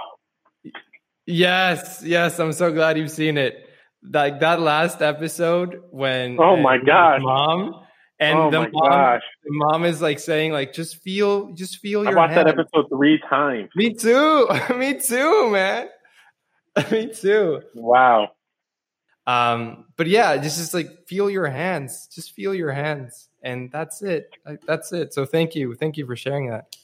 Yes, 1.27 2.03
yes, 2.05 2.39
I'm 2.39 2.53
so 2.53 2.73
glad 2.73 2.97
you've 2.97 3.11
seen 3.11 3.37
it. 3.37 3.69
Like 4.09 4.39
that 4.39 4.61
last 4.61 5.03
episode 5.03 5.83
when 5.91 6.39
Oh 6.39 6.57
my 6.57 6.79
gosh. 6.79 7.21
Mom 7.21 7.85
and 8.21 8.39
oh 8.39 8.51
the 8.53 8.71
mom 8.71 8.91
gosh. 8.91 9.23
the 9.43 9.51
mom 9.51 9.85
is 9.85 10.01
like 10.01 10.21
saying 10.21 10.53
like 10.53 10.73
just 10.73 11.03
feel 11.03 11.51
just 11.55 11.79
feel 11.79 12.05
your 12.05 12.13
I 12.13 12.23
watched 12.23 12.35
that 12.37 12.47
episode 12.47 12.87
3 12.89 13.21
times. 13.29 13.71
Me 13.75 13.93
too. 13.93 14.47
Me 14.77 15.01
too, 15.01 15.51
man. 15.51 15.89
Me 16.93 17.13
too. 17.13 17.63
Wow. 17.75 18.31
Um, 19.29 19.85
but 19.99 20.07
yeah, 20.07 20.39
just 20.39 20.57
just 20.57 20.73
like 20.73 21.07
feel 21.07 21.29
your 21.29 21.49
hands, 21.49 22.09
just 22.11 22.33
feel 22.33 22.55
your 22.55 22.73
hands, 22.73 23.29
and 23.43 23.71
that's 23.71 24.01
it. 24.01 24.35
That's 24.67 24.91
it. 24.91 25.13
So 25.13 25.27
thank 25.27 25.55
you, 25.55 25.75
thank 25.75 25.99
you 25.99 26.07
for 26.07 26.17
sharing 26.17 26.49
that. 26.49 26.75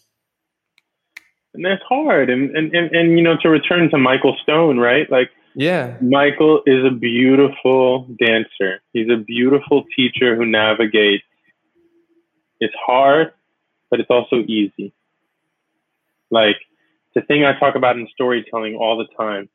And 1.54 1.64
that's 1.64 1.83
hard, 1.88 2.28
and 2.28 2.54
and 2.54 2.74
and, 2.74 2.94
and 2.94 3.16
you 3.16 3.24
know 3.24 3.38
to 3.40 3.48
return 3.48 3.88
to 3.90 3.96
Michael 3.96 4.37
Stone, 4.42 4.78
right? 4.78 5.11
Like 5.11 5.30
yeah, 5.54 5.96
Michael 6.02 6.61
is 6.66 6.85
a 6.85 6.90
beautiful 6.90 8.09
dancer. 8.22 8.83
He's 8.92 9.09
a 9.09 9.16
beautiful 9.16 9.85
teacher 9.96 10.37
who 10.37 10.44
navigates. 10.44 11.24
It's 12.61 12.74
hard, 12.87 13.33
but 13.88 14.00
it's 14.00 14.11
also 14.11 14.40
easy. 14.46 14.92
Like 16.30 16.57
the 17.14 17.23
thing 17.23 17.46
I 17.46 17.58
talk 17.58 17.75
about 17.75 17.96
in 17.96 18.06
storytelling 18.12 18.75
all 18.75 18.98
the 18.98 19.06
time 19.16 19.48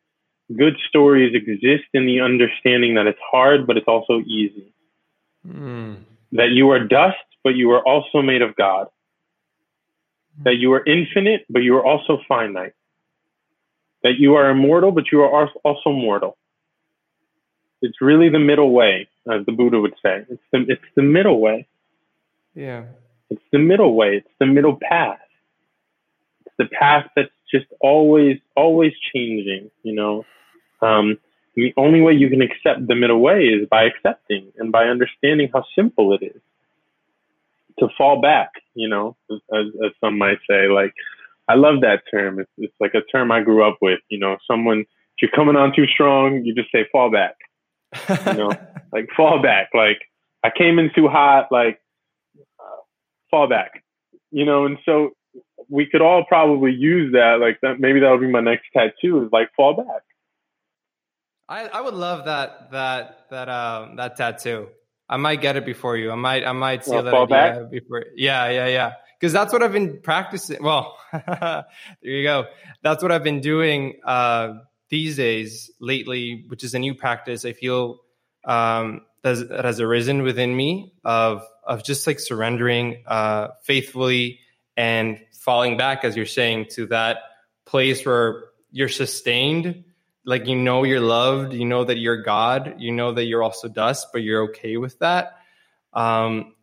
good 0.55 0.77
stories 0.87 1.35
exist 1.35 1.85
in 1.93 2.05
the 2.05 2.21
understanding 2.21 2.95
that 2.95 3.07
it's 3.07 3.19
hard, 3.31 3.67
but 3.67 3.77
it's 3.77 3.87
also 3.87 4.19
easy. 4.21 4.73
Mm. 5.47 5.97
That 6.31 6.49
you 6.49 6.69
are 6.71 6.79
dust, 6.79 7.17
but 7.43 7.55
you 7.55 7.71
are 7.71 7.85
also 7.85 8.21
made 8.21 8.41
of 8.41 8.55
God. 8.55 8.87
That 10.43 10.55
you 10.55 10.73
are 10.73 10.85
infinite, 10.85 11.45
but 11.49 11.59
you 11.59 11.75
are 11.75 11.85
also 11.85 12.19
finite. 12.27 12.73
That 14.03 14.17
you 14.17 14.35
are 14.35 14.49
immortal, 14.49 14.91
but 14.91 15.11
you 15.11 15.21
are 15.21 15.49
also 15.63 15.91
mortal. 15.91 16.37
It's 17.81 18.01
really 18.01 18.29
the 18.29 18.39
middle 18.39 18.71
way, 18.71 19.07
as 19.29 19.45
the 19.45 19.51
Buddha 19.51 19.79
would 19.79 19.95
say. 20.03 20.25
It's 20.29 20.41
the, 20.51 20.65
it's 20.67 20.81
the 20.95 21.01
middle 21.01 21.39
way. 21.39 21.67
Yeah. 22.53 22.85
It's 23.29 23.43
the 23.51 23.59
middle 23.59 23.95
way. 23.95 24.17
It's 24.17 24.35
the 24.39 24.45
middle 24.45 24.77
path. 24.81 25.19
It's 26.45 26.55
the 26.57 26.65
path 26.65 27.09
that's 27.15 27.29
just 27.51 27.67
always, 27.79 28.39
always 28.55 28.93
changing, 29.13 29.71
you 29.83 29.93
know? 29.93 30.25
Um, 30.81 31.17
the 31.55 31.73
only 31.77 32.01
way 32.01 32.13
you 32.13 32.29
can 32.29 32.41
accept 32.41 32.87
the 32.87 32.95
middle 32.95 33.19
way 33.19 33.45
is 33.45 33.67
by 33.69 33.83
accepting 33.83 34.51
and 34.57 34.71
by 34.71 34.85
understanding 34.85 35.49
how 35.53 35.63
simple 35.75 36.13
it 36.13 36.23
is. 36.23 36.41
to 37.79 37.87
fall 37.97 38.21
back, 38.21 38.49
you 38.75 38.87
know, 38.87 39.15
as, 39.31 39.65
as 39.85 39.91
some 40.01 40.17
might 40.17 40.39
say. 40.49 40.67
Like, 40.67 40.93
I 41.47 41.55
love 41.55 41.81
that 41.81 42.03
term. 42.11 42.39
It's, 42.39 42.51
it's 42.57 42.73
like 42.79 42.93
a 42.93 43.01
term 43.11 43.31
I 43.31 43.41
grew 43.41 43.67
up 43.67 43.77
with. 43.81 43.99
You 44.09 44.19
know, 44.19 44.37
someone 44.49 44.79
if 44.79 45.23
you're 45.23 45.31
coming 45.31 45.55
on 45.55 45.73
too 45.75 45.87
strong, 45.87 46.43
you 46.45 46.53
just 46.53 46.71
say 46.71 46.85
fall 46.91 47.11
back. 47.11 47.35
You 48.27 48.33
know, 48.33 48.51
like 48.93 49.09
fall 49.17 49.41
back. 49.41 49.69
Like 49.73 49.99
I 50.43 50.49
came 50.55 50.79
in 50.79 50.91
too 50.95 51.07
hot. 51.07 51.47
Like 51.51 51.81
uh, 52.37 52.81
fall 53.31 53.49
back. 53.49 53.83
You 54.31 54.45
know, 54.45 54.65
and 54.65 54.77
so 54.85 55.11
we 55.67 55.87
could 55.87 56.01
all 56.01 56.23
probably 56.23 56.71
use 56.71 57.11
that. 57.13 57.39
Like 57.41 57.59
that. 57.63 57.79
Maybe 57.79 57.99
that'll 57.99 58.19
be 58.19 58.27
my 58.27 58.41
next 58.41 58.67
tattoo. 58.71 59.25
Is 59.25 59.31
like 59.31 59.49
fall 59.55 59.73
back. 59.73 60.03
I, 61.49 61.63
I 61.63 61.81
would 61.81 61.95
love 61.95 62.25
that 62.25 62.71
that 62.71 63.25
that 63.31 63.49
um 63.49 63.95
that 63.95 64.15
tattoo. 64.15 64.67
I 65.09 65.17
might 65.17 65.41
get 65.41 65.55
it 65.55 65.65
before 65.65 65.97
you. 65.97 66.11
I 66.11 66.15
might 66.15 66.45
I 66.45 66.51
might 66.51 66.87
well, 66.87 67.01
that 67.03 67.13
idea 67.13 67.27
back? 67.27 67.71
before. 67.71 68.05
Yeah, 68.15 68.49
yeah, 68.49 68.67
yeah. 68.67 68.93
Because 69.19 69.33
that's 69.33 69.51
what 69.51 69.63
I've 69.63 69.73
been 69.73 69.99
practicing. 70.01 70.63
Well, 70.63 70.95
there 71.11 71.65
you 72.03 72.23
go. 72.23 72.45
That's 72.83 73.01
what 73.01 73.11
I've 73.11 73.23
been 73.23 73.41
doing 73.41 73.99
uh, 74.05 74.59
these 74.89 75.17
days 75.17 75.71
lately, 75.81 76.45
which 76.47 76.63
is 76.63 76.75
a 76.75 76.79
new 76.79 76.93
practice. 76.93 77.43
I 77.43 77.53
feel 77.53 77.99
um, 78.45 79.01
that 79.23 79.49
has 79.65 79.81
arisen 79.81 80.21
within 80.21 80.55
me 80.55 80.93
of 81.03 81.43
of 81.65 81.83
just 81.83 82.05
like 82.05 82.19
surrendering 82.19 83.03
uh, 83.07 83.47
faithfully 83.63 84.39
and 84.77 85.19
falling 85.33 85.77
back, 85.77 86.05
as 86.05 86.15
you're 86.15 86.27
saying, 86.27 86.67
to 86.73 86.85
that 86.87 87.17
place 87.65 88.05
where 88.05 88.45
you're 88.71 88.87
sustained 88.87 89.83
like 90.29 90.45
you 90.45 90.55
know 90.55 90.83
you're 90.83 90.99
loved 90.99 91.53
you 91.53 91.65
know 91.65 91.83
that 91.83 91.97
you're 91.97 92.21
god 92.21 92.75
you 92.77 92.91
know 92.91 93.11
that 93.11 93.25
you're 93.25 93.41
also 93.41 93.67
dust 93.67 94.09
but 94.13 94.21
you're 94.21 94.43
okay 94.43 94.77
with 94.77 94.97
that. 94.99 95.39
Um 95.91 96.53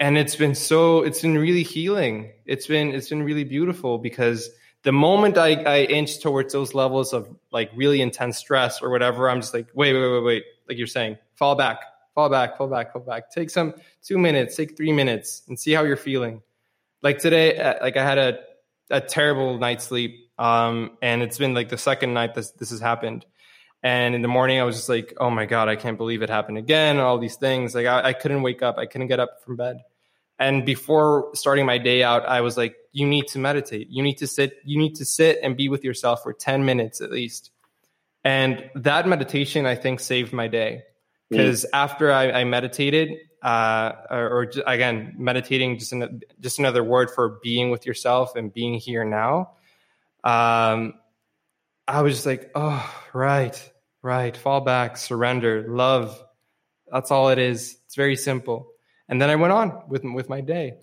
and 0.00 0.16
it's 0.16 0.34
been 0.34 0.54
so 0.54 1.02
it's 1.02 1.20
been 1.20 1.36
really 1.36 1.62
healing. 1.62 2.32
It's 2.46 2.66
been 2.66 2.94
it's 2.94 3.10
been 3.10 3.22
really 3.22 3.44
beautiful 3.44 3.98
because 3.98 4.48
the 4.82 4.92
moment 4.92 5.36
I, 5.36 5.56
I 5.62 5.80
inch 5.82 6.20
towards 6.20 6.54
those 6.54 6.72
levels 6.74 7.12
of 7.12 7.28
like 7.52 7.70
really 7.76 8.00
intense 8.00 8.38
stress 8.38 8.80
or 8.80 8.88
whatever 8.88 9.28
i'm 9.28 9.42
just 9.42 9.52
like 9.52 9.68
wait 9.74 9.92
wait 9.92 10.12
wait 10.12 10.24
wait. 10.24 10.44
Like 10.66 10.78
you're 10.78 10.86
saying 10.86 11.18
fall 11.34 11.54
back 11.54 11.80
fall 12.14 12.30
back 12.30 12.56
fall 12.56 12.68
back 12.68 12.94
fall 12.94 13.02
back. 13.02 13.30
Take 13.30 13.50
some 13.50 13.74
two 14.02 14.16
minutes 14.16 14.56
take 14.56 14.74
three 14.74 14.92
minutes 14.92 15.42
and 15.48 15.58
see 15.58 15.72
how 15.72 15.84
you're 15.84 15.96
feeling. 15.98 16.40
Like 17.02 17.18
today 17.18 17.58
uh, 17.58 17.74
like 17.82 17.98
i 17.98 18.02
had 18.02 18.16
a 18.16 18.38
a 18.88 19.02
terrible 19.02 19.58
night's 19.58 19.84
sleep 19.84 20.25
um, 20.38 20.96
and 21.00 21.22
it's 21.22 21.38
been 21.38 21.54
like 21.54 21.68
the 21.68 21.78
second 21.78 22.14
night 22.14 22.34
this 22.34 22.50
this 22.52 22.70
has 22.70 22.80
happened. 22.80 23.24
And 23.82 24.14
in 24.14 24.22
the 24.22 24.28
morning, 24.28 24.60
I 24.60 24.64
was 24.64 24.76
just 24.76 24.88
like, 24.88 25.14
"Oh 25.18 25.30
my 25.30 25.46
god, 25.46 25.68
I 25.68 25.76
can't 25.76 25.96
believe 25.96 26.22
it 26.22 26.30
happened 26.30 26.58
again!" 26.58 26.98
All 26.98 27.18
these 27.18 27.36
things, 27.36 27.74
like 27.74 27.86
I, 27.86 28.08
I 28.08 28.12
couldn't 28.12 28.42
wake 28.42 28.62
up, 28.62 28.78
I 28.78 28.86
couldn't 28.86 29.06
get 29.06 29.20
up 29.20 29.42
from 29.44 29.56
bed. 29.56 29.78
And 30.38 30.66
before 30.66 31.30
starting 31.34 31.64
my 31.64 31.78
day 31.78 32.02
out, 32.02 32.26
I 32.26 32.40
was 32.40 32.56
like, 32.56 32.76
"You 32.92 33.06
need 33.06 33.28
to 33.28 33.38
meditate. 33.38 33.88
You 33.90 34.02
need 34.02 34.18
to 34.18 34.26
sit. 34.26 34.54
You 34.64 34.78
need 34.78 34.96
to 34.96 35.04
sit 35.04 35.38
and 35.42 35.56
be 35.56 35.68
with 35.68 35.84
yourself 35.84 36.22
for 36.22 36.32
ten 36.32 36.64
minutes 36.64 37.00
at 37.00 37.10
least." 37.10 37.50
And 38.24 38.70
that 38.74 39.06
meditation, 39.06 39.66
I 39.66 39.76
think, 39.76 40.00
saved 40.00 40.32
my 40.32 40.48
day 40.48 40.82
because 41.30 41.62
mm. 41.62 41.68
after 41.72 42.10
I, 42.10 42.32
I 42.32 42.44
meditated, 42.44 43.12
uh, 43.40 43.92
or, 44.10 44.28
or, 44.28 44.52
again, 44.66 45.14
meditating, 45.16 45.78
just 45.78 45.92
an, 45.92 46.22
just 46.40 46.58
another 46.58 46.82
word 46.82 47.10
for 47.12 47.38
being 47.40 47.70
with 47.70 47.86
yourself 47.86 48.34
and 48.34 48.52
being 48.52 48.74
here 48.74 49.04
now 49.04 49.52
um, 50.26 50.94
I 51.86 52.02
was 52.02 52.14
just 52.14 52.26
like, 52.26 52.50
oh, 52.56 52.94
right, 53.14 53.72
right, 54.02 54.36
fall 54.36 54.60
back, 54.60 54.96
surrender, 54.96 55.66
love. 55.68 56.20
That's 56.90 57.12
all 57.12 57.28
it 57.28 57.38
is. 57.38 57.78
It's 57.86 57.94
very 57.94 58.16
simple. 58.16 58.66
And 59.08 59.22
then 59.22 59.30
I 59.30 59.36
went 59.36 59.52
on 59.52 59.82
with 59.88 60.02
with 60.02 60.28
my 60.28 60.40
day. 60.40 60.78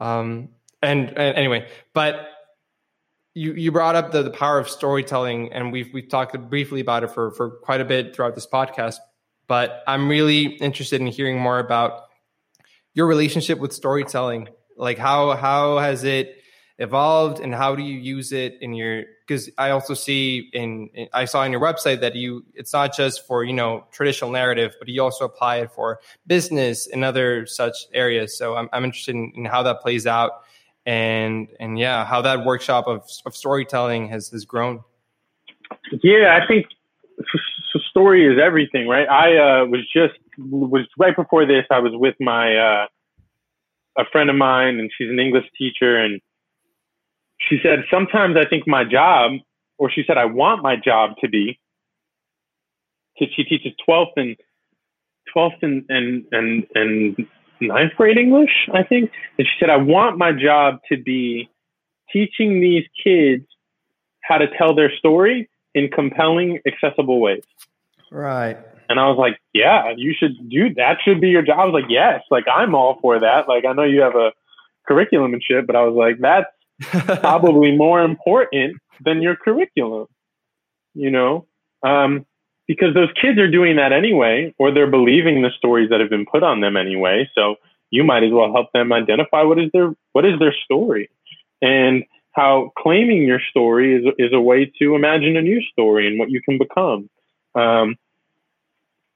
Um, 0.00 0.48
and, 0.82 1.10
and 1.10 1.36
anyway, 1.36 1.68
but 1.94 2.26
you 3.34 3.52
you 3.52 3.70
brought 3.70 3.94
up 3.94 4.10
the, 4.10 4.24
the 4.24 4.30
power 4.30 4.58
of 4.58 4.68
storytelling, 4.68 5.52
and 5.52 5.72
we've 5.72 5.90
we've 5.94 6.08
talked 6.08 6.36
briefly 6.50 6.80
about 6.80 7.04
it 7.04 7.12
for 7.12 7.30
for 7.30 7.50
quite 7.50 7.80
a 7.80 7.84
bit 7.84 8.16
throughout 8.16 8.34
this 8.34 8.48
podcast. 8.48 8.96
But 9.46 9.84
I'm 9.86 10.08
really 10.08 10.44
interested 10.44 11.00
in 11.00 11.06
hearing 11.06 11.38
more 11.38 11.60
about 11.60 12.02
your 12.94 13.06
relationship 13.06 13.60
with 13.60 13.72
storytelling. 13.72 14.48
Like 14.76 14.98
how 14.98 15.36
how 15.36 15.78
has 15.78 16.02
it 16.02 16.37
evolved 16.78 17.40
and 17.40 17.54
how 17.54 17.74
do 17.74 17.82
you 17.82 17.98
use 17.98 18.32
it 18.32 18.56
in 18.60 18.72
your 18.72 19.02
because 19.26 19.50
i 19.58 19.70
also 19.70 19.94
see 19.94 20.48
in, 20.52 20.88
in, 20.94 21.08
i 21.12 21.24
saw 21.24 21.40
on 21.40 21.50
your 21.50 21.60
website 21.60 22.00
that 22.00 22.14
you 22.14 22.44
it's 22.54 22.72
not 22.72 22.94
just 22.96 23.26
for 23.26 23.42
you 23.42 23.52
know 23.52 23.84
traditional 23.90 24.30
narrative 24.30 24.76
but 24.78 24.88
you 24.88 25.02
also 25.02 25.24
apply 25.24 25.56
it 25.56 25.72
for 25.72 25.98
business 26.26 26.86
and 26.86 27.04
other 27.04 27.46
such 27.46 27.86
areas. 27.92 28.36
So 28.38 28.54
i'm, 28.56 28.68
I'm 28.72 28.84
interested 28.84 29.16
in, 29.16 29.32
in 29.34 29.44
how 29.44 29.62
that 29.64 29.80
plays 29.80 30.06
out 30.06 30.42
and 30.86 31.48
and 31.58 31.78
yeah 31.78 32.04
how 32.04 32.22
that 32.22 32.44
workshop 32.44 32.86
of, 32.86 33.02
of 33.26 33.34
storytelling 33.34 34.08
has 34.08 34.28
has 34.28 34.44
grown. 34.44 34.84
Yeah 36.02 36.38
i 36.40 36.46
think 36.46 36.66
story 37.90 38.24
is 38.26 38.38
everything 38.40 38.86
right? 38.86 39.08
I 39.08 39.36
uh, 39.36 39.66
was 39.66 39.80
just 39.92 40.14
was 40.38 40.86
right 40.96 41.16
before 41.16 41.44
this 41.44 41.64
i 41.70 41.80
was 41.80 41.90
with 41.94 42.14
my 42.20 42.56
uh, 42.56 42.86
a 43.98 44.04
friend 44.12 44.30
of 44.30 44.36
mine 44.36 44.78
and 44.78 44.88
she's 44.96 45.10
an 45.10 45.18
english 45.18 45.46
teacher 45.58 45.96
and 45.96 46.20
she 47.38 47.58
said, 47.62 47.84
sometimes 47.90 48.36
I 48.36 48.48
think 48.48 48.66
my 48.66 48.84
job, 48.84 49.32
or 49.78 49.90
she 49.90 50.02
said, 50.06 50.18
I 50.18 50.24
want 50.24 50.62
my 50.62 50.76
job 50.76 51.12
to 51.20 51.28
be, 51.28 51.58
she 53.18 53.44
teaches 53.44 53.72
12th 53.88 54.12
and 54.16 54.36
12th 55.34 55.62
and, 55.62 55.84
and, 55.88 56.24
and, 56.32 56.66
and 56.74 57.26
ninth 57.60 57.92
grade 57.96 58.16
English, 58.16 58.68
I 58.72 58.82
think. 58.82 59.10
And 59.38 59.46
she 59.46 59.54
said, 59.58 59.70
I 59.70 59.76
want 59.76 60.18
my 60.18 60.32
job 60.32 60.78
to 60.90 60.96
be 60.96 61.48
teaching 62.12 62.60
these 62.60 62.84
kids 63.02 63.44
how 64.22 64.38
to 64.38 64.46
tell 64.56 64.74
their 64.74 64.94
story 64.96 65.48
in 65.74 65.88
compelling, 65.88 66.60
accessible 66.66 67.20
ways. 67.20 67.42
Right. 68.10 68.56
And 68.88 68.98
I 68.98 69.08
was 69.08 69.18
like, 69.18 69.38
yeah, 69.52 69.92
you 69.96 70.14
should 70.18 70.48
do 70.48 70.72
that. 70.74 70.98
Should 71.04 71.20
be 71.20 71.28
your 71.28 71.42
job. 71.42 71.58
I 71.58 71.64
was 71.64 71.74
like, 71.74 71.90
yes, 71.90 72.22
like 72.30 72.44
I'm 72.52 72.74
all 72.74 72.98
for 73.02 73.18
that. 73.20 73.48
Like 73.48 73.64
I 73.64 73.72
know 73.72 73.82
you 73.82 74.00
have 74.00 74.14
a 74.14 74.32
curriculum 74.86 75.34
and 75.34 75.42
shit, 75.42 75.66
but 75.66 75.76
I 75.76 75.82
was 75.82 75.94
like, 75.94 76.18
that's 76.20 76.46
probably 76.80 77.76
more 77.76 78.02
important 78.02 78.76
than 79.04 79.22
your 79.22 79.36
curriculum, 79.36 80.06
you 80.94 81.10
know? 81.10 81.46
Um, 81.82 82.26
because 82.66 82.94
those 82.94 83.08
kids 83.20 83.38
are 83.38 83.50
doing 83.50 83.76
that 83.76 83.92
anyway, 83.92 84.54
or 84.58 84.70
they're 84.70 84.90
believing 84.90 85.42
the 85.42 85.50
stories 85.56 85.90
that 85.90 86.00
have 86.00 86.10
been 86.10 86.26
put 86.26 86.42
on 86.42 86.60
them 86.60 86.76
anyway. 86.76 87.28
So 87.34 87.56
you 87.90 88.04
might 88.04 88.22
as 88.22 88.30
well 88.30 88.52
help 88.52 88.70
them 88.72 88.92
identify 88.92 89.42
what 89.42 89.58
is 89.58 89.70
their 89.72 89.94
what 90.12 90.26
is 90.26 90.38
their 90.38 90.54
story, 90.64 91.08
and 91.62 92.04
how 92.32 92.72
claiming 92.76 93.22
your 93.22 93.40
story 93.50 93.96
is 93.96 94.04
is 94.18 94.32
a 94.34 94.40
way 94.40 94.70
to 94.80 94.94
imagine 94.94 95.36
a 95.36 95.42
new 95.42 95.62
story 95.72 96.06
and 96.06 96.18
what 96.18 96.30
you 96.30 96.42
can 96.42 96.58
become. 96.58 97.08
Um, 97.54 97.96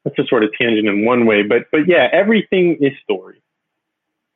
that's 0.05 0.19
a 0.19 0.27
sort 0.27 0.43
of 0.43 0.51
tangent 0.59 0.89
in 0.89 1.05
one 1.05 1.27
way, 1.27 1.43
but 1.43 1.67
but 1.71 1.87
yeah, 1.87 2.09
everything 2.11 2.79
is 2.81 2.93
story. 3.03 3.43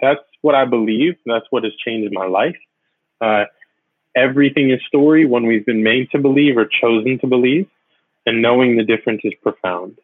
That's 0.00 0.20
what 0.42 0.54
I 0.54 0.66
believe. 0.66 1.16
That's 1.24 1.46
what 1.48 1.64
has 1.64 1.72
changed 1.82 2.12
my 2.12 2.26
life. 2.26 2.56
Uh, 3.20 3.44
everything 4.14 4.70
is 4.70 4.80
story 4.86 5.26
when 5.26 5.46
we've 5.46 5.66
been 5.66 5.82
made 5.82 6.10
to 6.10 6.18
believe 6.18 6.56
or 6.56 6.66
chosen 6.66 7.18
to 7.20 7.26
believe, 7.26 7.68
and 8.24 8.42
knowing 8.42 8.76
the 8.76 8.84
difference 8.84 9.20
is 9.24 9.32
profound. 9.42 9.98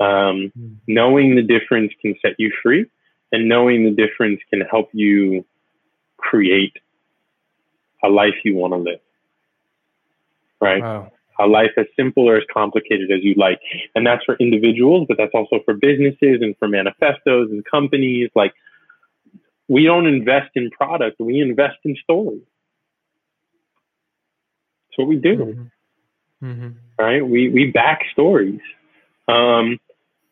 Um, 0.00 0.52
mm. 0.58 0.76
Knowing 0.86 1.36
the 1.36 1.42
difference 1.42 1.92
can 2.00 2.14
set 2.22 2.32
you 2.38 2.50
free, 2.62 2.86
and 3.32 3.48
knowing 3.48 3.84
the 3.84 3.90
difference 3.90 4.40
can 4.50 4.62
help 4.62 4.88
you 4.92 5.44
create 6.16 6.72
a 8.02 8.08
life 8.08 8.34
you 8.44 8.54
want 8.54 8.72
to 8.72 8.78
live. 8.78 9.00
Right? 10.60 10.82
Wow. 10.82 11.12
A 11.38 11.46
life 11.46 11.72
as 11.78 11.86
simple 11.96 12.28
or 12.28 12.36
as 12.36 12.44
complicated 12.52 13.10
as 13.10 13.20
you 13.22 13.34
like. 13.34 13.60
And 13.94 14.06
that's 14.06 14.22
for 14.24 14.36
individuals, 14.36 15.06
but 15.08 15.16
that's 15.16 15.32
also 15.34 15.60
for 15.64 15.74
businesses 15.74 16.42
and 16.42 16.54
for 16.58 16.68
manifestos 16.68 17.50
and 17.50 17.64
companies. 17.64 18.30
Like, 18.34 18.52
we 19.70 19.84
don't 19.84 20.06
invest 20.06 20.50
in 20.56 20.68
product, 20.70 21.20
we 21.20 21.38
invest 21.38 21.76
in 21.84 21.96
stories. 22.02 22.42
That's 24.84 24.98
what 24.98 25.06
we 25.06 25.16
do. 25.16 25.36
Mm-hmm. 25.36 26.46
Mm-hmm. 26.46 26.68
Right? 26.98 27.24
We, 27.24 27.50
we 27.50 27.70
back 27.70 28.00
stories. 28.12 28.60
Um, 29.28 29.78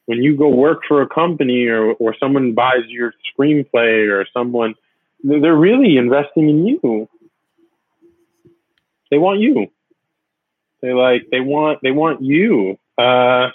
when 0.07 0.25
you 0.25 0.37
go 0.37 0.49
work 0.49 0.81
for 0.89 1.03
a 1.03 1.09
company 1.09 1.67
or, 1.67 1.93
or 1.93 2.17
someone 2.19 2.55
buys 2.55 2.87
your 2.89 3.13
screenplay 3.31 4.11
or 4.11 4.27
someone, 4.35 4.75
they're 5.23 5.55
really 5.55 5.97
investing 5.99 6.49
in 6.49 6.67
you. 6.67 7.09
They 9.13 9.19
want 9.19 9.39
you. 9.39 9.69
They 10.83 10.93
like, 10.95 11.29
they 11.31 11.41
want, 11.41 11.79
they 11.85 11.93
want 11.93 12.23
you. 12.23 12.77
Uh, 12.97 13.51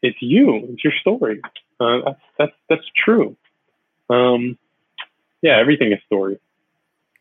it's 0.00 0.18
you. 0.20 0.68
It's 0.70 0.84
your 0.84 0.92
story. 1.00 1.40
Uh, 1.80 2.02
that's, 2.04 2.20
that's, 2.38 2.52
that's 2.68 2.90
true. 3.04 3.36
Um, 4.08 4.56
yeah, 5.46 5.58
everything 5.58 5.92
is 5.92 6.00
story. 6.06 6.38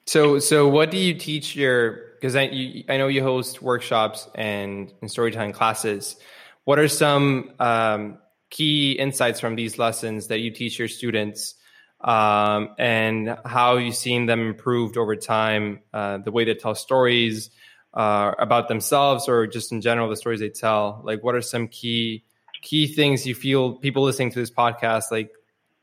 So, 0.08 0.40
so 0.40 0.68
what 0.68 0.90
do 0.90 0.98
you 0.98 1.14
teach 1.14 1.56
your? 1.56 2.16
Because 2.16 2.36
I, 2.36 2.44
you, 2.44 2.84
I 2.90 2.98
know 2.98 3.08
you 3.08 3.22
host 3.22 3.62
workshops 3.62 4.28
and, 4.34 4.92
and 5.02 5.12
storytelling 5.12 5.52
classes. 5.52 6.16
What 6.64 6.80
are 6.80 6.88
some 6.88 7.52
um, 7.60 8.18
key 8.50 8.94
insights 8.94 9.40
from 9.40 9.56
these 9.56 9.78
lessons 9.78 10.28
that 10.28 10.40
you 10.40 10.50
teach 10.50 10.80
your 10.80 10.88
students 10.88 11.54
um, 12.02 12.70
and 12.80 13.38
how 13.46 13.78
you've 13.78 13.96
seen 13.96 14.26
them 14.26 14.42
improved 14.48 14.98
over 14.98 15.16
time, 15.16 15.82
uh, 15.94 16.18
the 16.18 16.32
way 16.32 16.46
they 16.46 16.56
tell 16.56 16.74
stories 16.74 17.52
uh, 17.94 18.32
about 18.40 18.68
themselves 18.68 19.30
or 19.30 19.46
just 19.46 19.72
in 19.72 19.82
general 19.82 20.10
the 20.10 20.16
stories 20.16 20.40
they 20.40 20.50
tell. 20.50 21.02
Like, 21.04 21.24
what 21.24 21.36
are 21.36 21.42
some 21.42 21.68
key 21.68 22.24
key 22.62 22.88
things 22.88 23.28
you 23.28 23.36
feel 23.36 23.74
people 23.74 24.02
listening 24.02 24.32
to 24.32 24.40
this 24.40 24.50
podcast 24.50 25.12
like 25.12 25.30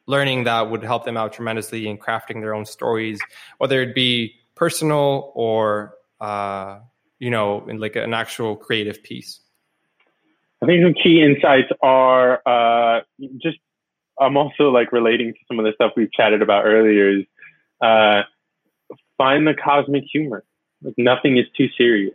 learning 0.06 0.44
that 0.44 0.70
would 0.70 0.82
help 0.82 1.04
them 1.04 1.16
out 1.16 1.32
tremendously 1.32 1.88
in 1.88 1.98
crafting 1.98 2.40
their 2.40 2.54
own 2.54 2.66
stories, 2.66 3.20
whether 3.58 3.80
it 3.82 3.94
be 3.94 4.34
personal 4.54 5.32
or 5.34 5.94
uh, 6.20 6.78
you 7.18 7.30
know, 7.30 7.64
in 7.68 7.78
like 7.78 7.96
an 7.96 8.14
actual 8.14 8.56
creative 8.56 9.02
piece? 9.02 9.40
I 10.62 10.66
think 10.66 10.82
some 10.84 10.94
key 10.94 11.22
insights 11.22 11.68
are 11.82 12.40
uh, 12.46 13.02
just. 13.42 13.58
I'm 14.20 14.36
also 14.36 14.70
like 14.70 14.92
relating 14.92 15.32
to 15.32 15.38
some 15.48 15.58
of 15.58 15.64
the 15.64 15.72
stuff 15.74 15.92
we've 15.96 16.12
chatted 16.12 16.42
about 16.42 16.64
earlier. 16.64 17.18
Is 17.18 17.24
uh, 17.80 18.22
find 19.18 19.46
the 19.46 19.54
cosmic 19.54 20.04
humor. 20.12 20.44
Like 20.82 20.94
nothing 20.98 21.38
is 21.38 21.46
too 21.56 21.68
serious. 21.76 22.14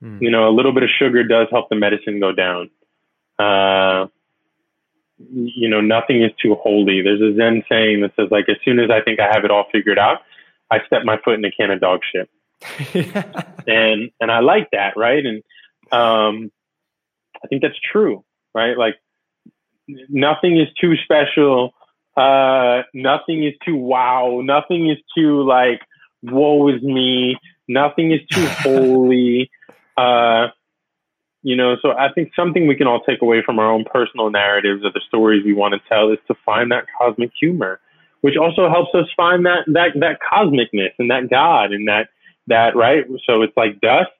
Hmm. 0.00 0.18
You 0.20 0.30
know, 0.30 0.48
a 0.48 0.54
little 0.54 0.72
bit 0.72 0.82
of 0.84 0.90
sugar 0.98 1.22
does 1.24 1.48
help 1.50 1.68
the 1.68 1.76
medicine 1.76 2.20
go 2.20 2.32
down. 2.32 2.70
Uh, 3.38 4.06
you 5.18 5.68
know, 5.68 5.80
nothing 5.80 6.22
is 6.22 6.30
too 6.40 6.54
holy. 6.54 7.02
There's 7.02 7.20
a 7.20 7.36
Zen 7.36 7.64
saying 7.68 8.02
that 8.02 8.12
says, 8.16 8.28
like, 8.30 8.48
as 8.48 8.56
soon 8.64 8.78
as 8.78 8.90
I 8.90 9.00
think 9.00 9.20
I 9.20 9.28
have 9.32 9.44
it 9.44 9.50
all 9.50 9.64
figured 9.72 9.98
out, 9.98 10.18
I 10.70 10.78
step 10.86 11.02
my 11.04 11.18
foot 11.24 11.34
in 11.34 11.44
a 11.44 11.50
can 11.50 11.70
of 11.70 11.80
dog 11.80 12.00
shit. 12.10 12.28
and 13.66 14.10
and 14.20 14.30
I 14.30 14.40
like 14.40 14.70
that, 14.72 14.96
right? 14.96 15.24
And 15.24 15.42
um, 15.92 16.50
I 17.42 17.46
think 17.48 17.62
that's 17.62 17.78
true, 17.92 18.24
right? 18.54 18.76
Like 18.76 18.96
nothing 20.08 20.58
is 20.58 20.68
too 20.80 20.94
special. 21.04 21.72
Uh, 22.16 22.82
nothing 22.92 23.44
is 23.44 23.54
too 23.64 23.76
wow. 23.76 24.40
Nothing 24.42 24.90
is 24.90 24.98
too 25.16 25.42
like 25.42 25.80
woe 26.22 26.68
is 26.68 26.82
me. 26.82 27.36
Nothing 27.68 28.12
is 28.12 28.20
too 28.30 28.46
holy. 28.48 29.50
Uh, 29.96 30.48
you 31.42 31.56
know, 31.56 31.76
so 31.80 31.92
I 31.92 32.12
think 32.12 32.32
something 32.34 32.66
we 32.66 32.74
can 32.74 32.86
all 32.86 33.00
take 33.00 33.22
away 33.22 33.42
from 33.44 33.58
our 33.58 33.70
own 33.70 33.84
personal 33.84 34.30
narratives 34.30 34.84
or 34.84 34.90
the 34.90 35.00
stories 35.06 35.44
we 35.44 35.52
want 35.52 35.74
to 35.74 35.80
tell 35.88 36.10
is 36.10 36.18
to 36.26 36.34
find 36.44 36.72
that 36.72 36.86
cosmic 36.98 37.30
humor, 37.38 37.80
which 38.22 38.36
also 38.36 38.68
helps 38.68 38.94
us 38.94 39.06
find 39.16 39.46
that 39.46 39.64
that 39.68 39.90
that 40.00 40.18
cosmicness 40.20 40.92
and 40.98 41.10
that 41.10 41.30
God 41.30 41.72
and 41.72 41.86
that 41.88 42.08
that 42.48 42.74
right. 42.74 43.04
So 43.24 43.42
it's 43.42 43.56
like 43.56 43.80
dust, 43.80 44.10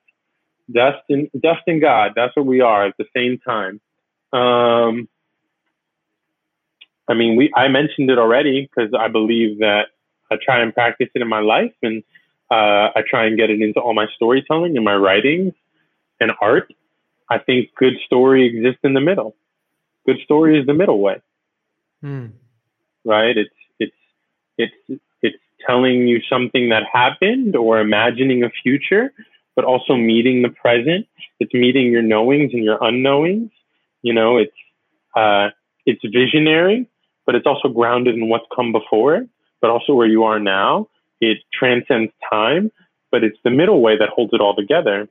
dust 0.71 1.03
and 1.09 1.29
dust 1.39 1.61
and 1.67 1.81
God. 1.81 2.13
That's 2.15 2.35
what 2.35 2.45
we 2.45 2.61
are 2.61 2.85
at 2.85 2.95
the 2.97 3.05
same 3.15 3.39
time. 3.39 3.81
Um, 4.31 5.09
I 7.09 7.15
mean, 7.15 7.35
we 7.35 7.51
I 7.55 7.67
mentioned 7.67 8.09
it 8.09 8.17
already 8.17 8.61
because 8.61 8.93
I 8.97 9.09
believe 9.09 9.59
that 9.59 9.87
I 10.31 10.37
try 10.41 10.61
and 10.61 10.73
practice 10.73 11.09
it 11.13 11.21
in 11.21 11.27
my 11.27 11.41
life, 11.41 11.73
and 11.81 12.03
uh, 12.49 12.95
I 12.95 13.03
try 13.07 13.25
and 13.25 13.35
get 13.37 13.49
it 13.49 13.61
into 13.61 13.81
all 13.81 13.93
my 13.93 14.07
storytelling 14.15 14.77
and 14.77 14.85
my 14.85 14.95
writings 14.95 15.53
and 16.21 16.31
art. 16.39 16.71
I 17.29 17.37
think 17.37 17.69
good 17.75 17.93
story 18.05 18.45
exists 18.47 18.81
in 18.83 18.93
the 18.93 19.01
middle. 19.01 19.35
Good 20.05 20.17
story 20.23 20.59
is 20.59 20.65
the 20.65 20.73
middle 20.73 20.99
way. 20.99 21.21
Hmm. 22.01 22.27
Right? 23.05 23.37
It's 23.37 23.55
it's 23.79 23.95
it's 24.57 25.01
it's 25.21 25.37
telling 25.65 26.07
you 26.07 26.21
something 26.29 26.69
that 26.69 26.83
happened 26.91 27.55
or 27.55 27.79
imagining 27.79 28.43
a 28.43 28.49
future, 28.49 29.13
but 29.55 29.65
also 29.65 29.95
meeting 29.95 30.41
the 30.41 30.49
present. 30.49 31.07
It's 31.39 31.53
meeting 31.53 31.91
your 31.91 32.01
knowings 32.01 32.51
and 32.53 32.63
your 32.63 32.83
unknowings. 32.83 33.51
You 34.01 34.13
know, 34.13 34.37
it's 34.37 34.51
uh, 35.15 35.49
it's 35.85 36.01
visionary, 36.03 36.87
but 37.25 37.35
it's 37.35 37.45
also 37.45 37.69
grounded 37.69 38.15
in 38.15 38.29
what's 38.29 38.45
come 38.55 38.71
before 38.71 39.15
it, 39.17 39.29
but 39.61 39.69
also 39.69 39.93
where 39.93 40.07
you 40.07 40.23
are 40.23 40.39
now. 40.39 40.87
It 41.21 41.39
transcends 41.53 42.11
time, 42.29 42.71
but 43.11 43.23
it's 43.23 43.37
the 43.43 43.51
middle 43.51 43.81
way 43.81 43.97
that 43.97 44.09
holds 44.09 44.33
it 44.33 44.41
all 44.41 44.55
together 44.55 45.09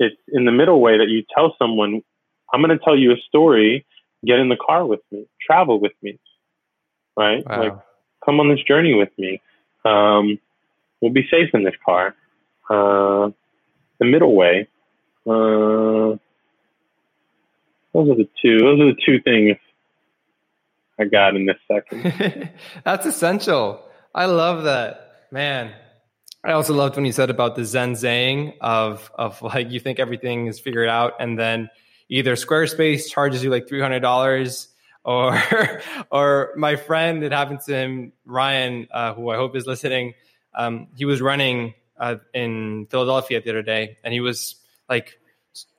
it's 0.00 0.16
in 0.28 0.44
the 0.46 0.52
middle 0.52 0.80
way 0.80 0.98
that 0.98 1.08
you 1.08 1.22
tell 1.32 1.54
someone, 1.58 2.02
I'm 2.52 2.62
going 2.62 2.76
to 2.76 2.84
tell 2.84 2.96
you 2.96 3.12
a 3.12 3.16
story, 3.28 3.86
get 4.24 4.38
in 4.38 4.48
the 4.48 4.56
car 4.56 4.84
with 4.84 5.00
me, 5.12 5.26
travel 5.40 5.78
with 5.78 5.92
me, 6.02 6.18
right? 7.16 7.44
Wow. 7.46 7.62
Like, 7.62 7.74
come 8.24 8.40
on 8.40 8.48
this 8.48 8.62
journey 8.66 8.94
with 8.94 9.10
me. 9.18 9.40
Um, 9.84 10.38
we'll 11.00 11.12
be 11.12 11.28
safe 11.30 11.50
in 11.54 11.64
this 11.64 11.74
car. 11.84 12.14
Uh, 12.68 13.30
the 13.98 14.06
middle 14.06 14.34
way. 14.34 14.66
Uh, 15.26 16.16
those 17.92 18.08
are 18.08 18.16
the 18.16 18.28
two. 18.42 18.58
Those 18.58 18.80
are 18.80 18.94
the 18.94 19.00
two 19.04 19.20
things 19.20 19.56
I 20.98 21.04
got 21.04 21.36
in 21.36 21.46
this 21.46 21.56
second. 21.68 22.50
That's 22.84 23.06
essential. 23.06 23.84
I 24.14 24.26
love 24.26 24.64
that, 24.64 25.26
man. 25.30 25.72
I 26.42 26.52
also 26.52 26.72
loved 26.72 26.96
when 26.96 27.04
you 27.04 27.12
said 27.12 27.28
about 27.28 27.54
the 27.54 27.64
Zen 27.64 27.92
Zang 27.92 28.54
of 28.60 29.10
of 29.14 29.42
like 29.42 29.70
you 29.70 29.80
think 29.80 29.98
everything 29.98 30.46
is 30.46 30.58
figured 30.58 30.88
out, 30.88 31.14
and 31.20 31.38
then 31.38 31.68
either 32.08 32.34
Squarespace 32.34 33.10
charges 33.10 33.44
you 33.44 33.50
like 33.50 33.68
three 33.68 33.80
hundred 33.80 34.00
dollars, 34.00 34.68
or 35.04 35.40
or 36.10 36.52
my 36.56 36.76
friend 36.76 37.22
it 37.22 37.32
happened 37.32 37.60
to 37.66 37.74
him, 37.74 38.12
Ryan, 38.24 38.88
uh, 38.90 39.12
who 39.14 39.28
I 39.30 39.36
hope 39.36 39.54
is 39.54 39.66
listening. 39.66 40.14
Um, 40.54 40.88
he 40.96 41.04
was 41.04 41.20
running 41.20 41.74
uh, 41.98 42.16
in 42.32 42.86
Philadelphia 42.90 43.42
the 43.42 43.50
other 43.50 43.62
day, 43.62 43.98
and 44.02 44.14
he 44.14 44.20
was 44.20 44.56
like 44.88 45.18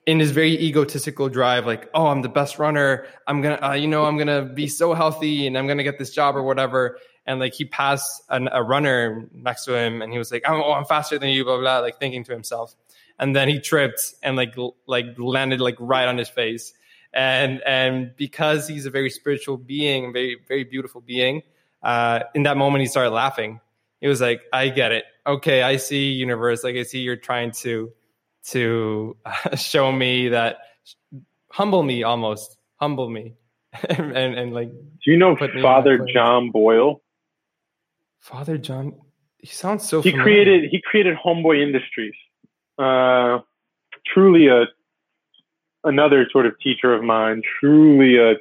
in 0.05 0.19
his 0.19 0.31
very 0.31 0.59
egotistical 0.59 1.27
drive, 1.27 1.65
like, 1.65 1.89
"Oh, 1.95 2.07
I'm 2.07 2.21
the 2.21 2.29
best 2.29 2.59
runner. 2.59 3.05
I'm 3.25 3.41
gonna, 3.41 3.59
uh, 3.61 3.73
you 3.73 3.87
know, 3.87 4.05
I'm 4.05 4.17
gonna 4.17 4.43
be 4.43 4.67
so 4.67 4.93
healthy, 4.93 5.47
and 5.47 5.57
I'm 5.57 5.67
gonna 5.67 5.83
get 5.83 5.97
this 5.97 6.11
job 6.11 6.35
or 6.35 6.43
whatever." 6.43 6.97
And 7.25 7.39
like 7.39 7.53
he 7.53 7.65
passed 7.65 8.23
an, 8.29 8.49
a 8.51 8.63
runner 8.63 9.27
next 9.33 9.65
to 9.65 9.75
him 9.75 10.01
and 10.01 10.11
he 10.11 10.17
was 10.17 10.31
like 10.31 10.43
oh 10.47 10.73
i'm 10.73 10.85
faster 10.85 11.17
than 11.19 11.29
you 11.29 11.43
blah, 11.43 11.55
blah 11.55 11.61
blah 11.61 11.79
like 11.79 11.99
thinking 11.99 12.23
to 12.23 12.31
himself. 12.31 12.75
And 13.19 13.35
then 13.35 13.47
he 13.47 13.59
tripped 13.59 14.15
and 14.23 14.35
like 14.35 14.55
like 14.87 15.05
landed 15.17 15.61
like 15.61 15.75
right 15.79 16.07
on 16.07 16.17
his 16.17 16.29
face. 16.29 16.73
And 17.13 17.61
and 17.67 18.15
because 18.15 18.67
he's 18.67 18.85
a 18.85 18.89
very 18.89 19.09
spiritual 19.09 19.57
being 19.57 20.11
very 20.11 20.37
very 20.47 20.63
beautiful 20.63 21.01
being 21.01 21.43
uh 21.83 22.21
in 22.33 22.43
that 22.43 22.57
moment 22.57 22.81
he 22.81 22.87
started 22.87 23.11
laughing. 23.11 23.59
He 23.99 24.07
was 24.07 24.21
like 24.21 24.41
i 24.51 24.69
get 24.69 24.91
it. 24.91 25.05
Okay 25.27 25.61
i 25.61 25.77
see 25.77 26.11
universe. 26.13 26.63
Like 26.63 26.75
i 26.75 26.83
see 26.83 26.99
you're 26.99 27.15
trying 27.15 27.51
to 27.63 27.91
to 28.45 29.15
uh, 29.23 29.55
show 29.55 29.91
me 29.91 30.29
that 30.29 30.57
humble 31.51 31.83
me 31.83 32.01
almost. 32.03 32.57
Humble 32.77 33.09
me. 33.09 33.35
And, 33.89 34.17
and, 34.17 34.35
and 34.37 34.53
like 34.53 34.69
do 34.69 35.11
you 35.11 35.17
know 35.17 35.37
father 35.61 36.05
john 36.13 36.51
boyle 36.51 37.01
Father 38.21 38.57
John, 38.57 38.93
he 39.39 39.47
sounds 39.47 39.87
so. 39.87 40.01
He 40.01 40.11
familiar. 40.11 40.23
created 40.23 40.69
he 40.69 40.81
created 40.81 41.17
Homeboy 41.17 41.61
Industries. 41.61 42.13
Uh, 42.77 43.39
truly 44.13 44.47
a 44.47 44.65
another 45.83 46.27
sort 46.31 46.45
of 46.45 46.57
teacher 46.59 46.93
of 46.93 47.03
mine. 47.03 47.41
Truly 47.59 48.17
a, 48.17 48.33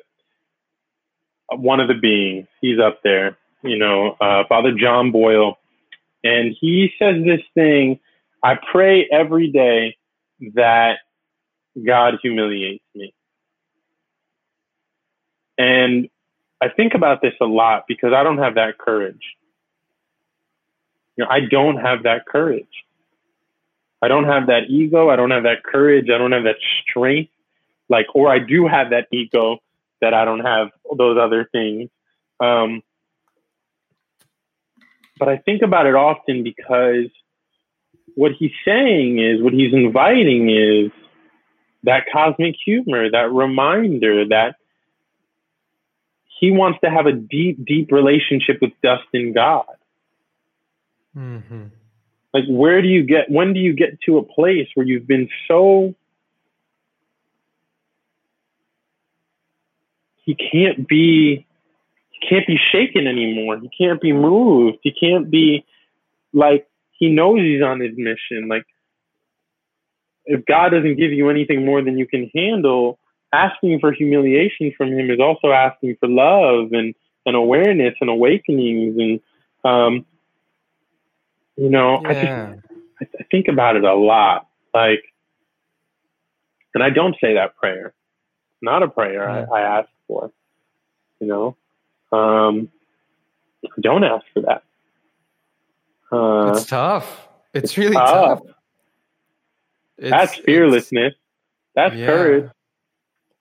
a 1.51 1.57
one 1.57 1.81
of 1.81 1.89
the 1.89 1.95
beings. 1.95 2.47
He's 2.61 2.79
up 2.79 3.01
there. 3.03 3.39
You 3.63 3.79
know, 3.79 4.17
uh, 4.21 4.45
Father 4.49 4.73
John 4.73 5.11
Boyle, 5.13 5.59
and 6.23 6.55
he 6.61 6.93
says 6.99 7.17
this 7.25 7.41
thing. 7.55 7.99
I 8.43 8.59
pray 8.73 9.07
every 9.11 9.51
day 9.51 9.97
that 10.55 10.99
God 11.85 12.15
humiliates 12.23 12.85
me. 12.95 13.15
And 15.59 16.09
I 16.63 16.69
think 16.71 16.95
about 16.95 17.21
this 17.21 17.35
a 17.41 17.45
lot 17.45 17.85
because 17.87 18.13
I 18.15 18.23
don't 18.23 18.39
have 18.39 18.55
that 18.55 18.79
courage. 18.79 19.21
You 21.17 21.25
know, 21.25 21.31
I 21.31 21.41
don't 21.41 21.77
have 21.77 22.05
that 22.05 22.27
courage. 22.27 22.67
I 24.03 24.09
don't 24.09 24.25
have 24.25 24.47
that 24.47 24.71
ego. 24.71 25.11
I 25.11 25.17
don't 25.17 25.31
have 25.31 25.43
that 25.43 25.63
courage. 25.63 26.09
I 26.13 26.19
don't 26.19 26.33
have 26.33 26.45
that 26.45 26.57
strength. 26.83 27.31
Like, 27.89 28.07
or 28.15 28.33
I 28.33 28.39
do 28.39 28.67
have 28.67 28.91
that 28.91 29.09
ego 29.13 29.59
that 30.01 30.15
I 30.15 30.25
don't 30.25 30.41
have 30.41 30.69
those 30.97 31.19
other 31.21 31.49
things. 31.51 31.91
Um, 32.39 32.83
but 35.19 35.29
I 35.29 35.37
think 35.37 35.63
about 35.63 35.87
it 35.87 35.95
often 35.95 36.43
because 36.43 37.11
what 38.15 38.33
he's 38.39 38.53
saying 38.65 39.19
is, 39.19 39.43
what 39.43 39.53
he's 39.53 39.75
inviting 39.75 40.49
is 40.49 40.91
that 41.83 42.05
cosmic 42.13 42.55
humor, 42.65 43.11
that 43.11 43.31
reminder 43.31 44.27
that 44.29 44.57
he 46.39 46.51
wants 46.51 46.79
to 46.83 46.91
have 46.91 47.07
a 47.07 47.13
deep, 47.13 47.65
deep 47.67 47.93
relationship 47.93 48.59
with 48.63 48.73
dust 48.83 49.05
and 49.13 49.35
God. 49.35 49.67
Mm-hmm. 51.17 51.65
Like, 52.33 52.45
where 52.49 52.81
do 52.81 52.89
you 52.89 53.03
get, 53.03 53.31
when 53.31 53.53
do 53.53 53.61
you 53.61 53.73
get 53.75 54.01
to 54.03 54.19
a 54.19 54.23
place 54.23 54.69
where 54.75 54.87
you've 54.87 55.07
been 55.07 55.29
so, 55.49 55.95
he 60.25 60.37
can't 60.37 60.87
be, 60.87 61.47
he 62.11 62.29
can't 62.29 62.47
be 62.47 62.59
shaken 62.71 63.07
anymore. 63.07 63.59
He 63.59 63.71
can't 63.77 64.01
be 64.01 64.13
moved. 64.13 64.79
He 64.83 64.93
can't 64.93 65.31
be 65.31 65.65
like, 66.33 66.69
he 66.93 67.09
knows 67.09 67.41
he's 67.41 67.63
on 67.63 67.81
his 67.81 67.97
mission. 67.97 68.49
Like, 68.49 68.67
if 70.27 70.45
God 70.47 70.69
doesn't 70.69 70.97
give 70.97 71.13
you 71.13 71.31
anything 71.31 71.65
more 71.65 71.83
than 71.83 71.99
you 71.99 72.07
can 72.07 72.31
handle, 72.35 72.99
asking 73.33 73.81
for 73.81 73.93
humiliation 73.93 74.73
from 74.77 74.93
him 74.93 75.11
is 75.11 75.21
also 75.21 75.51
asking 75.51 75.97
for 75.99 76.09
love 76.09 76.73
and 76.73 76.95
and 77.27 77.37
awareness 77.37 77.95
and 78.01 78.09
awakenings 78.09 78.97
and 78.99 79.21
um, 79.63 80.07
you 81.61 81.69
know, 81.69 82.01
Yeah. 82.03 82.09
I 82.09 83.05
just 83.05 83.15
I, 83.21 83.25
think 83.31 83.49
about 83.49 83.77
it 83.77 83.85
a 83.85 83.95
lot. 83.95 84.49
Like, 84.73 85.03
and 86.75 86.83
I 86.83 86.91
don't 86.91 87.15
say 87.21 87.35
that 87.35 87.55
prayer. 87.57 87.93
Not 88.63 88.83
a 88.83 88.89
prayer 88.89 89.29
Yeah. 89.29 89.47
I, 89.53 89.61
I 89.61 89.79
ask 89.79 89.89
for. 90.09 90.33
You 91.21 91.27
know, 91.27 91.57
um, 92.19 92.71
I 93.65 93.81
don't 93.81 94.05
ask 94.05 94.25
for 94.33 94.41
that. 94.41 94.63
Uh, 96.11 96.53
it's 96.53 96.65
tough. 96.65 97.29
It's 97.53 97.77
really 97.77 97.95
tough. 97.95 98.39
tough. 98.39 98.55
It's- 99.99 100.11
that's 100.11 100.37
fearlessness. 100.37 101.13
That's 101.75 101.95
Yeah. 101.95 102.07
courage. 102.07 102.51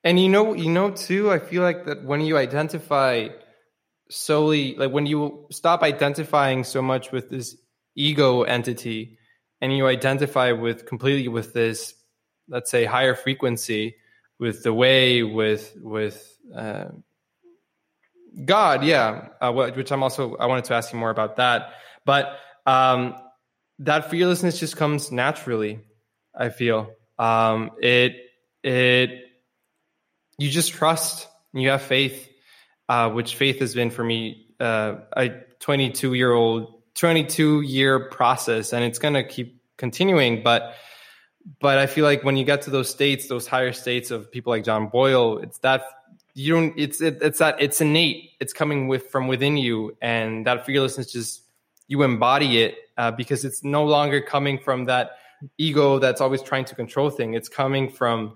And 0.03 0.19
you 0.19 0.27
know, 0.27 0.53
you 0.53 0.69
know 0.69 0.91
too. 0.91 1.31
I 1.31 1.39
feel 1.39 1.63
like 1.63 1.85
that 1.85 2.03
when 2.03 2.21
you 2.21 2.37
identify 2.37 3.29
solely, 4.09 4.75
like 4.75 4.91
when 4.91 5.05
you 5.05 5.45
stop 5.51 5.83
identifying 5.83 6.65
so 6.65 6.81
much 6.81 7.11
with 7.13 7.29
this 7.29 7.55
ego 7.99 8.43
entity, 8.43 9.17
and 9.61 9.75
you 9.75 9.87
identify 9.87 10.51
with 10.53 10.85
completely 10.85 11.27
with 11.27 11.53
this, 11.53 11.93
let's 12.47 12.71
say, 12.71 12.85
higher 12.85 13.15
frequency, 13.15 13.95
with 14.39 14.63
the 14.63 14.73
way, 14.73 15.23
with 15.23 15.75
with 15.81 16.37
uh, 16.55 16.85
God, 18.45 18.83
yeah. 18.83 19.29
Uh, 19.41 19.51
which 19.51 19.91
I'm 19.91 20.03
also 20.03 20.35
I 20.37 20.45
wanted 20.45 20.65
to 20.65 20.75
ask 20.75 20.93
you 20.93 20.99
more 20.99 21.09
about 21.09 21.35
that, 21.35 21.73
but 22.05 22.37
um, 22.65 23.15
that 23.79 24.09
fearlessness 24.09 24.59
just 24.59 24.77
comes 24.77 25.11
naturally. 25.11 25.79
I 26.35 26.49
feel 26.49 26.91
um, 27.17 27.71
it 27.81 28.15
it 28.63 29.11
you 30.37 30.49
just 30.49 30.71
trust 30.71 31.27
you 31.53 31.69
have 31.69 31.81
faith 31.81 32.29
uh, 32.89 33.09
which 33.09 33.35
faith 33.35 33.59
has 33.59 33.73
been 33.75 33.91
for 33.91 34.03
me 34.03 34.47
uh, 34.59 34.95
a 35.15 35.29
22 35.59 36.13
year 36.15 36.31
old 36.31 36.78
22 36.95 37.61
year 37.61 37.99
process 37.99 38.73
and 38.73 38.83
it's 38.83 38.99
going 38.99 39.13
to 39.13 39.23
keep 39.23 39.61
continuing 39.77 40.43
but 40.43 40.75
but 41.59 41.77
i 41.77 41.87
feel 41.87 42.03
like 42.03 42.23
when 42.23 42.37
you 42.37 42.43
get 42.43 42.61
to 42.63 42.69
those 42.69 42.89
states 42.89 43.27
those 43.27 43.47
higher 43.47 43.71
states 43.71 44.11
of 44.11 44.31
people 44.31 44.51
like 44.51 44.63
john 44.63 44.87
boyle 44.87 45.37
it's 45.37 45.57
that 45.59 45.83
you 46.33 46.53
don't 46.53 46.73
it's 46.77 47.01
it, 47.01 47.19
it's 47.21 47.39
that 47.39 47.55
it's 47.59 47.81
innate 47.81 48.31
it's 48.39 48.53
coming 48.53 48.87
with 48.87 49.07
from 49.09 49.27
within 49.27 49.57
you 49.57 49.95
and 50.01 50.45
that 50.45 50.65
fearlessness 50.65 51.11
just 51.11 51.41
you 51.87 52.03
embody 52.03 52.61
it 52.61 52.75
uh, 52.97 53.11
because 53.11 53.45
it's 53.45 53.63
no 53.63 53.85
longer 53.85 54.21
coming 54.21 54.59
from 54.59 54.85
that 54.85 55.11
ego 55.57 55.99
that's 55.99 56.21
always 56.21 56.41
trying 56.41 56.65
to 56.65 56.75
control 56.75 57.09
thing 57.09 57.33
it's 57.33 57.49
coming 57.49 57.89
from 57.89 58.33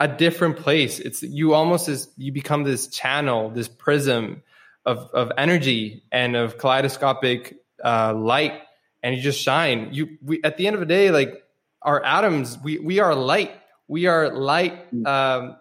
a 0.00 0.08
different 0.08 0.56
place. 0.56 0.98
It's 1.00 1.22
you 1.22 1.54
almost 1.54 1.88
as 1.88 2.08
you 2.16 2.32
become 2.32 2.64
this 2.64 2.86
channel, 2.88 3.50
this 3.50 3.68
prism 3.68 4.42
of 4.84 5.10
of 5.12 5.32
energy 5.36 6.02
and 6.12 6.36
of 6.36 6.58
kaleidoscopic 6.58 7.56
uh, 7.84 8.14
light, 8.14 8.62
and 9.02 9.14
you 9.14 9.22
just 9.22 9.40
shine. 9.40 9.88
You 9.92 10.18
we 10.22 10.42
at 10.42 10.56
the 10.56 10.66
end 10.66 10.74
of 10.74 10.80
the 10.80 10.86
day, 10.86 11.10
like 11.10 11.42
our 11.82 12.04
atoms, 12.04 12.58
we 12.58 12.78
we 12.78 12.98
are 13.00 13.14
light. 13.14 13.52
We 13.86 14.06
are 14.06 14.30
light, 14.30 14.86
um, 15.06 15.56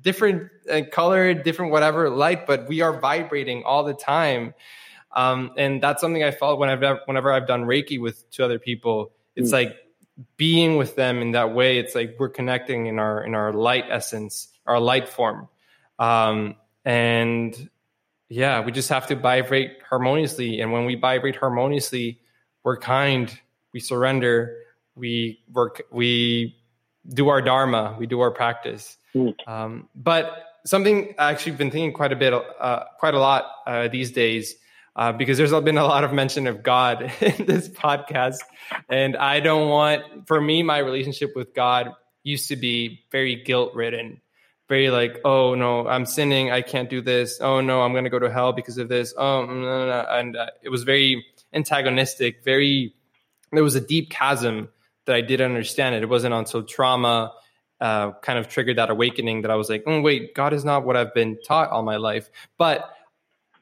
different 0.00 0.50
uh, 0.70 0.82
color, 0.92 1.34
different 1.34 1.72
whatever 1.72 2.08
light, 2.08 2.46
but 2.46 2.68
we 2.68 2.82
are 2.82 2.98
vibrating 3.00 3.64
all 3.64 3.82
the 3.84 3.94
time. 3.94 4.54
Um, 5.14 5.50
and 5.56 5.82
that's 5.82 6.00
something 6.00 6.22
I 6.22 6.30
felt 6.30 6.58
whenever 6.58 7.00
whenever 7.06 7.32
I've 7.32 7.46
done 7.46 7.64
Reiki 7.64 8.00
with 8.00 8.30
two 8.30 8.44
other 8.44 8.58
people. 8.58 9.12
It's 9.34 9.50
Mm. 9.50 9.52
like 9.52 9.76
being 10.36 10.76
with 10.76 10.94
them 10.94 11.22
in 11.22 11.32
that 11.32 11.54
way 11.54 11.78
it's 11.78 11.94
like 11.94 12.16
we're 12.18 12.28
connecting 12.28 12.86
in 12.86 12.98
our 12.98 13.24
in 13.24 13.34
our 13.34 13.52
light 13.52 13.84
essence 13.88 14.48
our 14.66 14.78
light 14.78 15.08
form 15.08 15.48
um 15.98 16.54
and 16.84 17.70
yeah 18.32 18.60
we 18.64 18.72
just 18.72 18.88
have 18.88 19.06
to 19.06 19.14
vibrate 19.14 19.72
harmoniously 19.88 20.60
and 20.60 20.72
when 20.72 20.84
we 20.84 20.94
vibrate 20.94 21.36
harmoniously 21.36 22.18
we're 22.64 22.76
kind 22.76 23.38
we 23.72 23.80
surrender 23.80 24.56
we 24.94 25.38
work 25.52 25.82
we 25.90 26.56
do 27.08 27.28
our 27.28 27.42
dharma 27.42 27.94
we 27.98 28.06
do 28.06 28.20
our 28.20 28.30
practice 28.30 28.96
Mm. 29.14 29.34
um, 29.46 29.88
but 29.94 30.24
something 30.64 31.14
i 31.18 31.30
actually 31.30 31.52
been 31.52 31.70
thinking 31.70 31.92
quite 31.92 32.12
a 32.12 32.16
bit 32.16 32.32
uh, 32.32 32.84
quite 32.98 33.12
a 33.12 33.18
lot 33.18 33.44
uh, 33.66 33.88
these 33.88 34.10
days 34.10 34.56
uh, 34.96 35.12
because 35.12 35.36
there's 35.36 35.52
been 35.62 35.76
a 35.76 35.84
lot 35.84 36.02
of 36.04 36.12
mention 36.12 36.46
of 36.46 36.62
God 36.62 37.02
in 37.20 37.46
this 37.46 37.68
podcast. 37.68 38.38
And 38.88 39.16
I 39.16 39.40
don't 39.40 39.68
want, 39.68 40.26
for 40.26 40.40
me, 40.40 40.62
my 40.62 40.78
relationship 40.78 41.34
with 41.34 41.54
God 41.54 41.92
used 42.22 42.48
to 42.48 42.56
be 42.56 43.00
very 43.10 43.36
guilt 43.36 43.74
ridden, 43.74 44.20
very 44.72 44.88
like, 44.88 45.20
oh 45.22 45.54
no, 45.54 45.86
I'm 45.86 46.06
sinning. 46.06 46.50
I 46.50 46.62
can't 46.62 46.88
do 46.88 47.02
this. 47.02 47.42
Oh 47.42 47.60
no, 47.60 47.82
I'm 47.82 47.92
to 47.92 48.08
go 48.08 48.18
to 48.18 48.32
hell 48.32 48.54
because 48.54 48.78
of 48.78 48.88
this. 48.88 49.12
Oh, 49.14 49.44
no, 49.44 49.52
no, 49.52 49.86
no. 49.86 50.06
and 50.08 50.34
uh, 50.34 50.46
it 50.62 50.70
was 50.70 50.84
very 50.84 51.26
antagonistic, 51.52 52.42
very, 52.42 52.94
there 53.52 53.62
was 53.62 53.74
a 53.74 53.82
deep 53.82 54.08
chasm 54.08 54.70
that 55.04 55.14
I 55.14 55.20
didn't 55.20 55.50
understand 55.50 55.94
it. 55.94 56.02
It 56.02 56.08
wasn't 56.08 56.32
until 56.32 56.62
trauma 56.62 57.34
uh, 57.82 58.12
kind 58.22 58.38
of 58.38 58.48
triggered 58.48 58.78
that 58.78 58.88
awakening 58.88 59.42
that 59.42 59.50
I 59.50 59.56
was 59.56 59.68
like, 59.68 59.82
oh, 59.86 60.00
wait, 60.00 60.34
God 60.34 60.54
is 60.54 60.64
not 60.64 60.86
what 60.86 60.96
I've 60.96 61.12
been 61.12 61.36
taught 61.46 61.68
all 61.68 61.82
my 61.82 61.96
life. 61.96 62.30
But 62.56 62.88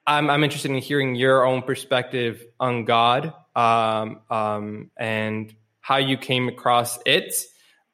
I'm, 0.06 0.30
I'm 0.30 0.44
interested 0.44 0.70
in 0.70 0.78
hearing 0.78 1.16
your 1.16 1.44
own 1.44 1.62
perspective 1.62 2.44
on 2.60 2.84
God 2.84 3.34
um, 3.56 4.20
um, 4.30 4.90
and 4.96 5.52
how 5.80 5.96
you 5.96 6.16
came 6.16 6.46
across 6.46 7.00
it, 7.04 7.34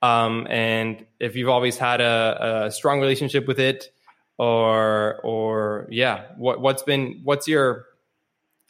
um, 0.07 0.47
and 0.49 1.05
if 1.19 1.37
you've 1.37 1.49
always 1.49 1.77
had 1.77 2.01
a, 2.01 2.67
a 2.67 2.71
strong 2.71 3.01
relationship 3.01 3.47
with 3.47 3.59
it, 3.59 3.91
or 4.39 5.21
or 5.23 5.89
yeah, 5.91 6.27
what 6.37 6.61
what's 6.61 6.83
been 6.83 7.21
what's 7.25 7.49
your 7.49 7.87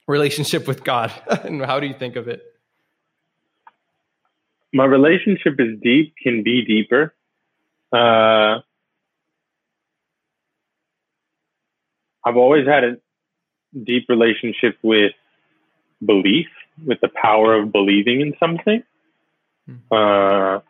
relationship 0.07 0.67
with 0.67 0.85
God, 0.85 1.13
and 1.45 1.65
how 1.65 1.81
do 1.81 1.87
you 1.87 1.95
think 1.95 2.17
of 2.17 2.29
it? 2.29 2.43
My 4.73 4.85
relationship 4.85 5.55
is 5.59 5.79
deep, 5.83 6.15
can 6.23 6.43
be 6.43 6.65
deeper. 6.65 7.15
Uh, 7.93 8.61
I've 12.25 12.37
always 12.37 12.67
had 12.67 12.85
a 12.85 12.97
deep 13.85 14.07
relationship 14.09 14.77
with 14.83 15.13
belief, 16.05 16.49
with 16.85 17.01
the 17.01 17.09
power 17.09 17.55
of 17.55 17.73
believing 17.73 18.21
in 18.21 18.35
something. 18.39 18.83
Uh, 19.91 20.61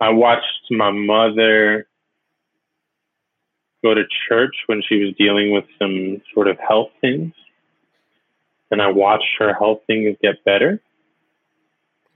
I 0.00 0.10
watched 0.10 0.70
my 0.70 0.90
mother 0.90 1.86
go 3.82 3.94
to 3.94 4.04
church 4.28 4.54
when 4.66 4.82
she 4.88 5.04
was 5.04 5.14
dealing 5.16 5.52
with 5.52 5.64
some 5.78 6.22
sort 6.32 6.48
of 6.48 6.58
health 6.58 6.90
things, 7.00 7.32
and 8.70 8.80
I 8.80 8.88
watched 8.88 9.36
her 9.38 9.54
health 9.54 9.80
things 9.86 10.16
get 10.22 10.44
better. 10.44 10.80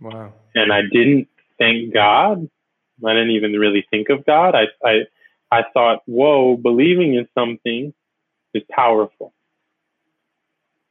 Wow. 0.00 0.32
And 0.54 0.72
I 0.72 0.82
didn't 0.82 1.28
thank 1.58 1.92
God. 1.92 2.48
I 3.04 3.12
didn't 3.12 3.30
even 3.30 3.52
really 3.52 3.86
think 3.90 4.08
of 4.08 4.24
God. 4.24 4.54
I, 4.54 4.64
I, 4.84 5.00
I 5.50 5.64
thought, 5.72 6.02
whoa, 6.06 6.56
believing 6.56 7.14
in 7.14 7.28
something 7.34 7.92
is 8.54 8.62
powerful. 8.70 9.32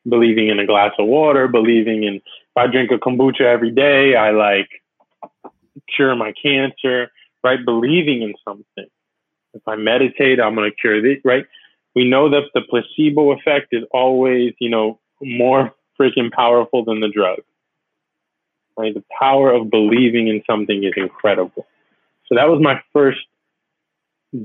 Believing 0.08 0.48
in 0.48 0.60
a 0.60 0.66
glass 0.66 0.92
of 1.00 1.08
water, 1.08 1.48
believing 1.48 2.04
in 2.04 2.16
if 2.16 2.22
I 2.56 2.68
drink 2.68 2.92
a 2.92 2.98
kombucha 2.98 3.42
every 3.42 3.72
day, 3.72 4.16
I 4.16 4.32
like 4.32 4.70
cure 5.94 6.16
my 6.16 6.34
cancer, 6.42 7.12
right? 7.44 7.64
Believing 7.64 8.22
in 8.22 8.34
something. 8.46 8.88
If 9.54 9.68
I 9.68 9.76
meditate, 9.76 10.40
I'm 10.40 10.56
going 10.56 10.70
to 10.70 10.76
cure 10.76 11.02
this, 11.02 11.24
right? 11.24 11.46
We 11.96 12.08
know 12.08 12.30
that 12.30 12.44
the 12.54 12.62
placebo 12.62 13.32
effect 13.32 13.68
is 13.72 13.84
always, 13.92 14.54
you 14.60 14.70
know, 14.70 15.00
more 15.22 15.74
freaking 16.00 16.32
powerful 16.32 16.84
than 16.86 17.00
the 17.00 17.10
drug. 17.10 17.40
Right? 18.78 18.94
The 18.94 19.04
power 19.20 19.52
of 19.52 19.72
believing 19.72 20.28
in 20.28 20.44
something 20.48 20.84
is 20.84 20.94
incredible. 20.96 21.66
So 22.28 22.36
that 22.36 22.48
was 22.50 22.62
my 22.62 22.82
first 22.94 23.20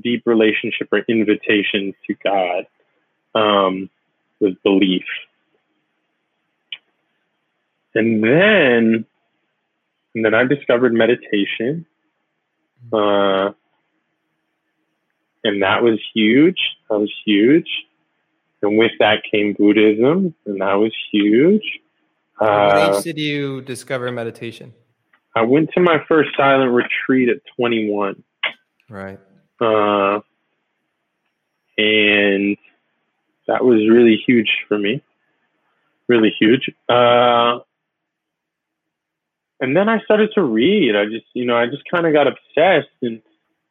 deep 0.02 0.22
relationship 0.24 0.88
or 0.92 1.00
invitation 1.08 1.94
to 2.06 2.14
God 2.24 2.66
um, 3.34 3.90
was 4.40 4.54
belief. 4.62 5.04
And 7.94 8.24
then, 8.24 9.04
and 10.14 10.24
then 10.24 10.34
I 10.34 10.44
discovered 10.44 10.92
meditation. 10.92 11.86
Uh, 12.92 13.52
and 15.44 15.62
that 15.62 15.82
was 15.82 15.98
huge. 16.14 16.58
That 16.88 16.98
was 16.98 17.12
huge. 17.24 17.68
And 18.62 18.78
with 18.78 18.92
that 19.00 19.22
came 19.30 19.54
Buddhism, 19.58 20.34
and 20.46 20.60
that 20.60 20.74
was 20.74 20.92
huge. 21.10 21.64
Uh, 22.40 22.86
what 22.88 22.96
age 22.96 23.04
did 23.04 23.18
you 23.18 23.60
discover 23.62 24.10
meditation? 24.12 24.72
I 25.34 25.42
went 25.42 25.70
to 25.74 25.80
my 25.80 25.98
first 26.06 26.30
silent 26.36 26.72
retreat 26.72 27.28
at 27.28 27.38
21. 27.56 28.22
Right. 28.88 29.18
Uh, 29.60 30.20
and 31.78 32.56
that 33.48 33.64
was 33.64 33.88
really 33.90 34.22
huge 34.26 34.50
for 34.68 34.78
me. 34.78 35.02
Really 36.08 36.32
huge. 36.38 36.70
Uh, 36.88 37.60
and 39.62 39.76
then 39.76 39.88
I 39.88 40.00
started 40.00 40.30
to 40.34 40.42
read. 40.42 40.96
I 40.96 41.04
just, 41.04 41.26
you 41.34 41.46
know, 41.46 41.56
I 41.56 41.66
just 41.66 41.84
kind 41.88 42.04
of 42.04 42.12
got 42.12 42.26
obsessed 42.26 42.90
and, 43.00 43.22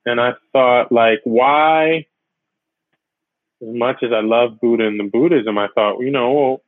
and 0.05 0.21
I 0.21 0.31
thought 0.53 0.89
like, 0.89 1.19
why, 1.25 2.07
as 3.61 3.67
much 3.67 4.01
as 4.01 4.11
I 4.13 4.21
love 4.21 4.61
Buddha 4.61 4.87
and 4.87 4.97
the 4.97 5.03
Buddhism, 5.03 5.57
I 5.57 5.67
thought, 5.75 5.99
you 5.99 6.09
know, 6.09 6.61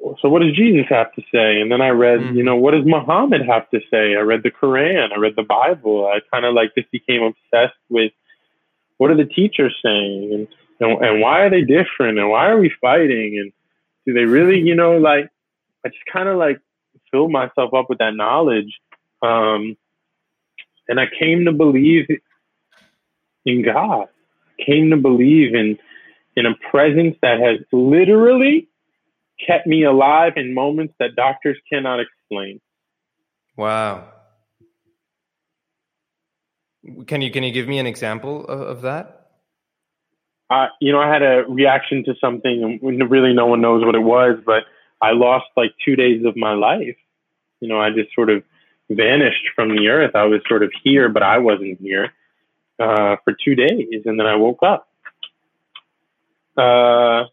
well, 0.00 0.16
so 0.22 0.30
what 0.30 0.40
does 0.40 0.56
Jesus 0.56 0.86
have 0.88 1.12
to 1.16 1.22
say? 1.30 1.60
And 1.60 1.70
then 1.70 1.82
I 1.82 1.90
read, 1.90 2.20
mm-hmm. 2.20 2.36
you 2.36 2.44
know, 2.44 2.56
what 2.56 2.70
does 2.70 2.86
Muhammad 2.86 3.42
have 3.46 3.68
to 3.68 3.80
say? 3.90 4.16
I 4.16 4.20
read 4.20 4.42
the 4.42 4.50
Quran, 4.50 5.12
I 5.12 5.18
read 5.18 5.36
the 5.36 5.42
Bible. 5.42 6.06
I 6.06 6.20
kind 6.32 6.46
of 6.46 6.54
like 6.54 6.74
just 6.74 6.90
became 6.90 7.22
obsessed 7.22 7.78
with 7.90 8.12
what 8.96 9.10
are 9.10 9.16
the 9.16 9.26
teachers 9.26 9.76
saying 9.84 10.30
and, 10.32 10.48
and 10.80 11.04
and 11.04 11.20
why 11.20 11.40
are 11.40 11.50
they 11.50 11.60
different 11.60 12.18
and 12.18 12.30
why 12.30 12.46
are 12.48 12.58
we 12.58 12.72
fighting 12.80 13.38
and 13.38 13.52
do 14.06 14.14
they 14.14 14.24
really, 14.24 14.60
you 14.60 14.74
know, 14.74 14.96
like 14.96 15.28
I 15.84 15.88
just 15.88 16.04
kind 16.12 16.28
of 16.28 16.38
like 16.38 16.60
filled 17.10 17.32
myself 17.32 17.74
up 17.74 17.88
with 17.88 17.98
that 17.98 18.14
knowledge. 18.14 18.78
Um, 19.22 19.76
and 20.88 20.98
I 20.98 21.04
came 21.18 21.44
to 21.44 21.52
believe 21.52 22.06
in 23.44 23.64
God. 23.64 24.08
Came 24.64 24.90
to 24.90 24.96
believe 24.96 25.54
in 25.54 25.78
in 26.36 26.46
a 26.46 26.54
presence 26.70 27.16
that 27.22 27.40
has 27.40 27.58
literally 27.72 28.68
kept 29.46 29.66
me 29.66 29.84
alive 29.84 30.34
in 30.36 30.54
moments 30.54 30.94
that 30.98 31.14
doctors 31.16 31.58
cannot 31.70 32.00
explain. 32.00 32.60
Wow. 33.56 34.08
Can 37.06 37.22
you 37.22 37.30
can 37.30 37.42
you 37.42 37.52
give 37.52 37.68
me 37.68 37.78
an 37.78 37.86
example 37.86 38.44
of, 38.46 38.60
of 38.60 38.82
that? 38.82 39.18
Uh, 40.50 40.66
you 40.80 40.92
know, 40.92 41.00
I 41.00 41.10
had 41.10 41.22
a 41.22 41.44
reaction 41.48 42.04
to 42.04 42.14
something, 42.20 42.78
and 42.82 43.10
really 43.10 43.32
no 43.32 43.46
one 43.46 43.62
knows 43.62 43.84
what 43.84 43.94
it 43.94 44.02
was, 44.02 44.38
but 44.44 44.64
I 45.02 45.12
lost 45.12 45.46
like 45.56 45.74
two 45.84 45.96
days 45.96 46.24
of 46.24 46.36
my 46.36 46.54
life. 46.54 46.96
You 47.60 47.68
know, 47.68 47.80
I 47.80 47.90
just 47.90 48.14
sort 48.14 48.30
of 48.30 48.44
vanished 48.88 49.48
from 49.54 49.76
the 49.76 49.88
earth. 49.88 50.12
I 50.14 50.24
was 50.24 50.40
sort 50.48 50.62
of 50.62 50.70
here, 50.84 51.08
but 51.08 51.22
I 51.22 51.38
wasn't 51.38 51.80
here 51.80 52.12
uh, 52.78 53.16
for 53.24 53.34
two 53.44 53.56
days, 53.56 54.02
and 54.04 54.18
then 54.18 54.26
I 54.26 54.36
woke 54.36 54.62
up. 54.62 54.88
Uh, 56.56 57.24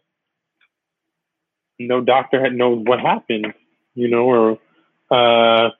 no 1.78 2.00
doctor 2.00 2.42
had 2.42 2.54
known 2.54 2.84
what 2.84 3.00
happened, 3.00 3.54
you 3.94 4.08
know, 4.08 4.24
or 4.24 4.58
uh, 5.10 5.70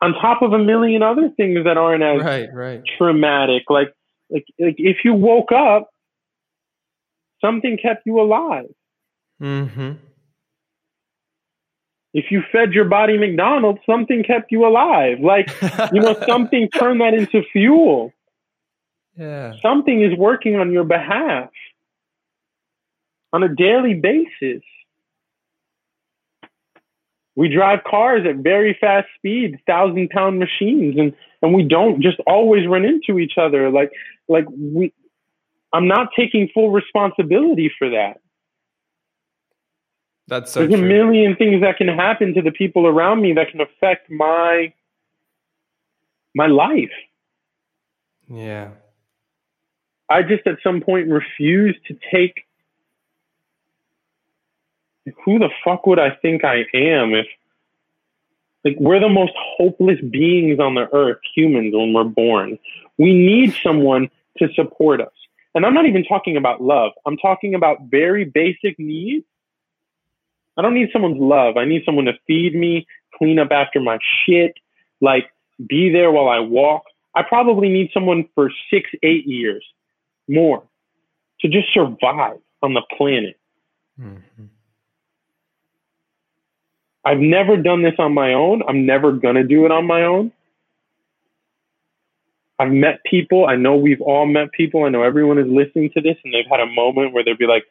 on 0.00 0.12
top 0.14 0.42
of 0.42 0.52
a 0.52 0.58
million 0.58 1.02
other 1.02 1.30
things 1.36 1.64
that 1.64 1.76
aren't 1.76 2.02
as 2.02 2.22
right, 2.22 2.48
right. 2.52 2.82
traumatic. 2.98 3.64
Like, 3.68 3.94
like, 4.30 4.44
like 4.58 4.76
if 4.78 4.98
you 5.04 5.14
woke 5.14 5.52
up, 5.52 5.90
something 7.40 7.78
kept 7.80 8.02
you 8.06 8.20
alive. 8.20 8.66
Mm-hmm. 9.42 9.92
If 12.14 12.26
you 12.30 12.42
fed 12.52 12.72
your 12.72 12.84
body 12.84 13.18
McDonald's, 13.18 13.80
something 13.84 14.22
kept 14.22 14.52
you 14.52 14.66
alive. 14.66 15.18
Like, 15.20 15.50
you 15.92 16.00
know, 16.00 16.16
something 16.26 16.68
turned 16.70 17.00
that 17.00 17.12
into 17.12 17.42
fuel. 17.52 18.12
Yeah. 19.16 19.54
Something 19.60 20.02
is 20.02 20.16
working 20.16 20.56
on 20.56 20.72
your 20.72 20.84
behalf 20.84 21.50
on 23.32 23.42
a 23.42 23.48
daily 23.48 23.94
basis. 23.94 24.62
We 27.36 27.52
drive 27.52 27.80
cars 27.82 28.22
at 28.28 28.36
very 28.36 28.76
fast 28.80 29.08
speeds, 29.16 29.56
thousand 29.66 30.10
pound 30.10 30.38
machines, 30.38 30.94
and, 30.96 31.14
and 31.42 31.52
we 31.52 31.64
don't 31.64 32.00
just 32.00 32.18
always 32.28 32.68
run 32.68 32.84
into 32.84 33.18
each 33.18 33.34
other. 33.36 33.70
Like, 33.70 33.90
like 34.28 34.46
we, 34.50 34.92
I'm 35.72 35.88
not 35.88 36.10
taking 36.16 36.48
full 36.54 36.70
responsibility 36.70 37.72
for 37.76 37.90
that. 37.90 38.20
That's 40.26 40.52
so 40.52 40.60
There's 40.60 40.72
true. 40.72 40.84
a 40.84 40.88
million 40.88 41.36
things 41.36 41.60
that 41.60 41.76
can 41.76 41.88
happen 41.88 42.34
to 42.34 42.42
the 42.42 42.50
people 42.50 42.86
around 42.86 43.20
me 43.20 43.34
that 43.34 43.50
can 43.50 43.60
affect 43.60 44.10
my 44.10 44.72
my 46.34 46.46
life. 46.46 46.90
Yeah. 48.28 48.70
I 50.08 50.22
just 50.22 50.46
at 50.46 50.56
some 50.62 50.80
point 50.80 51.08
refused 51.08 51.78
to 51.86 51.96
take 52.12 52.44
who 55.24 55.38
the 55.38 55.50
fuck 55.64 55.86
would 55.86 55.98
I 55.98 56.10
think 56.10 56.44
I 56.44 56.64
am 56.72 57.14
if 57.14 57.26
like 58.64 58.76
we're 58.80 59.00
the 59.00 59.08
most 59.08 59.32
hopeless 59.36 60.00
beings 60.10 60.58
on 60.58 60.74
the 60.74 60.88
earth, 60.94 61.18
humans 61.34 61.74
when 61.74 61.92
we're 61.92 62.04
born. 62.04 62.58
We 62.96 63.12
need 63.12 63.54
someone 63.62 64.08
to 64.38 64.48
support 64.54 65.00
us. 65.02 65.12
And 65.54 65.66
I'm 65.66 65.74
not 65.74 65.86
even 65.86 66.04
talking 66.04 66.36
about 66.36 66.62
love. 66.62 66.92
I'm 67.06 67.18
talking 67.18 67.54
about 67.54 67.82
very 67.90 68.24
basic 68.24 68.78
needs. 68.78 69.26
I 70.56 70.62
don't 70.62 70.74
need 70.74 70.90
someone's 70.92 71.20
love. 71.20 71.56
I 71.56 71.64
need 71.64 71.82
someone 71.84 72.04
to 72.06 72.12
feed 72.26 72.54
me, 72.54 72.86
clean 73.16 73.38
up 73.38 73.50
after 73.50 73.80
my 73.80 73.98
shit, 74.24 74.54
like 75.00 75.30
be 75.68 75.90
there 75.90 76.10
while 76.10 76.28
I 76.28 76.40
walk. 76.40 76.84
I 77.14 77.22
probably 77.22 77.68
need 77.68 77.90
someone 77.92 78.28
for 78.34 78.50
six, 78.70 78.90
eight 79.02 79.26
years 79.26 79.64
more 80.28 80.62
to 81.40 81.48
just 81.48 81.72
survive 81.72 82.38
on 82.62 82.74
the 82.74 82.82
planet. 82.96 83.38
Mm-hmm. 84.00 84.44
I've 87.04 87.18
never 87.18 87.56
done 87.56 87.82
this 87.82 87.94
on 87.98 88.14
my 88.14 88.32
own. 88.32 88.62
I'm 88.66 88.86
never 88.86 89.12
going 89.12 89.34
to 89.34 89.44
do 89.44 89.66
it 89.66 89.70
on 89.70 89.86
my 89.86 90.04
own. 90.04 90.32
I've 92.58 92.70
met 92.70 93.02
people. 93.04 93.46
I 93.46 93.56
know 93.56 93.76
we've 93.76 94.00
all 94.00 94.26
met 94.26 94.52
people. 94.52 94.84
I 94.84 94.88
know 94.88 95.02
everyone 95.02 95.38
is 95.38 95.46
listening 95.46 95.90
to 95.94 96.00
this 96.00 96.16
and 96.24 96.32
they've 96.32 96.46
had 96.50 96.60
a 96.60 96.66
moment 96.66 97.12
where 97.12 97.22
they'd 97.22 97.36
be 97.36 97.46
like, 97.46 97.64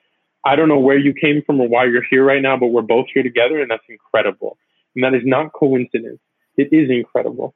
I 0.46 0.56
don't 0.56 0.68
know 0.68 0.80
where 0.80 0.98
you 0.98 1.14
came 1.14 1.42
from 1.46 1.62
or 1.62 1.68
why 1.68 1.86
you're 1.86 2.04
here 2.10 2.24
right 2.24 2.42
now, 2.42 2.58
but 2.58 2.68
we're 2.68 2.82
both 2.82 3.08
here 3.14 3.24
together 3.24 3.62
and 3.62 3.72
that's 3.72 3.84
incredible. 3.88 4.58
And 4.96 5.04
that 5.04 5.14
is 5.14 5.24
not 5.26 5.54
coincidence. 5.54 6.20
It 6.58 6.70
is 6.72 6.90
incredible. 6.90 7.56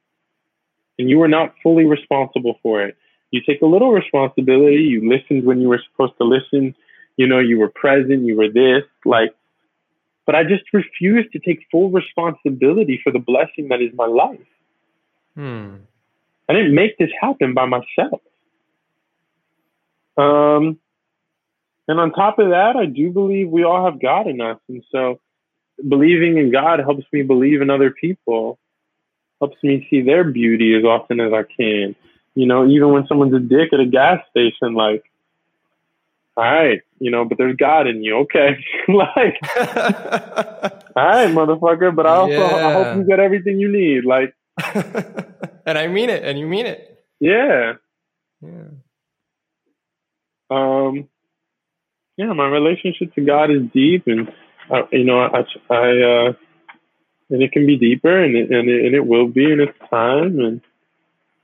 And 0.98 1.08
you 1.08 1.22
are 1.22 1.28
not 1.28 1.54
fully 1.62 1.84
responsible 1.84 2.58
for 2.62 2.82
it. 2.82 2.96
You 3.30 3.42
take 3.46 3.60
a 3.62 3.66
little 3.66 3.92
responsibility. 3.92 4.82
You 4.82 5.08
listened 5.08 5.44
when 5.44 5.60
you 5.60 5.68
were 5.68 5.80
supposed 5.90 6.14
to 6.18 6.24
listen. 6.24 6.74
You 7.16 7.26
know, 7.26 7.38
you 7.38 7.58
were 7.58 7.68
present. 7.68 8.24
You 8.24 8.36
were 8.36 8.48
this. 8.48 8.84
Like, 9.04 9.34
but 10.24 10.34
I 10.34 10.42
just 10.44 10.64
refuse 10.72 11.26
to 11.32 11.38
take 11.38 11.66
full 11.70 11.90
responsibility 11.90 13.00
for 13.02 13.12
the 13.12 13.18
blessing 13.18 13.68
that 13.68 13.80
is 13.80 13.92
my 13.94 14.06
life. 14.06 14.40
Hmm. 15.34 15.76
I 16.48 16.54
didn't 16.54 16.74
make 16.74 16.98
this 16.98 17.10
happen 17.20 17.54
by 17.54 17.66
myself. 17.66 18.20
Um, 20.16 20.78
and 21.88 21.98
on 21.98 22.12
top 22.12 22.38
of 22.38 22.50
that, 22.50 22.76
I 22.76 22.84
do 22.84 23.10
believe 23.10 23.48
we 23.48 23.64
all 23.64 23.84
have 23.86 24.00
God 24.00 24.26
in 24.26 24.40
us. 24.42 24.58
And 24.68 24.84
so 24.92 25.20
believing 25.86 26.36
in 26.36 26.52
God 26.52 26.80
helps 26.80 27.04
me 27.12 27.22
believe 27.22 27.62
in 27.62 27.70
other 27.70 27.90
people, 27.90 28.58
helps 29.40 29.56
me 29.62 29.86
see 29.88 30.02
their 30.02 30.24
beauty 30.24 30.76
as 30.76 30.84
often 30.84 31.18
as 31.18 31.32
I 31.32 31.44
can. 31.44 31.96
You 32.34 32.46
know, 32.46 32.68
even 32.68 32.92
when 32.92 33.06
someone's 33.08 33.34
a 33.34 33.40
dick 33.40 33.72
at 33.72 33.80
a 33.80 33.86
gas 33.86 34.20
station, 34.30 34.74
like, 34.74 35.02
all 36.36 36.44
right, 36.44 36.82
you 37.00 37.10
know, 37.10 37.24
but 37.24 37.38
there's 37.38 37.56
God 37.56 37.88
in 37.88 38.04
you. 38.04 38.18
Okay. 38.18 38.64
like, 38.88 39.38
all 39.56 41.04
right, 41.04 41.30
motherfucker. 41.30 41.94
But 41.96 42.06
I 42.06 42.10
also 42.10 42.34
yeah. 42.34 42.68
I 42.68 42.72
hope 42.74 42.96
you 42.98 43.04
get 43.04 43.18
everything 43.18 43.58
you 43.58 43.72
need. 43.72 44.04
Like, 44.04 44.34
and 45.66 45.78
I 45.78 45.88
mean 45.88 46.10
it. 46.10 46.22
And 46.22 46.38
you 46.38 46.46
mean 46.46 46.66
it. 46.66 47.02
Yeah. 47.18 47.74
Yeah. 48.40 48.68
Um, 50.50 51.08
yeah, 52.18 52.32
my 52.32 52.48
relationship 52.48 53.14
to 53.14 53.20
God 53.20 53.48
is 53.50 53.62
deep, 53.72 54.08
and 54.08 54.28
uh, 54.70 54.82
you 54.90 55.04
know, 55.04 55.20
I, 55.20 55.44
I, 55.70 56.02
uh, 56.02 56.32
and 57.30 57.42
it 57.42 57.52
can 57.52 57.64
be 57.64 57.78
deeper, 57.78 58.22
and 58.22 58.36
it, 58.36 58.50
and 58.50 58.68
it, 58.68 58.86
and 58.86 58.94
it 58.94 59.06
will 59.06 59.28
be 59.28 59.44
in 59.44 59.60
its 59.60 59.78
time, 59.88 60.40
and 60.40 60.60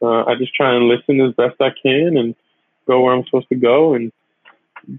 uh, 0.02 0.24
I 0.24 0.34
just 0.36 0.52
try 0.52 0.74
and 0.74 0.88
listen 0.88 1.20
as 1.20 1.32
best 1.34 1.60
I 1.60 1.70
can, 1.80 2.16
and 2.16 2.34
go 2.88 3.02
where 3.02 3.14
I'm 3.14 3.24
supposed 3.24 3.48
to 3.50 3.54
go, 3.54 3.94
and 3.94 4.12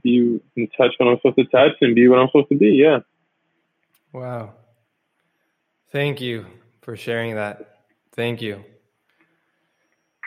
be 0.01 0.39
in 0.55 0.67
touch 0.77 0.93
when 0.97 1.09
I'm 1.09 1.17
supposed 1.17 1.35
to 1.35 1.45
touch 1.45 1.73
and 1.81 1.93
be 1.93 2.07
what 2.07 2.19
I'm 2.19 2.27
supposed 2.29 2.49
to 2.49 2.57
be. 2.57 2.69
Yeah. 2.69 2.99
Wow. 4.13 4.53
Thank 5.91 6.21
you 6.21 6.45
for 6.81 6.95
sharing 6.95 7.35
that. 7.35 7.79
Thank 8.13 8.41
you. 8.41 8.63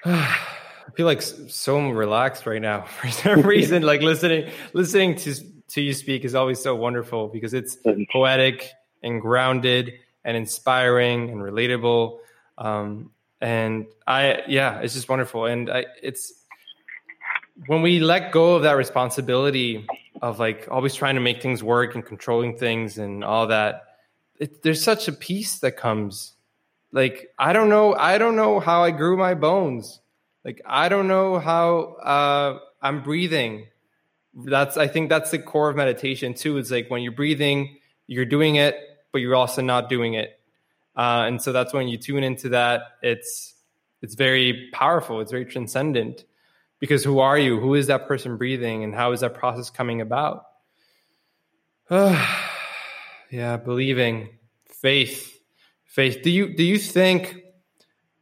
Feel 0.98 1.06
like 1.06 1.22
so 1.22 1.90
relaxed 1.90 2.44
right 2.44 2.60
now 2.60 2.82
for 3.00 3.08
some 3.08 3.42
reason. 3.42 3.82
like 3.82 4.02
listening, 4.02 4.50
listening 4.72 5.14
to 5.14 5.32
to 5.68 5.80
you 5.80 5.92
speak 5.92 6.24
is 6.24 6.34
always 6.34 6.60
so 6.60 6.74
wonderful 6.74 7.28
because 7.28 7.54
it's 7.54 7.78
poetic 8.10 8.68
and 9.04 9.20
grounded 9.22 9.92
and 10.24 10.36
inspiring 10.36 11.30
and 11.30 11.40
relatable. 11.40 12.18
Um, 12.56 13.12
and 13.40 13.86
I, 14.08 14.42
yeah, 14.48 14.80
it's 14.80 14.94
just 14.94 15.08
wonderful. 15.08 15.44
And 15.44 15.70
I, 15.70 15.86
it's 16.02 16.32
when 17.66 17.80
we 17.80 18.00
let 18.00 18.32
go 18.32 18.56
of 18.56 18.64
that 18.64 18.72
responsibility 18.72 19.86
of 20.20 20.40
like 20.40 20.66
always 20.68 20.96
trying 20.96 21.14
to 21.14 21.20
make 21.20 21.40
things 21.40 21.62
work 21.62 21.94
and 21.94 22.04
controlling 22.04 22.58
things 22.58 22.98
and 22.98 23.22
all 23.22 23.46
that 23.46 23.84
it, 24.40 24.64
there's 24.64 24.82
such 24.82 25.06
a 25.06 25.12
peace 25.12 25.60
that 25.60 25.76
comes 25.76 26.34
like 26.90 27.28
i 27.38 27.52
don't 27.52 27.68
know 27.68 27.94
i 27.94 28.18
don't 28.18 28.36
know 28.36 28.58
how 28.58 28.82
i 28.82 28.90
grew 28.90 29.16
my 29.16 29.34
bones 29.34 30.00
like 30.48 30.62
i 30.64 30.88
don't 30.88 31.08
know 31.08 31.38
how 31.38 31.96
uh, 32.02 32.58
i'm 32.80 33.02
breathing. 33.02 33.66
That's 34.34 34.78
i 34.78 34.88
think 34.88 35.10
that's 35.10 35.30
the 35.30 35.38
core 35.38 35.68
of 35.68 35.76
meditation 35.76 36.32
too. 36.32 36.56
It's 36.56 36.70
like 36.70 36.90
when 36.90 37.02
you're 37.02 37.12
breathing 37.12 37.76
you're 38.06 38.24
doing 38.24 38.56
it 38.56 38.74
but 39.12 39.20
you're 39.20 39.34
also 39.36 39.62
not 39.62 39.88
doing 39.88 40.14
it. 40.14 40.40
Uh, 40.96 41.24
and 41.28 41.40
so 41.42 41.52
that's 41.52 41.72
when 41.72 41.86
you 41.88 41.98
tune 41.98 42.24
into 42.24 42.48
that 42.50 42.96
it's 43.02 43.54
it's 44.00 44.14
very 44.14 44.70
powerful. 44.72 45.20
It's 45.20 45.32
very 45.32 45.44
transcendent. 45.44 46.24
Because 46.78 47.02
who 47.02 47.18
are 47.18 47.36
you? 47.36 47.58
Who 47.58 47.74
is 47.74 47.88
that 47.88 48.06
person 48.06 48.36
breathing? 48.36 48.84
And 48.84 48.94
how 48.94 49.10
is 49.10 49.20
that 49.20 49.34
process 49.34 49.70
coming 49.70 50.00
about? 50.00 50.46
Yeah 53.30 53.58
believing. 53.58 54.30
Faith. 54.80 55.38
Faith. 55.84 56.22
Do 56.22 56.30
you 56.30 56.56
do 56.56 56.64
you 56.64 56.78
think 56.78 57.36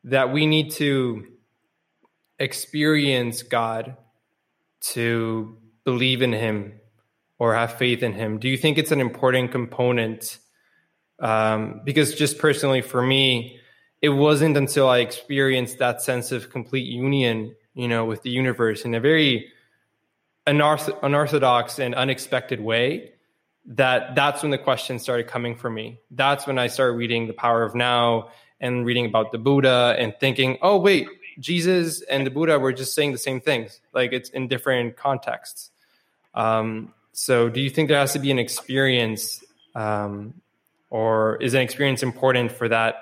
that 0.02 0.32
we 0.32 0.46
need 0.46 0.72
to 0.72 1.35
experience 2.38 3.42
god 3.42 3.96
to 4.80 5.56
believe 5.84 6.22
in 6.22 6.32
him 6.32 6.72
or 7.38 7.54
have 7.54 7.74
faith 7.74 8.02
in 8.02 8.12
him? 8.12 8.38
Do 8.38 8.48
you 8.48 8.56
think 8.56 8.78
it's 8.78 8.92
an 8.92 9.00
important 9.00 9.52
component? 9.52 10.38
Um, 11.18 11.80
because 11.84 12.14
just 12.14 12.38
personally 12.38 12.82
for 12.82 13.00
me 13.00 13.58
it 14.02 14.10
wasn't 14.10 14.56
until 14.56 14.88
i 14.88 14.98
experienced 14.98 15.78
that 15.78 16.02
sense 16.02 16.30
of 16.30 16.50
complete 16.50 16.86
union 16.86 17.54
you 17.74 17.88
know 17.88 18.04
with 18.04 18.22
the 18.22 18.30
universe 18.30 18.84
in 18.84 18.94
a 18.94 19.00
very 19.00 19.50
unorth- 20.46 20.96
unorthodox 21.02 21.78
and 21.78 21.94
unexpected 21.94 22.60
way 22.60 23.12
that 23.64 24.14
that's 24.14 24.42
when 24.42 24.50
the 24.50 24.58
questions 24.58 25.02
started 25.02 25.26
coming 25.26 25.56
for 25.56 25.68
me. 25.68 26.00
That's 26.12 26.46
when 26.46 26.58
i 26.58 26.68
started 26.68 26.92
reading 26.92 27.26
the 27.26 27.32
power 27.32 27.64
of 27.64 27.74
now 27.74 28.28
and 28.60 28.86
reading 28.86 29.06
about 29.06 29.32
the 29.32 29.38
buddha 29.38 29.96
and 29.98 30.14
thinking 30.20 30.58
oh 30.62 30.78
wait 30.78 31.08
jesus 31.38 32.02
and 32.02 32.26
the 32.26 32.30
buddha 32.30 32.58
were 32.58 32.72
just 32.72 32.94
saying 32.94 33.12
the 33.12 33.18
same 33.18 33.40
things 33.40 33.80
like 33.92 34.12
it's 34.12 34.30
in 34.30 34.48
different 34.48 34.96
contexts 34.96 35.70
um, 36.34 36.92
so 37.12 37.48
do 37.48 37.60
you 37.60 37.70
think 37.70 37.88
there 37.88 37.98
has 37.98 38.12
to 38.12 38.18
be 38.18 38.30
an 38.30 38.38
experience 38.38 39.42
um, 39.74 40.34
or 40.90 41.36
is 41.36 41.54
an 41.54 41.62
experience 41.62 42.02
important 42.02 42.52
for 42.52 42.68
that 42.68 42.96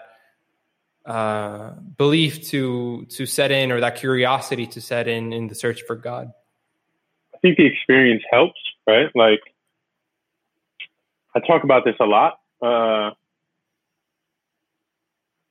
uh, 1.04 1.70
belief 1.98 2.48
to 2.48 3.04
to 3.10 3.26
set 3.26 3.50
in 3.50 3.70
or 3.70 3.80
that 3.80 3.96
curiosity 3.96 4.66
to 4.66 4.80
set 4.80 5.08
in 5.08 5.32
in 5.32 5.48
the 5.48 5.54
search 5.54 5.82
for 5.82 5.96
god 5.96 6.32
I 7.34 7.38
think 7.38 7.58
the 7.58 7.66
experience 7.66 8.22
helps, 8.30 8.58
right? 8.86 9.10
Like, 9.14 9.40
I 11.34 11.40
talk 11.40 11.64
about 11.64 11.84
this 11.84 11.96
a 12.00 12.06
lot. 12.06 12.38
Uh, 12.62 13.10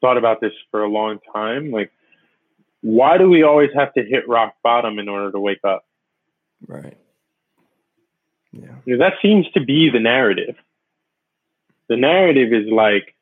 thought 0.02 0.18
about 0.18 0.42
this 0.42 0.54
for 0.72 0.84
a 0.84 0.88
long 0.88 1.20
time. 1.34 1.70
Like, 1.72 1.92
why 2.84 3.18
do 3.18 3.30
we 3.30 3.42
always 3.44 3.72
have 3.74 3.94
to 3.94 4.04
hit 4.04 4.28
rock 4.28 4.54
bottom 4.64 5.00
in 5.00 5.10
order 5.10 5.32
to 5.32 5.40
wake 5.40 5.64
up? 5.64 5.86
right 6.68 6.98
yeah 8.52 8.98
that 8.98 9.14
seems 9.22 9.50
to 9.52 9.64
be 9.64 9.90
the 9.90 10.00
narrative. 10.00 10.56
The 11.90 11.98
narrative 11.98 12.54
is 12.54 12.72
like, 12.72 13.16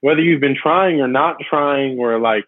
whether 0.00 0.20
you've 0.20 0.40
been 0.40 0.56
trying 0.60 1.00
or 1.00 1.08
not 1.08 1.36
trying, 1.48 1.98
or 1.98 2.18
like 2.18 2.44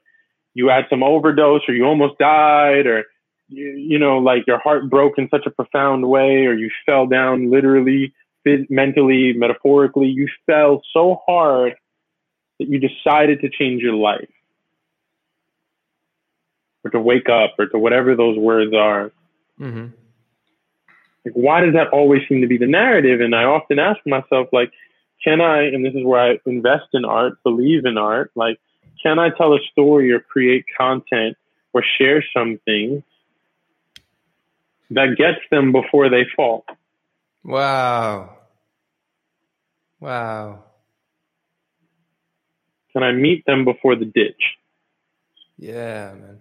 you 0.55 0.69
had 0.69 0.87
some 0.91 1.03
overdose 1.03 1.63
or 1.69 1.75
you 1.75 1.85
almost 1.85 2.19
died, 2.19 2.87
or 2.87 3.05
you, 3.49 3.67
you 3.71 3.99
know, 3.99 4.19
like 4.19 4.47
your 4.47 4.59
heart 4.59 4.91
broke 4.91 5.19
in 5.19 5.29
such 5.31 5.47
a 5.47 5.51
profound 5.51 6.09
way, 6.09 6.47
or 6.47 6.55
you 6.55 6.71
fell 6.87 7.07
down 7.07 7.51
literally, 7.51 8.13
mentally, 8.69 9.33
metaphorically, 9.33 10.07
you 10.07 10.29
fell 10.47 10.83
so 10.93 11.21
hard 11.27 11.75
that 12.59 12.69
you 12.69 12.79
decided 12.79 13.41
to 13.41 13.49
change 13.51 13.83
your 13.83 13.95
life, 13.95 14.29
or 16.85 16.91
to 16.91 17.01
wake 17.01 17.29
up, 17.29 17.55
or 17.59 17.67
to 17.67 17.79
whatever 17.79 18.15
those 18.15 18.39
words 18.39 18.75
are. 18.75 19.11
hmm 19.59 19.87
like 21.25 21.35
why 21.35 21.61
does 21.63 21.73
that 21.73 21.89
always 21.89 22.21
seem 22.29 22.43
to 22.43 22.47
be 22.47 22.59
the 22.59 22.67
narrative? 22.67 23.21
And 23.21 23.35
i 23.35 23.45
often 23.45 23.79
ask 23.79 24.01
myself 24.07 24.49
like 24.53 24.71
can 25.25 25.41
i 25.41 25.63
and 25.63 25.85
this 25.85 25.95
is 25.95 26.05
where 26.05 26.21
i 26.21 26.39
invest 26.47 26.89
in 26.93 27.05
art 27.05 27.43
believe 27.43 27.87
in 27.87 27.97
art 27.97 28.31
like 28.35 28.59
can 29.03 29.19
i 29.19 29.31
tell 29.31 29.55
a 29.55 29.59
story 29.73 30.13
or 30.13 30.21
create 30.21 30.65
content 30.77 31.37
or 31.73 31.83
share 31.99 32.23
something 32.37 33.03
that 34.91 35.17
gets 35.17 35.41
them 35.51 35.73
before 35.73 36.09
they 36.09 36.25
fall? 36.37 36.65
Wow. 37.43 38.37
Wow. 39.99 40.65
Can 42.93 43.03
i 43.03 43.13
meet 43.13 43.45
them 43.47 43.65
before 43.65 43.97
the 43.97 44.05
ditch? 44.05 44.43
Yeah 45.59 46.13
man 46.15 46.41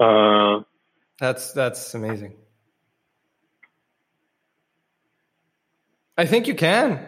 uh, 0.00 0.60
That's 1.18 1.52
that's 1.52 1.94
amazing. 1.94 2.34
I 6.18 6.26
think 6.26 6.46
you 6.46 6.54
can. 6.54 7.06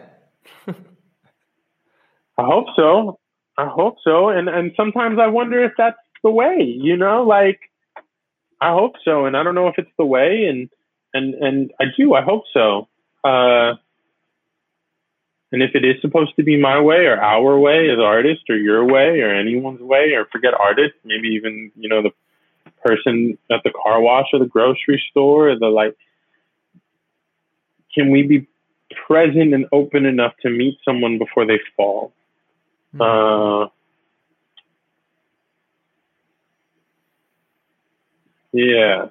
I 0.67 2.43
hope 2.45 2.67
so. 2.75 3.19
I 3.57 3.67
hope 3.67 3.97
so. 4.03 4.29
And 4.29 4.47
and 4.47 4.71
sometimes 4.77 5.19
I 5.19 5.27
wonder 5.27 5.63
if 5.63 5.73
that's 5.77 5.97
the 6.23 6.31
way, 6.31 6.61
you 6.61 6.95
know, 6.95 7.23
like 7.23 7.59
I 8.61 8.71
hope 8.71 8.93
so. 9.03 9.25
And 9.25 9.35
I 9.35 9.43
don't 9.43 9.55
know 9.55 9.67
if 9.67 9.75
it's 9.77 9.91
the 9.97 10.05
way 10.05 10.45
and 10.45 10.69
and 11.13 11.33
and 11.33 11.71
I 11.79 11.85
do, 11.97 12.13
I 12.13 12.21
hope 12.21 12.43
so. 12.53 12.87
Uh 13.23 13.75
and 15.51 15.63
if 15.63 15.71
it 15.73 15.83
is 15.83 15.95
supposed 16.01 16.35
to 16.37 16.43
be 16.43 16.61
my 16.61 16.79
way 16.79 17.07
or 17.07 17.19
our 17.19 17.57
way 17.57 17.89
as 17.89 17.97
artists 17.99 18.43
or 18.49 18.55
your 18.55 18.85
way 18.85 19.19
or 19.19 19.33
anyone's 19.33 19.81
way 19.81 20.13
or 20.13 20.25
forget 20.31 20.53
artists, 20.53 20.97
maybe 21.03 21.29
even, 21.29 21.71
you 21.75 21.89
know, 21.89 22.03
the 22.03 22.11
person 22.83 23.37
at 23.51 23.61
the 23.63 23.71
car 23.71 24.01
wash 24.01 24.27
or 24.33 24.39
the 24.39 24.45
grocery 24.45 25.01
store 25.09 25.49
or 25.49 25.59
the 25.59 25.67
like 25.67 25.95
can 27.93 28.11
we 28.11 28.23
be 28.23 28.47
present 29.07 29.53
and 29.53 29.65
open 29.71 30.05
enough 30.05 30.33
to 30.41 30.49
meet 30.49 30.77
someone 30.85 31.17
before 31.17 31.45
they 31.45 31.59
fall? 31.75 32.13
Uh, 32.99 33.67
yeah. 38.51 39.07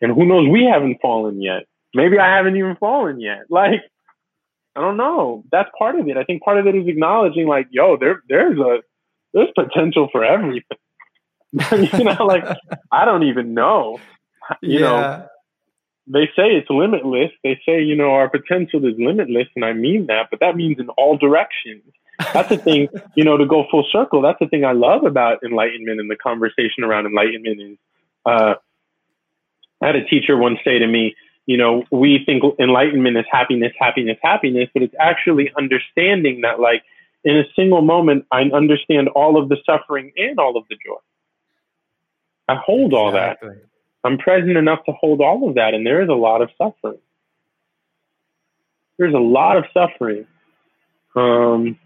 And 0.00 0.12
who 0.12 0.26
knows? 0.26 0.48
We 0.48 0.64
haven't 0.64 1.00
fallen 1.00 1.40
yet. 1.40 1.66
Maybe 1.94 2.18
I 2.18 2.36
haven't 2.36 2.56
even 2.56 2.76
fallen 2.76 3.20
yet. 3.20 3.44
Like, 3.48 3.82
I 4.76 4.80
don't 4.80 4.96
know. 4.96 5.44
That's 5.50 5.70
part 5.78 5.98
of 5.98 6.06
it. 6.08 6.16
I 6.16 6.24
think 6.24 6.42
part 6.42 6.58
of 6.58 6.66
it 6.66 6.74
is 6.74 6.86
acknowledging, 6.86 7.46
like, 7.46 7.68
yo, 7.70 7.96
there, 7.96 8.22
there's 8.28 8.58
a, 8.58 8.82
there's 9.32 9.48
potential 9.54 10.08
for 10.12 10.24
everything. 10.24 10.78
you 11.98 12.04
know, 12.04 12.24
like, 12.24 12.44
I 12.92 13.04
don't 13.04 13.22
even 13.24 13.54
know. 13.54 13.98
You 14.60 14.80
know, 14.80 14.98
yeah. 14.98 15.26
they 16.06 16.26
say 16.36 16.54
it's 16.54 16.68
limitless. 16.70 17.30
They 17.42 17.60
say, 17.66 17.82
you 17.82 17.96
know, 17.96 18.10
our 18.10 18.28
potential 18.28 18.84
is 18.84 18.94
limitless, 18.98 19.48
and 19.56 19.64
I 19.64 19.72
mean 19.72 20.06
that, 20.06 20.28
but 20.30 20.40
that 20.40 20.56
means 20.56 20.78
in 20.78 20.88
all 20.90 21.16
directions. 21.16 21.82
That's 22.32 22.48
the 22.48 22.58
thing, 22.58 22.88
you 23.16 23.24
know, 23.24 23.36
to 23.36 23.46
go 23.46 23.66
full 23.70 23.86
circle. 23.90 24.22
That's 24.22 24.38
the 24.38 24.48
thing 24.48 24.64
I 24.64 24.72
love 24.72 25.04
about 25.04 25.42
enlightenment 25.42 26.00
and 26.00 26.10
the 26.10 26.16
conversation 26.16 26.84
around 26.84 27.06
enlightenment 27.06 27.60
is 27.60 27.78
uh, 28.24 28.54
I 29.82 29.86
had 29.86 29.96
a 29.96 30.04
teacher 30.04 30.36
once 30.36 30.58
say 30.64 30.78
to 30.78 30.86
me, 30.86 31.14
you 31.46 31.56
know, 31.56 31.84
we 31.90 32.22
think 32.26 32.42
enlightenment 32.58 33.16
is 33.16 33.24
happiness, 33.30 33.72
happiness, 33.78 34.18
happiness, 34.22 34.68
but 34.74 34.82
it's 34.82 34.94
actually 34.98 35.52
understanding 35.56 36.40
that, 36.42 36.58
like, 36.60 36.82
in 37.24 37.36
a 37.36 37.44
single 37.54 37.82
moment, 37.82 38.26
I 38.30 38.42
understand 38.42 39.08
all 39.08 39.40
of 39.40 39.48
the 39.48 39.56
suffering 39.64 40.12
and 40.16 40.38
all 40.38 40.56
of 40.56 40.64
the 40.68 40.76
joy. 40.76 40.98
I 42.48 42.56
hold 42.56 42.94
all 42.94 43.12
that. 43.12 43.38
I'm 44.04 44.18
present 44.18 44.56
enough 44.56 44.84
to 44.86 44.92
hold 44.92 45.20
all 45.20 45.48
of 45.48 45.54
that, 45.56 45.74
and 45.74 45.86
there 45.86 46.02
is 46.02 46.08
a 46.08 46.14
lot 46.14 46.42
of 46.42 46.50
suffering. 46.58 46.98
There's 48.98 49.14
a 49.14 49.18
lot 49.18 49.56
of 49.56 49.64
suffering. 49.74 50.26
Um, 51.14 51.78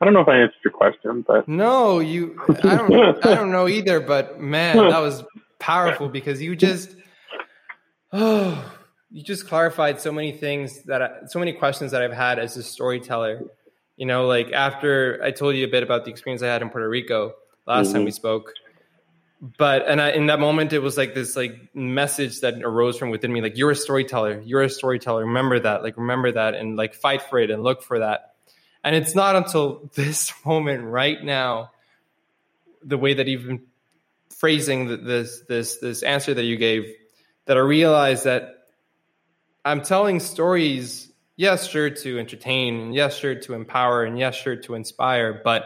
I 0.00 0.04
don't 0.04 0.14
know 0.14 0.20
if 0.20 0.28
I 0.28 0.38
answered 0.38 0.58
your 0.64 0.72
question, 0.72 1.24
but 1.26 1.48
No, 1.48 1.98
you. 2.00 2.40
I 2.64 2.76
don't. 2.76 3.26
I 3.26 3.34
don't 3.34 3.50
know 3.50 3.68
either. 3.68 4.00
But 4.00 4.40
man, 4.40 4.76
that 4.90 4.98
was 4.98 5.24
powerful 5.58 6.08
because 6.08 6.40
you 6.40 6.54
just. 6.54 6.94
Oh, 8.10 8.77
you 9.10 9.22
just 9.22 9.46
clarified 9.48 10.00
so 10.00 10.12
many 10.12 10.32
things 10.32 10.82
that 10.84 11.02
I, 11.02 11.10
so 11.26 11.38
many 11.38 11.52
questions 11.52 11.92
that 11.92 12.02
I've 12.02 12.12
had 12.12 12.38
as 12.38 12.56
a 12.56 12.62
storyteller. 12.62 13.42
You 13.96 14.06
know, 14.06 14.26
like 14.26 14.52
after 14.52 15.20
I 15.24 15.30
told 15.30 15.56
you 15.56 15.64
a 15.64 15.68
bit 15.70 15.82
about 15.82 16.04
the 16.04 16.10
experience 16.10 16.42
I 16.42 16.46
had 16.46 16.62
in 16.62 16.70
Puerto 16.70 16.88
Rico 16.88 17.34
last 17.66 17.92
time 17.92 18.02
Mhm. 18.02 18.06
we 18.06 18.10
spoke, 18.12 18.52
but 19.56 19.86
and 19.88 20.00
I, 20.00 20.10
in 20.10 20.26
that 20.26 20.38
moment 20.40 20.72
it 20.72 20.80
was 20.80 20.96
like 20.96 21.14
this 21.14 21.36
like 21.36 21.74
message 21.74 22.40
that 22.40 22.62
arose 22.62 22.96
from 22.98 23.10
within 23.10 23.32
me, 23.32 23.40
like 23.40 23.56
you're 23.56 23.70
a 23.70 23.76
storyteller, 23.76 24.40
you're 24.44 24.62
a 24.62 24.70
storyteller. 24.70 25.22
Remember 25.24 25.58
that, 25.58 25.82
like 25.82 25.96
remember 25.96 26.30
that, 26.32 26.54
and 26.54 26.76
like 26.76 26.94
fight 26.94 27.22
for 27.22 27.38
it 27.38 27.50
and 27.50 27.62
look 27.62 27.82
for 27.82 27.98
that. 28.00 28.34
And 28.84 28.94
it's 28.94 29.14
not 29.14 29.34
until 29.36 29.90
this 29.94 30.32
moment 30.44 30.84
right 30.84 31.22
now, 31.22 31.72
the 32.82 32.98
way 32.98 33.14
that 33.14 33.26
you've 33.26 33.46
been 33.46 33.62
phrasing 34.30 34.86
th- 34.88 35.00
this 35.02 35.40
this 35.48 35.78
this 35.78 36.02
answer 36.04 36.34
that 36.34 36.44
you 36.44 36.56
gave, 36.56 36.84
that 37.46 37.56
I 37.56 37.60
realized 37.60 38.24
that 38.24 38.57
I'm 39.68 39.82
telling 39.82 40.18
stories, 40.20 41.12
yes, 41.36 41.68
sure 41.68 41.90
to 41.90 42.18
entertain, 42.18 42.92
yes, 42.92 43.16
sure 43.16 43.34
to 43.34 43.54
empower, 43.54 44.04
and 44.04 44.18
yes, 44.18 44.34
sure 44.34 44.56
to 44.56 44.74
inspire, 44.74 45.40
but 45.44 45.64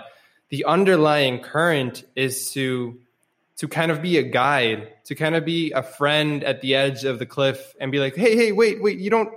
the 0.49 0.65
underlying 0.65 1.41
current 1.41 2.05
is 2.17 2.51
to 2.53 2.99
to 3.57 3.69
kind 3.69 3.93
of 3.93 4.03
be 4.03 4.19
a 4.19 4.23
guide, 4.25 4.89
to 5.05 5.15
kind 5.15 5.37
of 5.37 5.45
be 5.45 5.71
a 5.71 5.83
friend 5.83 6.43
at 6.43 6.63
the 6.63 6.75
edge 6.75 7.05
of 7.05 7.21
the 7.21 7.27
cliff 7.27 7.75
and 7.79 7.93
be 7.93 8.01
like, 8.01 8.17
hey, 8.17 8.35
hey, 8.35 8.51
wait, 8.51 8.83
wait, 8.83 8.99
you 8.99 9.09
don't 9.09 9.31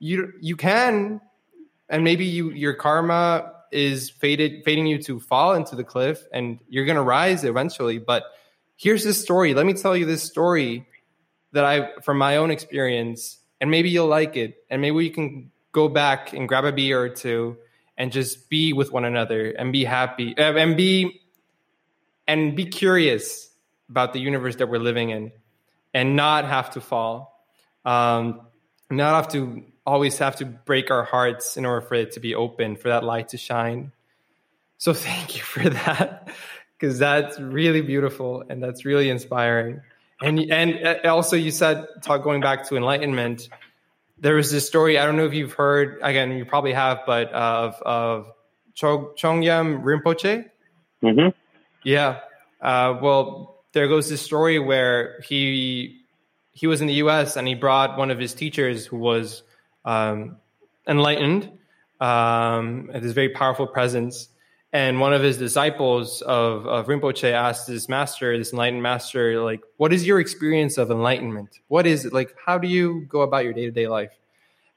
you 0.00 0.32
you 0.40 0.56
can 0.56 1.20
and 1.88 2.04
maybe 2.04 2.24
you 2.24 2.50
your 2.50 2.74
karma 2.74 3.52
is 3.70 4.10
faded 4.10 4.64
fading 4.64 4.86
you 4.86 5.00
to 5.02 5.20
fall 5.20 5.54
into 5.54 5.76
the 5.76 5.84
cliff 5.84 6.24
and 6.32 6.58
you're 6.68 6.86
to 6.86 7.02
rise 7.02 7.44
eventually 7.44 7.98
but 7.98 8.24
here's 8.76 9.04
this 9.04 9.20
story. 9.20 9.54
Let 9.54 9.66
me 9.66 9.74
tell 9.74 9.96
you 9.96 10.06
this 10.06 10.22
story 10.22 10.86
that 11.52 11.64
i 11.64 12.00
from 12.02 12.18
my 12.18 12.36
own 12.36 12.50
experience 12.50 13.38
and 13.60 13.70
maybe 13.70 13.90
you'll 13.90 14.06
like 14.06 14.36
it. 14.36 14.64
And 14.70 14.80
maybe 14.80 15.04
you 15.04 15.10
can 15.10 15.50
go 15.72 15.88
back 15.88 16.32
and 16.32 16.48
grab 16.48 16.64
a 16.64 16.72
beer 16.72 17.00
or 17.00 17.08
two 17.08 17.56
and 17.96 18.12
just 18.12 18.48
be 18.48 18.72
with 18.72 18.92
one 18.92 19.04
another 19.04 19.50
and 19.50 19.72
be 19.72 19.84
happy 19.84 20.36
uh, 20.38 20.54
and 20.54 20.76
be 20.76 21.20
and 22.26 22.54
be 22.54 22.66
curious 22.66 23.50
about 23.88 24.12
the 24.12 24.20
universe 24.20 24.56
that 24.56 24.68
we're 24.68 24.78
living 24.78 25.10
in 25.10 25.32
and 25.94 26.14
not 26.14 26.44
have 26.44 26.70
to 26.70 26.80
fall 26.80 27.44
um, 27.84 28.42
not 28.90 29.14
have 29.14 29.28
to 29.32 29.64
always 29.86 30.18
have 30.18 30.36
to 30.36 30.44
break 30.44 30.90
our 30.90 31.04
hearts 31.04 31.56
in 31.56 31.64
order 31.64 31.80
for 31.80 31.94
it 31.94 32.12
to 32.12 32.20
be 32.20 32.34
open 32.34 32.76
for 32.76 32.88
that 32.88 33.04
light 33.04 33.28
to 33.28 33.38
shine. 33.38 33.92
So 34.76 34.92
thank 35.08 35.36
you 35.36 35.42
for 35.42 35.68
that 35.68 36.28
because 36.78 36.98
that's 36.98 37.40
really 37.40 37.80
beautiful 37.80 38.44
and 38.48 38.62
that's 38.62 38.84
really 38.84 39.10
inspiring 39.10 39.80
and 40.20 40.38
and 40.50 40.86
uh, 40.86 41.12
also 41.12 41.36
you 41.36 41.50
said 41.50 41.86
talk 42.02 42.22
going 42.22 42.40
back 42.40 42.68
to 42.68 42.76
enlightenment 42.76 43.48
there 44.18 44.34
was 44.34 44.50
this 44.50 44.66
story 44.66 44.98
i 44.98 45.04
don't 45.04 45.16
know 45.16 45.26
if 45.26 45.34
you've 45.34 45.52
heard 45.52 45.98
again 46.02 46.32
you 46.32 46.44
probably 46.44 46.72
have 46.72 47.00
but 47.06 47.30
of 47.32 47.74
of 47.82 48.32
Chögyam 48.78 49.82
rinpoche? 49.82 50.48
Mm-hmm. 51.02 51.28
yeah. 51.84 52.20
Uh, 52.60 52.98
well 53.00 53.64
there 53.72 53.88
goes 53.88 54.08
this 54.08 54.22
story 54.22 54.58
where 54.58 55.20
he 55.26 56.00
he 56.52 56.66
was 56.66 56.80
in 56.80 56.86
the 56.86 56.94
us 56.94 57.36
and 57.36 57.46
he 57.46 57.54
brought 57.54 57.96
one 57.96 58.10
of 58.10 58.18
his 58.18 58.34
teachers 58.34 58.86
who 58.86 58.96
was 58.96 59.42
um, 59.84 60.36
enlightened 60.88 61.50
um, 62.00 62.90
this 62.92 63.12
very 63.12 63.28
powerful 63.28 63.66
presence 63.66 64.28
and 64.72 65.00
one 65.00 65.14
of 65.14 65.22
his 65.22 65.38
disciples 65.38 66.20
of, 66.22 66.66
of 66.66 66.86
Rinpoche 66.86 67.32
asked 67.32 67.68
his 67.68 67.88
master, 67.88 68.36
this 68.36 68.52
enlightened 68.52 68.82
master, 68.82 69.42
like, 69.42 69.62
what 69.78 69.92
is 69.92 70.06
your 70.06 70.20
experience 70.20 70.76
of 70.76 70.90
enlightenment? 70.90 71.60
What 71.68 71.86
is 71.86 72.04
it? 72.04 72.12
Like, 72.12 72.34
how 72.44 72.58
do 72.58 72.68
you 72.68 73.06
go 73.08 73.22
about 73.22 73.44
your 73.44 73.54
day 73.54 73.64
to 73.64 73.70
day 73.70 73.88
life? 73.88 74.12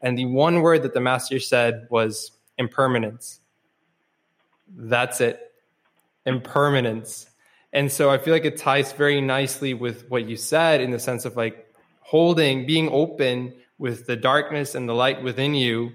And 0.02 0.18
the 0.18 0.26
one 0.26 0.62
word 0.62 0.84
that 0.84 0.94
the 0.94 1.02
master 1.02 1.40
said 1.40 1.88
was 1.90 2.32
impermanence. 2.58 3.42
That's 4.74 5.20
it. 5.20 5.52
Impermanence. 6.26 7.30
And 7.74 7.92
so 7.92 8.10
I 8.10 8.18
feel 8.18 8.34
like 8.34 8.46
it 8.46 8.58
ties 8.58 8.94
very 8.94 9.20
nicely 9.20 9.74
with 9.74 10.10
what 10.10 10.28
you 10.28 10.38
said 10.38 10.80
in 10.80 10.92
the 10.92 11.00
sense 11.00 11.26
of 11.26 11.36
like 11.36 11.68
holding, 12.00 12.66
being 12.66 12.90
open 12.90 13.54
with 13.78 14.06
the 14.06 14.16
darkness 14.16 14.74
and 14.74 14.88
the 14.88 14.94
light 14.94 15.22
within 15.22 15.54
you 15.54 15.92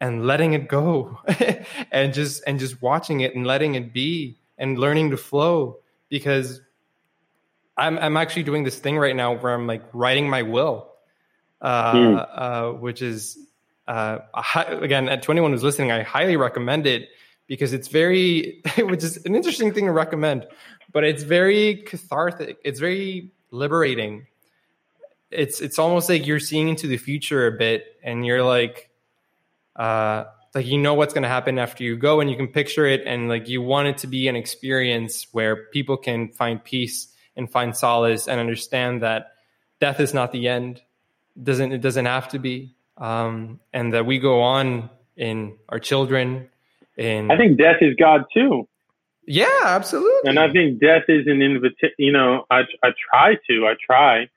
and 0.00 0.26
letting 0.26 0.52
it 0.52 0.68
go 0.68 1.18
and 1.90 2.14
just 2.14 2.42
and 2.46 2.58
just 2.58 2.80
watching 2.80 3.20
it 3.20 3.34
and 3.34 3.46
letting 3.46 3.74
it 3.74 3.92
be 3.92 4.38
and 4.56 4.78
learning 4.78 5.10
to 5.10 5.16
flow 5.16 5.78
because 6.08 6.60
I'm 7.76 7.98
I'm 7.98 8.16
actually 8.16 8.42
doing 8.42 8.64
this 8.64 8.78
thing 8.78 8.98
right 8.98 9.14
now 9.14 9.36
where 9.36 9.54
I'm 9.54 9.66
like 9.66 9.84
writing 9.92 10.28
my 10.28 10.42
will, 10.42 10.90
uh, 11.60 11.92
mm. 11.92 12.28
uh, 12.34 12.72
which 12.78 13.02
is 13.02 13.38
uh, 13.86 14.18
again 14.56 15.08
at 15.08 15.22
21 15.22 15.52
who's 15.52 15.62
listening, 15.62 15.92
I 15.92 16.02
highly 16.02 16.36
recommend 16.36 16.86
it 16.86 17.08
because 17.46 17.72
it's 17.72 17.88
very, 17.88 18.62
which 18.78 19.02
is 19.02 19.24
an 19.24 19.34
interesting 19.34 19.72
thing 19.72 19.86
to 19.86 19.92
recommend, 19.92 20.46
but 20.92 21.04
it's 21.04 21.22
very 21.22 21.76
cathartic. 21.86 22.58
It's 22.64 22.80
very 22.80 23.32
liberating. 23.50 24.26
It's 25.30 25.60
it's 25.60 25.78
almost 25.78 26.08
like 26.08 26.26
you're 26.26 26.40
seeing 26.40 26.68
into 26.68 26.86
the 26.86 26.96
future 26.96 27.46
a 27.46 27.52
bit, 27.52 27.84
and 28.02 28.24
you're 28.24 28.42
like, 28.42 28.87
uh, 29.78 30.24
like 30.54 30.66
you 30.66 30.76
know 30.76 30.94
what's 30.94 31.14
going 31.14 31.22
to 31.22 31.28
happen 31.28 31.58
after 31.58 31.84
you 31.84 31.96
go, 31.96 32.20
and 32.20 32.28
you 32.28 32.36
can 32.36 32.48
picture 32.48 32.86
it, 32.86 33.02
and 33.06 33.28
like 33.28 33.48
you 33.48 33.62
want 33.62 33.88
it 33.88 33.98
to 33.98 34.06
be 34.06 34.28
an 34.28 34.36
experience 34.36 35.26
where 35.32 35.56
people 35.72 35.96
can 35.96 36.28
find 36.28 36.62
peace 36.62 37.08
and 37.36 37.50
find 37.50 37.76
solace 37.76 38.28
and 38.28 38.40
understand 38.40 39.02
that 39.02 39.32
death 39.80 40.00
is 40.00 40.12
not 40.12 40.32
the 40.32 40.48
end. 40.48 40.82
It 41.36 41.44
doesn't 41.44 41.72
it 41.72 41.80
doesn't 41.80 42.06
have 42.06 42.28
to 42.30 42.38
be, 42.38 42.74
um, 42.96 43.60
and 43.72 43.94
that 43.94 44.04
we 44.04 44.18
go 44.18 44.42
on 44.42 44.90
in 45.16 45.56
our 45.68 45.78
children. 45.78 46.48
In 46.96 47.30
I 47.30 47.36
think 47.36 47.58
death 47.58 47.76
is 47.80 47.94
God 47.94 48.24
too. 48.34 48.68
Yeah, 49.26 49.46
absolutely. 49.62 50.30
And 50.30 50.38
I 50.38 50.50
think 50.50 50.80
death 50.80 51.04
is 51.06 51.26
an 51.26 51.42
invitation. 51.42 51.94
You 51.98 52.12
know, 52.12 52.46
I 52.50 52.62
I 52.82 52.88
try 53.10 53.34
to. 53.48 53.66
I 53.66 53.74
try. 53.84 54.28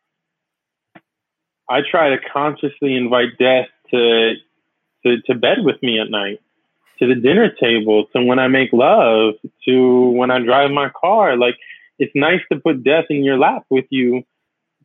I 1.70 1.80
try 1.90 2.10
to 2.10 2.18
consciously 2.34 2.96
invite 2.96 3.38
death 3.40 3.68
to 3.92 4.34
to, 5.06 5.22
to 5.28 5.36
bed 5.36 5.60
with 5.64 5.82
me 5.82 6.00
at 6.00 6.10
night, 6.10 6.42
to 7.00 7.08
the 7.08 7.16
dinner 7.16 7.52
table, 7.60 8.06
to 8.16 8.24
when 8.24 8.40
I 8.40 8.48
make 8.48 8.72
love, 8.74 9.36
to 9.68 10.10
when 10.10 10.32
I 10.32 10.40
drive 10.40 10.72
my 10.72 10.90
car. 10.90 11.38
Like 11.38 11.56
it's 12.00 12.12
nice 12.16 12.42
to 12.52 12.60
put 12.60 12.84
death 12.84 13.06
in 13.10 13.24
your 13.24 13.38
lap 13.38 13.66
with 13.70 13.86
you 13.90 14.24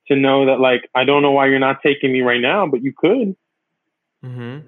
to 0.09 0.17
know 0.17 0.47
that 0.47 0.61
like 0.61 0.89
I 0.95 1.05
don't 1.05 1.23
know 1.23 1.33
why 1.33 1.47
you're 1.47 1.59
not 1.59 1.83
taking 1.83 2.13
me 2.13 2.21
right 2.23 2.41
now, 2.41 2.67
but 2.67 2.83
you 2.83 2.93
could. 2.97 3.37
Mm-hmm. 4.25 4.67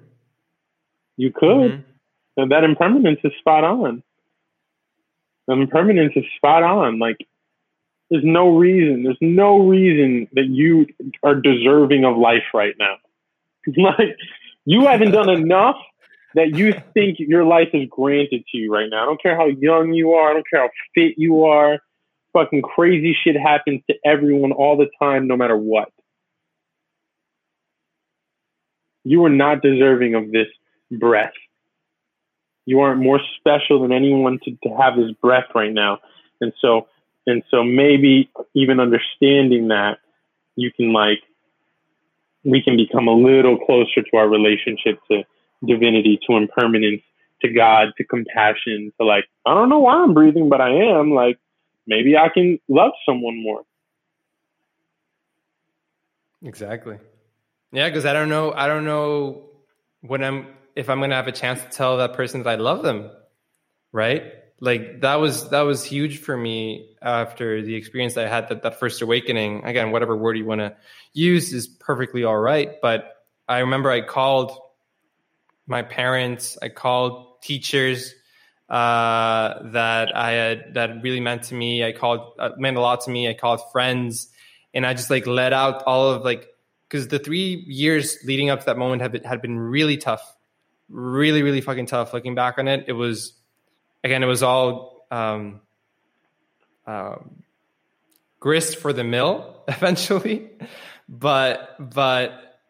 You 1.17 1.31
could. 1.31 1.71
Mm-hmm. 1.71 1.81
So 2.37 2.47
that 2.47 2.63
impermanence 2.63 3.19
is 3.23 3.31
spot 3.39 3.63
on. 3.63 4.03
The 5.47 5.53
impermanence 5.53 6.13
is 6.15 6.23
spot 6.37 6.63
on. 6.63 6.99
Like 6.99 7.17
there's 8.09 8.23
no 8.23 8.55
reason. 8.55 9.03
There's 9.03 9.17
no 9.21 9.67
reason 9.67 10.27
that 10.33 10.47
you 10.47 10.87
are 11.23 11.35
deserving 11.35 12.05
of 12.05 12.17
life 12.17 12.43
right 12.53 12.75
now. 12.79 12.95
like 13.77 14.17
you 14.69 14.85
haven't 14.85 15.13
done 15.13 15.31
enough 15.31 15.77
that 16.35 16.55
you 16.55 16.75
think 16.93 17.17
your 17.17 17.43
life 17.43 17.69
is 17.73 17.87
granted 17.89 18.43
to 18.51 18.57
you 18.59 18.71
right 18.71 18.87
now. 18.87 19.01
I 19.01 19.05
don't 19.07 19.19
care 19.19 19.35
how 19.35 19.47
young 19.47 19.93
you 19.93 20.13
are. 20.13 20.29
I 20.29 20.33
don't 20.33 20.45
care 20.47 20.61
how 20.61 20.69
fit 20.93 21.15
you 21.17 21.45
are. 21.45 21.79
Fucking 22.33 22.61
crazy 22.61 23.17
shit 23.19 23.35
happens 23.35 23.81
to 23.89 23.95
everyone 24.05 24.51
all 24.51 24.77
the 24.77 24.85
time, 25.01 25.27
no 25.27 25.35
matter 25.35 25.57
what. 25.57 25.91
You 29.03 29.25
are 29.25 29.29
not 29.31 29.63
deserving 29.63 30.13
of 30.13 30.31
this 30.31 30.49
breath. 30.91 31.33
You 32.67 32.81
aren't 32.81 33.01
more 33.01 33.19
special 33.39 33.81
than 33.81 33.91
anyone 33.91 34.37
to, 34.43 34.51
to 34.51 34.77
have 34.79 34.97
this 34.97 35.13
breath 35.19 35.45
right 35.55 35.73
now. 35.73 35.97
And 36.41 36.53
so 36.61 36.87
and 37.25 37.41
so 37.49 37.63
maybe 37.63 38.29
even 38.53 38.79
understanding 38.79 39.69
that 39.69 39.97
you 40.55 40.71
can 40.71 40.93
like, 40.93 41.23
we 42.43 42.61
can 42.61 42.77
become 42.77 43.07
a 43.07 43.13
little 43.13 43.57
closer 43.57 44.01
to 44.01 44.17
our 44.17 44.27
relationship 44.27 44.99
to 45.11 45.23
divinity, 45.65 46.19
to 46.27 46.37
impermanence, 46.37 47.01
to 47.41 47.51
God, 47.51 47.89
to 47.97 48.03
compassion, 48.03 48.91
to 48.99 49.05
like, 49.05 49.25
I 49.45 49.53
don't 49.53 49.69
know 49.69 49.79
why 49.79 49.95
I'm 49.95 50.13
breathing, 50.13 50.49
but 50.49 50.61
I 50.61 50.71
am. 50.71 51.11
Like, 51.11 51.37
maybe 51.87 52.17
I 52.17 52.29
can 52.29 52.59
love 52.67 52.91
someone 53.05 53.41
more. 53.41 53.61
Exactly. 56.43 56.97
Yeah, 57.71 57.89
because 57.89 58.05
I 58.05 58.13
don't 58.13 58.29
know. 58.29 58.53
I 58.53 58.67
don't 58.67 58.85
know 58.85 59.49
when 60.01 60.23
I'm 60.23 60.47
if 60.75 60.89
I'm 60.89 60.99
gonna 61.01 61.15
have 61.15 61.27
a 61.27 61.33
chance 61.33 61.61
to 61.61 61.69
tell 61.69 61.97
that 61.97 62.13
person 62.13 62.43
that 62.43 62.49
I 62.49 62.55
love 62.55 62.83
them, 62.83 63.11
right? 63.91 64.23
Like 64.59 65.01
that 65.01 65.15
was 65.15 65.49
that 65.49 65.61
was 65.61 65.83
huge 65.83 66.19
for 66.19 66.35
me 66.35 66.89
after 67.01 67.61
the 67.61 67.75
experience 67.75 68.17
I 68.17 68.27
had 68.27 68.49
that 68.49 68.63
that 68.63 68.79
first 68.79 69.01
awakening. 69.01 69.63
Again, 69.63 69.91
whatever 69.91 70.15
word 70.15 70.37
you 70.37 70.45
want 70.45 70.59
to 70.59 70.75
use 71.13 71.53
is 71.53 71.67
perfectly 71.67 72.23
all 72.23 72.37
right. 72.37 72.71
But 72.81 73.23
I 73.47 73.59
remember 73.59 73.89
I 73.89 74.01
called 74.01 74.51
my 75.65 75.81
parents, 75.81 76.57
I 76.61 76.69
called 76.69 77.41
teachers 77.41 78.13
uh, 78.69 79.71
that 79.71 80.15
I 80.15 80.31
had 80.31 80.73
that 80.73 81.01
really 81.01 81.21
meant 81.21 81.43
to 81.43 81.55
me. 81.55 81.83
I 81.83 81.91
called 81.91 82.33
uh, 82.37 82.51
meant 82.57 82.77
a 82.77 82.81
lot 82.81 83.01
to 83.01 83.11
me. 83.11 83.29
I 83.29 83.33
called 83.33 83.61
friends, 83.71 84.29
and 84.73 84.85
I 84.85 84.93
just 84.93 85.09
like 85.09 85.25
let 85.25 85.53
out 85.53 85.83
all 85.83 86.11
of 86.11 86.23
like 86.23 86.47
because 86.87 87.07
the 87.07 87.19
three 87.19 87.63
years 87.67 88.17
leading 88.25 88.49
up 88.49 88.59
to 88.59 88.65
that 88.65 88.77
moment 88.77 89.01
had 89.01 89.11
been, 89.11 89.23
had 89.23 89.41
been 89.41 89.57
really 89.57 89.97
tough, 89.97 90.35
really 90.89 91.43
really 91.43 91.61
fucking 91.61 91.85
tough. 91.85 92.13
Looking 92.13 92.35
back 92.35 92.59
on 92.59 92.67
it, 92.67 92.85
it 92.87 92.93
was 92.93 93.33
again, 94.03 94.23
it 94.23 94.27
was 94.27 94.43
all 94.43 95.05
um, 95.11 95.61
um, 96.85 97.43
grist 98.39 98.77
for 98.77 98.93
the 98.93 99.03
mill 99.03 99.63
eventually, 99.67 100.49
but 101.07 101.75
but 101.79 102.61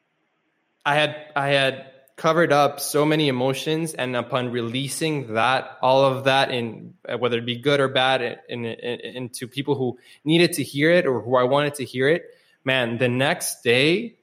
I 0.85 0.95
had 0.95 1.15
I 1.35 1.49
had 1.49 1.85
covered 2.15 2.51
up 2.51 2.81
so 2.81 3.05
many 3.05 3.29
emotions, 3.29 3.93
and 3.93 4.15
upon 4.15 4.51
releasing 4.51 5.33
that, 5.35 5.77
all 5.81 6.03
of 6.03 6.25
that, 6.25 6.51
in 6.51 6.93
whether 7.17 7.37
it 7.37 7.45
be 7.45 7.57
good 7.57 7.79
or 7.79 7.87
bad, 7.87 8.21
in, 8.21 8.65
in, 8.65 8.65
in, 8.65 8.99
into 9.15 9.47
people 9.47 9.75
who 9.75 9.97
needed 10.25 10.51
to 10.53 10.63
hear 10.63 10.91
it 10.91 11.05
or 11.05 11.21
who 11.21 11.37
I 11.37 11.43
wanted 11.43 11.75
to 11.75 11.85
hear 11.85 12.09
it, 12.09 12.25
man, 12.65 12.97
the 12.97 13.07
next 13.07 13.63
day, 13.63 14.17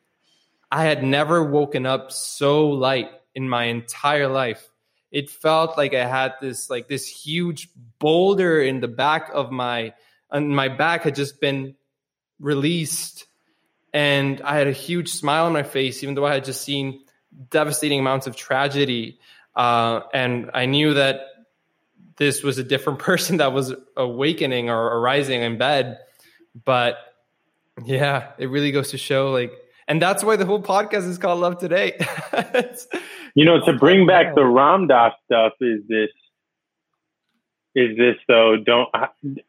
I 0.71 0.85
had 0.85 1.03
never 1.03 1.43
woken 1.43 1.87
up 1.87 2.13
so 2.13 2.69
light 2.69 3.11
in 3.35 3.49
my 3.49 3.65
entire 3.65 4.29
life 4.29 4.69
it 5.17 5.31
felt 5.31 5.79
like 5.79 5.95
I 5.95 6.07
had 6.07 6.35
this 6.43 6.69
like 6.69 6.89
this 6.89 7.07
huge 7.07 7.71
boulder 7.99 8.61
in 8.61 8.81
the 8.81 8.89
back 8.89 9.31
of 9.33 9.51
my 9.51 9.95
and 10.31 10.55
my 10.55 10.69
back 10.69 11.05
had 11.05 11.15
just 11.15 11.41
been 11.41 11.75
released 12.39 13.27
and 13.95 14.43
I 14.43 14.59
had 14.59 14.67
a 14.67 14.73
huge 14.73 15.09
smile 15.09 15.47
on 15.47 15.55
my 15.55 15.63
face 15.63 16.03
even 16.03 16.15
though 16.15 16.27
I 16.27 16.35
had 16.35 16.45
just 16.45 16.63
seen 16.63 17.03
devastating 17.49 17.99
amounts 17.99 18.27
of 18.27 18.37
tragedy 18.37 19.19
uh, 19.55 20.03
and 20.13 20.51
I 20.53 20.67
knew 20.67 20.93
that 20.93 21.23
this 22.19 22.43
was 22.43 22.59
a 22.59 22.65
different 22.65 22.99
person 23.11 23.39
that 23.39 23.55
was 23.55 23.75
awakening 23.97 24.69
or 24.69 24.99
arising 24.99 25.41
in 25.41 25.57
bed. 25.57 25.99
But 26.65 26.99
yeah, 27.85 28.33
it 28.39 28.51
really 28.51 28.71
goes 28.71 28.91
to 28.91 28.99
show 28.99 29.31
like, 29.31 29.53
and 29.89 30.01
that's 30.01 30.25
why 30.25 30.37
the 30.37 30.47
whole 30.47 30.63
podcast 30.63 31.09
is 31.09 31.19
called 31.19 31.41
Love 31.41 31.59
Today. 31.59 31.99
you 33.35 33.45
know, 33.45 33.65
to 33.65 33.73
bring 33.73 34.07
back 34.07 34.35
the 34.35 34.45
Ram 34.45 34.87
Dass 34.87 35.13
stuff 35.25 35.53
is 35.61 35.83
this, 35.89 36.11
is 37.75 37.97
this 37.97 38.17
though, 38.29 38.57
don't, 38.57 38.89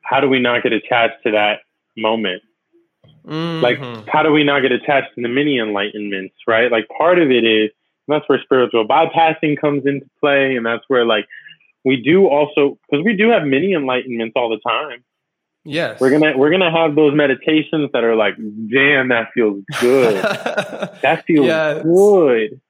how 0.01 0.19
do 0.19 0.27
we 0.29 0.39
not 0.39 0.63
get 0.63 0.73
attached 0.73 1.23
to 1.23 1.31
that 1.31 1.59
moment? 1.95 2.43
Mm-hmm. 3.25 3.63
Like, 3.63 4.07
how 4.07 4.23
do 4.23 4.31
we 4.31 4.43
not 4.43 4.61
get 4.61 4.71
attached 4.71 5.15
to 5.15 5.21
the 5.21 5.27
mini 5.27 5.57
enlightenments, 5.57 6.33
right? 6.47 6.71
Like, 6.71 6.87
part 6.97 7.19
of 7.19 7.29
it 7.29 7.43
is, 7.43 7.71
that's 8.07 8.27
where 8.29 8.41
spiritual 8.41 8.87
bypassing 8.87 9.59
comes 9.59 9.85
into 9.85 10.05
play. 10.19 10.55
And 10.55 10.65
that's 10.65 10.83
where, 10.87 11.05
like, 11.05 11.27
we 11.83 11.97
do 12.01 12.27
also, 12.27 12.77
because 12.89 13.03
we 13.03 13.15
do 13.15 13.29
have 13.29 13.43
mini 13.43 13.73
enlightenments 13.73 14.33
all 14.35 14.49
the 14.49 14.59
time. 14.59 15.03
Yes. 15.67 15.99
We're 15.99 16.11
gonna 16.11 16.37
we're 16.37 16.49
gonna 16.49 16.71
have 16.71 16.95
those 16.95 17.13
meditations 17.13 17.89
that 17.91 18.05
are 18.05 18.15
like, 18.15 18.37
damn, 18.37 19.09
that 19.09 19.31
feels 19.33 19.61
good. 19.81 20.15
that 20.23 21.25
feels 21.27 21.45
yes. 21.45 21.83
good. 21.83 22.61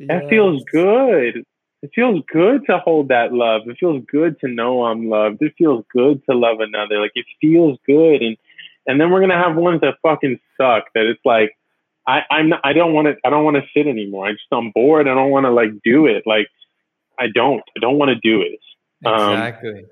That 0.00 0.22
yes. 0.22 0.30
feels 0.30 0.64
good. 0.72 1.44
It 1.82 1.90
feels 1.94 2.22
good 2.32 2.64
to 2.66 2.78
hold 2.78 3.08
that 3.08 3.34
love. 3.34 3.62
It 3.66 3.76
feels 3.78 4.02
good 4.10 4.40
to 4.40 4.48
know 4.48 4.86
I'm 4.86 5.10
loved. 5.10 5.42
It 5.42 5.52
feels 5.58 5.84
good 5.92 6.22
to 6.30 6.34
love 6.34 6.60
another. 6.60 7.00
Like 7.00 7.12
it 7.14 7.26
feels 7.42 7.78
good. 7.86 8.22
And 8.22 8.38
and 8.86 8.98
then 8.98 9.10
we're 9.10 9.20
gonna 9.20 9.42
have 9.42 9.54
ones 9.54 9.82
that 9.82 9.96
fucking 10.02 10.40
suck. 10.56 10.84
That 10.94 11.04
it's 11.04 11.20
like, 11.26 11.54
I 12.06 12.22
I'm 12.30 12.48
not, 12.48 12.60
I 12.64 12.72
don't 12.72 12.94
want 12.94 13.08
to 13.08 13.16
I 13.22 13.28
don't 13.28 13.44
want 13.44 13.58
to 13.58 13.64
sit 13.76 13.86
anymore. 13.86 14.26
I 14.26 14.32
just 14.32 14.44
I'm 14.50 14.70
bored. 14.70 15.08
I 15.08 15.14
don't 15.14 15.30
want 15.30 15.44
to 15.44 15.50
like 15.50 15.72
do 15.84 16.06
it. 16.06 16.22
Like 16.24 16.48
I 17.18 17.26
don't 17.34 17.62
I 17.76 17.80
don't 17.80 17.98
want 17.98 18.08
to 18.08 18.16
do 18.16 18.40
it. 18.40 18.60
Um, 19.04 19.32
exactly. 19.32 19.84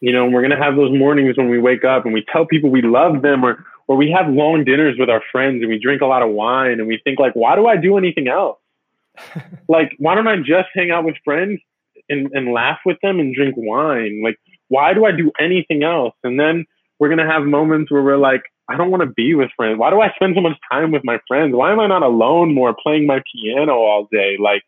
You 0.00 0.12
know, 0.12 0.26
we're 0.26 0.42
gonna 0.42 0.62
have 0.62 0.76
those 0.76 0.96
mornings 0.96 1.36
when 1.36 1.48
we 1.48 1.58
wake 1.58 1.84
up 1.84 2.04
and 2.04 2.12
we 2.12 2.24
tell 2.32 2.46
people 2.46 2.70
we 2.70 2.82
love 2.82 3.22
them, 3.22 3.44
or 3.44 3.64
or 3.88 3.96
we 3.96 4.10
have 4.10 4.28
long 4.28 4.64
dinners 4.64 4.96
with 4.98 5.08
our 5.08 5.22
friends 5.32 5.62
and 5.62 5.68
we 5.68 5.78
drink 5.78 6.02
a 6.02 6.06
lot 6.06 6.22
of 6.22 6.30
wine 6.30 6.72
and 6.72 6.86
we 6.86 7.00
think 7.04 7.18
like, 7.18 7.34
why 7.34 7.54
do 7.54 7.66
I 7.66 7.76
do 7.76 7.96
anything 7.96 8.28
else? 8.28 8.58
like, 9.68 9.94
why 9.98 10.14
don't 10.14 10.26
I 10.26 10.36
just 10.38 10.68
hang 10.74 10.90
out 10.90 11.04
with 11.04 11.14
friends 11.24 11.60
and, 12.08 12.28
and 12.32 12.52
laugh 12.52 12.78
with 12.84 12.98
them 13.02 13.20
and 13.20 13.34
drink 13.34 13.54
wine? 13.56 14.22
Like, 14.22 14.38
why 14.68 14.92
do 14.92 15.04
I 15.04 15.12
do 15.12 15.30
anything 15.40 15.84
else? 15.84 16.14
And 16.24 16.38
then 16.38 16.66
we're 16.98 17.08
gonna 17.08 17.30
have 17.30 17.44
moments 17.44 17.90
where 17.90 18.02
we're 18.02 18.16
like, 18.16 18.42
I 18.68 18.76
don't 18.76 18.90
want 18.90 19.02
to 19.02 19.10
be 19.10 19.34
with 19.34 19.50
friends. 19.56 19.78
Why 19.78 19.90
do 19.90 20.00
I 20.00 20.12
spend 20.16 20.34
so 20.34 20.40
much 20.40 20.58
time 20.70 20.90
with 20.90 21.04
my 21.04 21.20
friends? 21.28 21.54
Why 21.54 21.70
am 21.70 21.78
I 21.78 21.86
not 21.86 22.02
alone 22.02 22.52
more 22.52 22.74
playing 22.74 23.06
my 23.06 23.22
piano 23.32 23.74
all 23.74 24.08
day? 24.10 24.36
Like, 24.40 24.62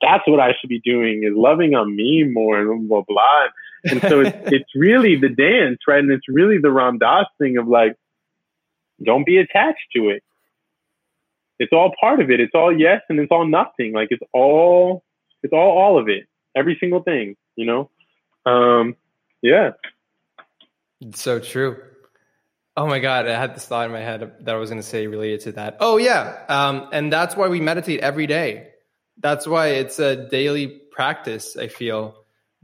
that's 0.00 0.26
what 0.26 0.40
I 0.40 0.54
should 0.58 0.70
be 0.70 0.80
doing 0.80 1.22
is 1.24 1.32
loving 1.36 1.74
on 1.74 1.94
me 1.94 2.24
more 2.24 2.58
and 2.58 2.88
blah 2.88 3.02
blah. 3.06 3.48
And 3.84 4.00
so 4.00 4.20
it's 4.20 4.36
it's 4.46 4.70
really 4.74 5.16
the 5.16 5.28
dance, 5.28 5.78
right? 5.86 5.98
And 5.98 6.10
it's 6.10 6.28
really 6.28 6.58
the 6.58 6.70
Ram 6.70 6.98
Dass 6.98 7.26
thing 7.38 7.56
of 7.58 7.66
like, 7.66 7.96
don't 9.04 9.26
be 9.26 9.38
attached 9.38 9.86
to 9.96 10.10
it. 10.10 10.22
It's 11.58 11.72
all 11.72 11.92
part 12.00 12.20
of 12.20 12.30
it. 12.30 12.40
It's 12.40 12.54
all 12.54 12.76
yes 12.76 13.02
and 13.08 13.18
it's 13.18 13.30
all 13.30 13.46
nothing. 13.46 13.92
Like 13.92 14.08
it's 14.10 14.22
all 14.32 15.04
it's 15.42 15.52
all 15.52 15.78
all 15.78 15.98
of 15.98 16.08
it. 16.08 16.24
Every 16.56 16.76
single 16.80 17.02
thing, 17.02 17.36
you 17.56 17.66
know? 17.66 17.90
Um 18.50 18.96
yeah. 19.42 19.72
It's 21.00 21.20
so 21.20 21.38
true. 21.40 21.82
Oh 22.76 22.86
my 22.86 23.00
God, 23.00 23.28
I 23.28 23.38
had 23.38 23.54
this 23.54 23.66
thought 23.66 23.86
in 23.86 23.92
my 23.92 24.00
head 24.00 24.32
that 24.40 24.54
I 24.54 24.56
was 24.56 24.70
going 24.70 24.80
to 24.80 24.86
say 24.86 25.06
related 25.06 25.40
to 25.40 25.52
that. 25.52 25.76
Oh, 25.80 25.98
yeah. 25.98 26.42
Um, 26.48 26.88
and 26.90 27.12
that's 27.12 27.36
why 27.36 27.48
we 27.48 27.60
meditate 27.60 28.00
every 28.00 28.26
day. 28.26 28.68
That's 29.18 29.46
why 29.46 29.68
it's 29.68 29.98
a 29.98 30.16
daily 30.16 30.68
practice, 30.68 31.54
I 31.56 31.68
feel, 31.68 32.14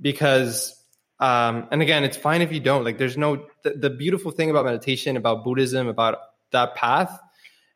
because 0.01 0.78
um, 1.21 1.69
and 1.71 1.83
again, 1.83 2.05
it's 2.05 2.17
fine 2.17 2.43
if 2.43 2.53
you 2.53 2.61
don't. 2.61 2.85
Like, 2.85 2.99
there's 2.99 3.17
no 3.17 3.47
the, 3.63 3.71
the, 3.71 3.91
beautiful 3.91 4.31
thing 4.31 4.51
about 4.51 4.65
meditation, 4.65 5.17
about 5.17 5.45
Buddhism, 5.45 5.89
about 5.89 6.19
that 6.53 6.75
path 6.77 7.19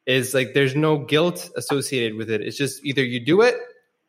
is 0.06 0.34
like 0.34 0.54
there's 0.54 0.74
no 0.74 0.98
guilt 0.98 1.50
associated 1.56 2.16
with 2.16 2.30
it. 2.30 2.40
It's 2.40 2.56
just 2.56 2.84
either 2.84 3.04
you 3.04 3.24
do 3.24 3.42
it 3.42 3.56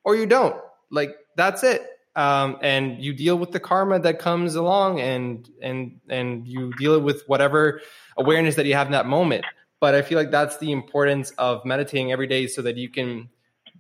or 0.04 0.16
you 0.16 0.26
don't. 0.26 0.56
Like 0.90 1.16
that's 1.36 1.64
it. 1.64 1.88
Um, 2.16 2.58
and 2.62 3.04
you 3.04 3.14
deal 3.14 3.38
with 3.38 3.52
the 3.52 3.60
karma 3.60 4.00
that 4.00 4.20
comes 4.20 4.54
along, 4.54 5.00
and 5.00 5.50
and 5.62 6.00
and 6.10 6.48
you 6.48 6.72
deal 6.74 7.00
with 7.00 7.24
whatever 7.26 7.82
awareness 8.18 8.56
that 8.56 8.68
you 8.68 8.76
have 8.76 8.86
in 8.86 8.94
that 8.94 9.08
moment. 9.08 9.46
But 9.80 9.96
I 9.96 10.04
feel 10.04 10.20
like 10.20 10.30
that's 10.30 10.58
the 10.58 10.72
importance 10.72 11.32
of 11.32 11.66
meditating 11.66 12.12
every 12.12 12.28
day, 12.28 12.46
so 12.46 12.62
that 12.62 12.78
you 12.78 12.88
can 12.90 13.30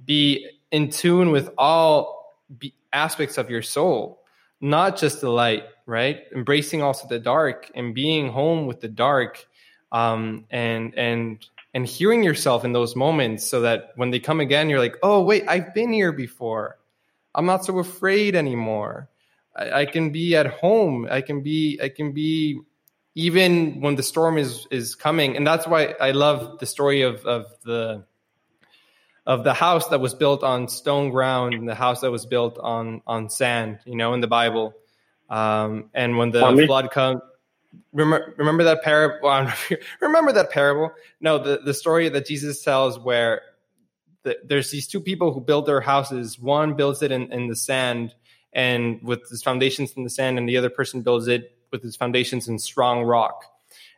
be 0.04 0.50
in 0.72 0.90
tune 0.90 1.30
with 1.30 1.52
all 1.60 2.34
aspects 2.92 3.38
of 3.38 3.52
your 3.52 3.62
soul 3.62 4.23
not 4.64 4.98
just 4.98 5.20
the 5.20 5.30
light, 5.30 5.66
right? 5.86 6.22
Embracing 6.34 6.82
also 6.82 7.06
the 7.06 7.20
dark 7.20 7.70
and 7.76 7.94
being 7.94 8.30
home 8.30 8.66
with 8.66 8.80
the 8.80 8.88
dark, 8.88 9.46
um, 9.92 10.46
and 10.50 10.98
and 10.98 11.46
and 11.74 11.86
hearing 11.86 12.24
yourself 12.24 12.64
in 12.64 12.72
those 12.72 12.96
moments, 12.96 13.44
so 13.46 13.62
that 13.62 13.92
when 13.98 14.10
they 14.10 14.20
come 14.20 14.40
again, 14.40 14.70
you're 14.70 14.80
like, 14.80 14.96
oh 15.04 15.22
wait, 15.22 15.44
I've 15.50 15.74
been 15.74 15.92
here 15.92 16.14
before. 16.14 16.78
I'm 17.36 17.46
not 17.46 17.66
so 17.66 17.78
afraid 17.80 18.36
anymore. 18.36 19.10
I, 19.54 19.82
I 19.82 19.86
can 19.86 20.12
be 20.12 20.36
at 20.36 20.48
home. 20.48 21.08
I 21.12 21.20
can 21.22 21.44
be. 21.44 21.80
I 21.84 21.90
can 21.90 22.14
be 22.14 22.62
even 23.16 23.82
when 23.82 23.96
the 23.96 24.04
storm 24.04 24.38
is 24.38 24.66
is 24.72 24.96
coming, 24.96 25.36
and 25.36 25.46
that's 25.46 25.68
why 25.68 25.94
I 26.00 26.12
love 26.12 26.60
the 26.60 26.66
story 26.66 27.02
of 27.02 27.26
of 27.26 27.48
the 27.66 28.06
of 29.26 29.44
the 29.44 29.54
house 29.54 29.88
that 29.88 30.00
was 30.00 30.14
built 30.14 30.44
on 30.44 30.68
stone 30.68 31.10
ground 31.10 31.54
and 31.54 31.68
the 31.68 31.76
house 31.76 32.02
that 32.02 32.12
was 32.12 32.26
built 32.26 32.58
on 32.60 33.02
on 33.08 33.30
sand 33.30 33.80
you 33.86 33.96
know 33.96 34.14
in 34.14 34.22
the 34.22 34.28
bible. 34.28 34.74
Um, 35.30 35.90
and 35.94 36.18
when 36.18 36.32
the 36.32 36.66
flood 36.68 36.92
comes 36.92 37.22
remember, 37.92 38.36
remember 38.38 38.64
that 38.66 38.84
parable 38.84 39.18
well, 39.24 39.52
remember 40.02 40.32
that 40.34 40.52
parable? 40.52 40.92
No 41.22 41.38
the, 41.38 41.60
the 41.64 41.74
story 41.74 42.10
that 42.10 42.26
jesus 42.26 42.64
tells 42.64 43.00
where 43.00 43.42
the, 44.24 44.38
there's 44.44 44.72
these 44.72 44.88
two 44.88 45.00
people 45.00 45.34
who 45.34 45.42
build 45.42 45.66
their 45.66 45.82
houses. 45.82 46.40
One 46.40 46.76
builds 46.76 47.02
it 47.02 47.12
in, 47.12 47.32
in 47.32 47.48
the 47.48 47.56
sand 47.56 48.14
and 48.54 49.02
with 49.04 49.30
his 49.30 49.44
foundations 49.44 49.94
in 49.94 50.04
the 50.04 50.10
sand 50.10 50.38
and 50.38 50.48
the 50.48 50.58
other 50.58 50.70
person 50.70 51.02
builds 51.02 51.28
it 51.28 51.56
with 51.72 51.84
his 51.84 51.96
foundations 51.96 52.48
in 52.48 52.60
strong 52.60 53.04
rock. 53.04 53.46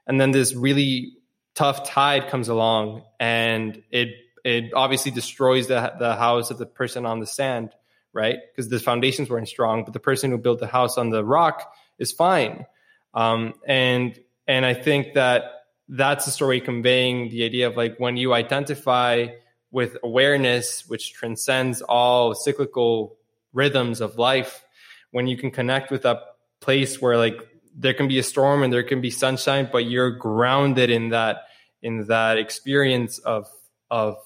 And 0.07 0.19
then 0.19 0.31
this 0.31 0.53
really 0.53 1.13
tough 1.55 1.87
tide 1.87 2.27
comes 2.27 2.47
along 2.47 3.03
and 3.19 3.81
it 3.91 4.09
it 4.45 4.73
obviously 4.75 5.09
destroys 5.11 5.67
the, 5.67 5.93
the 5.97 6.15
house 6.15 6.51
of 6.51 6.59
the 6.59 6.67
person 6.67 7.03
on 7.03 7.19
the 7.19 7.25
sand, 7.25 7.71
right? 8.13 8.37
Because 8.51 8.69
the 8.69 8.79
foundations 8.79 9.27
weren't 9.27 9.49
strong, 9.49 9.83
but 9.83 9.93
the 9.93 9.99
person 9.99 10.29
who 10.29 10.37
built 10.37 10.59
the 10.59 10.67
house 10.67 10.99
on 10.99 11.09
the 11.09 11.25
rock 11.25 11.73
is 11.97 12.11
fine. 12.11 12.67
Um, 13.15 13.55
and 13.65 14.17
and 14.47 14.63
I 14.63 14.75
think 14.75 15.15
that 15.15 15.45
that's 15.89 16.25
the 16.25 16.31
story 16.31 16.61
conveying 16.61 17.29
the 17.29 17.43
idea 17.43 17.67
of 17.67 17.75
like 17.75 17.97
when 17.97 18.17
you 18.17 18.35
identify 18.35 19.27
with 19.71 19.97
awareness, 20.03 20.87
which 20.87 21.13
transcends 21.13 21.81
all 21.81 22.35
cyclical 22.35 23.17
rhythms 23.51 23.99
of 23.99 24.19
life, 24.19 24.63
when 25.09 25.25
you 25.25 25.37
can 25.37 25.49
connect 25.49 25.89
with 25.89 26.05
a 26.05 26.21
place 26.59 27.01
where 27.01 27.17
like 27.17 27.39
there 27.75 27.95
can 27.95 28.07
be 28.07 28.19
a 28.19 28.23
storm 28.23 28.61
and 28.61 28.71
there 28.71 28.83
can 28.83 29.01
be 29.01 29.09
sunshine, 29.09 29.67
but 29.71 29.85
you're 29.85 30.11
grounded 30.11 30.91
in 30.91 31.09
that 31.09 31.47
in 31.81 32.05
that 32.05 32.37
experience 32.37 33.17
of 33.17 33.47
of 33.89 34.17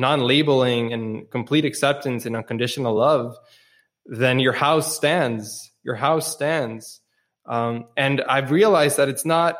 non-labeling 0.00 0.92
and 0.92 1.30
complete 1.30 1.64
acceptance 1.64 2.26
and 2.26 2.34
unconditional 2.34 2.94
love, 2.94 3.36
then 4.06 4.40
your 4.40 4.52
house 4.52 4.96
stands. 4.96 5.70
Your 5.82 5.94
house 5.94 6.32
stands. 6.32 7.00
Um, 7.46 7.86
and 7.96 8.20
I've 8.22 8.50
realized 8.50 8.96
that 8.96 9.08
it's 9.08 9.24
not 9.24 9.58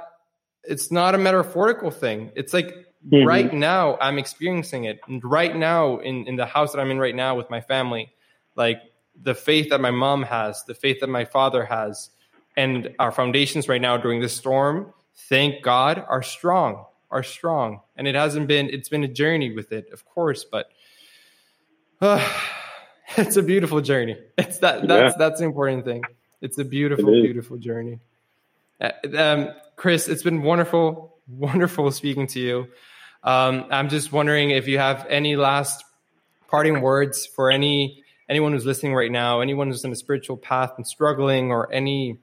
it's 0.62 0.92
not 0.92 1.14
a 1.14 1.18
metaphorical 1.18 1.90
thing. 1.90 2.32
It's 2.36 2.52
like 2.52 2.68
mm-hmm. 2.68 3.26
right 3.26 3.52
now 3.52 3.96
I'm 4.00 4.18
experiencing 4.18 4.84
it. 4.84 5.00
And 5.06 5.22
right 5.24 5.56
now 5.56 5.98
in, 5.98 6.26
in 6.26 6.36
the 6.36 6.46
house 6.46 6.72
that 6.72 6.80
I'm 6.80 6.90
in 6.90 6.98
right 6.98 7.14
now 7.14 7.34
with 7.36 7.48
my 7.48 7.60
family, 7.60 8.12
like 8.56 8.80
the 9.20 9.34
faith 9.34 9.70
that 9.70 9.80
my 9.80 9.90
mom 9.90 10.22
has, 10.24 10.62
the 10.64 10.74
faith 10.74 11.00
that 11.00 11.08
my 11.08 11.24
father 11.24 11.64
has, 11.64 12.10
and 12.56 12.94
our 12.98 13.10
foundations 13.10 13.68
right 13.68 13.80
now 13.80 13.96
during 13.96 14.20
this 14.20 14.36
storm, 14.36 14.92
thank 15.28 15.62
God, 15.62 16.04
are 16.08 16.22
strong 16.22 16.84
are 17.10 17.22
strong. 17.22 17.80
And 17.96 18.06
it 18.06 18.14
hasn't 18.14 18.46
been, 18.46 18.68
it's 18.70 18.88
been 18.88 19.04
a 19.04 19.08
journey 19.08 19.52
with 19.52 19.72
it, 19.72 19.90
of 19.92 20.04
course, 20.04 20.44
but 20.44 20.70
uh, 22.00 22.26
it's 23.16 23.36
a 23.36 23.42
beautiful 23.42 23.80
journey. 23.80 24.16
It's 24.38 24.58
that, 24.58 24.86
that's, 24.86 25.14
yeah. 25.14 25.18
that's 25.18 25.40
the 25.40 25.46
important 25.46 25.84
thing. 25.84 26.02
It's 26.40 26.58
a 26.58 26.64
beautiful, 26.64 27.08
it 27.08 27.22
beautiful 27.22 27.58
journey. 27.58 27.98
Uh, 28.80 28.90
um, 29.16 29.48
Chris, 29.76 30.08
it's 30.08 30.22
been 30.22 30.42
wonderful, 30.42 31.16
wonderful 31.28 31.90
speaking 31.90 32.26
to 32.28 32.40
you. 32.40 32.68
Um, 33.22 33.66
I'm 33.70 33.90
just 33.90 34.12
wondering 34.12 34.50
if 34.50 34.66
you 34.66 34.78
have 34.78 35.06
any 35.08 35.36
last 35.36 35.84
parting 36.48 36.80
words 36.80 37.26
for 37.26 37.50
any 37.50 38.02
anyone 38.28 38.52
who's 38.52 38.64
listening 38.64 38.94
right 38.94 39.10
now, 39.10 39.40
anyone 39.40 39.68
who's 39.68 39.84
in 39.84 39.92
a 39.92 39.96
spiritual 39.96 40.38
path 40.38 40.72
and 40.78 40.86
struggling, 40.86 41.50
or 41.50 41.70
any 41.70 42.18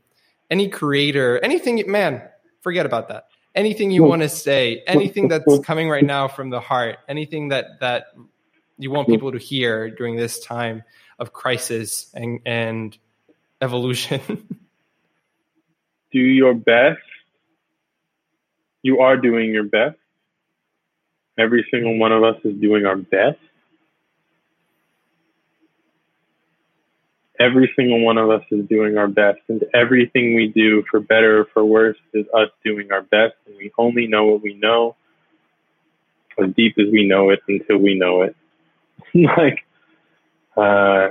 any 0.50 0.70
creator, 0.70 1.38
anything. 1.44 1.84
Man, 1.86 2.24
forget 2.62 2.88
about 2.88 3.10
that 3.10 3.28
anything 3.58 3.92
you 3.92 4.04
want 4.04 4.22
to 4.22 4.30
say, 4.30 4.84
anything 4.88 5.28
that's 5.28 5.60
coming 5.66 5.90
right 5.90 6.06
now 6.06 6.30
from 6.30 6.50
the 6.50 6.62
heart, 6.62 7.00
anything 7.10 7.50
that 7.50 7.80
that 7.82 8.14
you 8.78 8.92
want 8.92 9.10
people 9.10 9.34
to 9.34 9.40
hear 9.40 9.90
during 9.90 10.16
this 10.16 10.40
time. 10.40 10.84
of 11.20 11.34
crisis 11.34 12.12
and 12.14 12.40
and 12.46 12.98
evolution. 13.62 14.22
do 16.12 16.20
your 16.20 16.54
best. 16.54 17.00
You 18.84 19.00
are 19.00 19.18
doing 19.18 19.52
your 19.52 19.64
best. 19.64 19.98
Every 21.38 21.66
single 21.72 21.98
one 21.98 22.12
of 22.12 22.24
us 22.24 22.36
is 22.44 22.60
doing 22.60 22.86
our 22.86 22.96
best. 22.96 23.40
Every 27.40 27.72
single 27.76 28.02
one 28.02 28.18
of 28.18 28.30
us 28.30 28.44
is 28.50 28.68
doing 28.68 28.98
our 28.98 29.08
best. 29.08 29.40
And 29.48 29.64
everything 29.74 30.36
we 30.36 30.48
do, 30.48 30.84
for 30.90 31.00
better 31.00 31.42
or 31.42 31.46
for 31.54 31.64
worse, 31.64 31.98
is 32.14 32.26
us 32.34 32.50
doing 32.66 32.92
our 32.92 33.04
best. 33.04 33.36
And 33.46 33.56
we 33.58 33.72
only 33.78 34.08
know 34.08 34.26
what 34.26 34.42
we 34.42 34.56
know 34.56 34.96
as 36.40 36.54
deep 36.56 36.76
as 36.80 36.86
we 36.92 37.08
know 37.08 37.30
it 37.30 37.40
until 37.48 37.78
we 37.78 37.96
know 37.96 38.22
it. 38.24 38.36
like, 39.14 39.66
uh, 40.56 41.10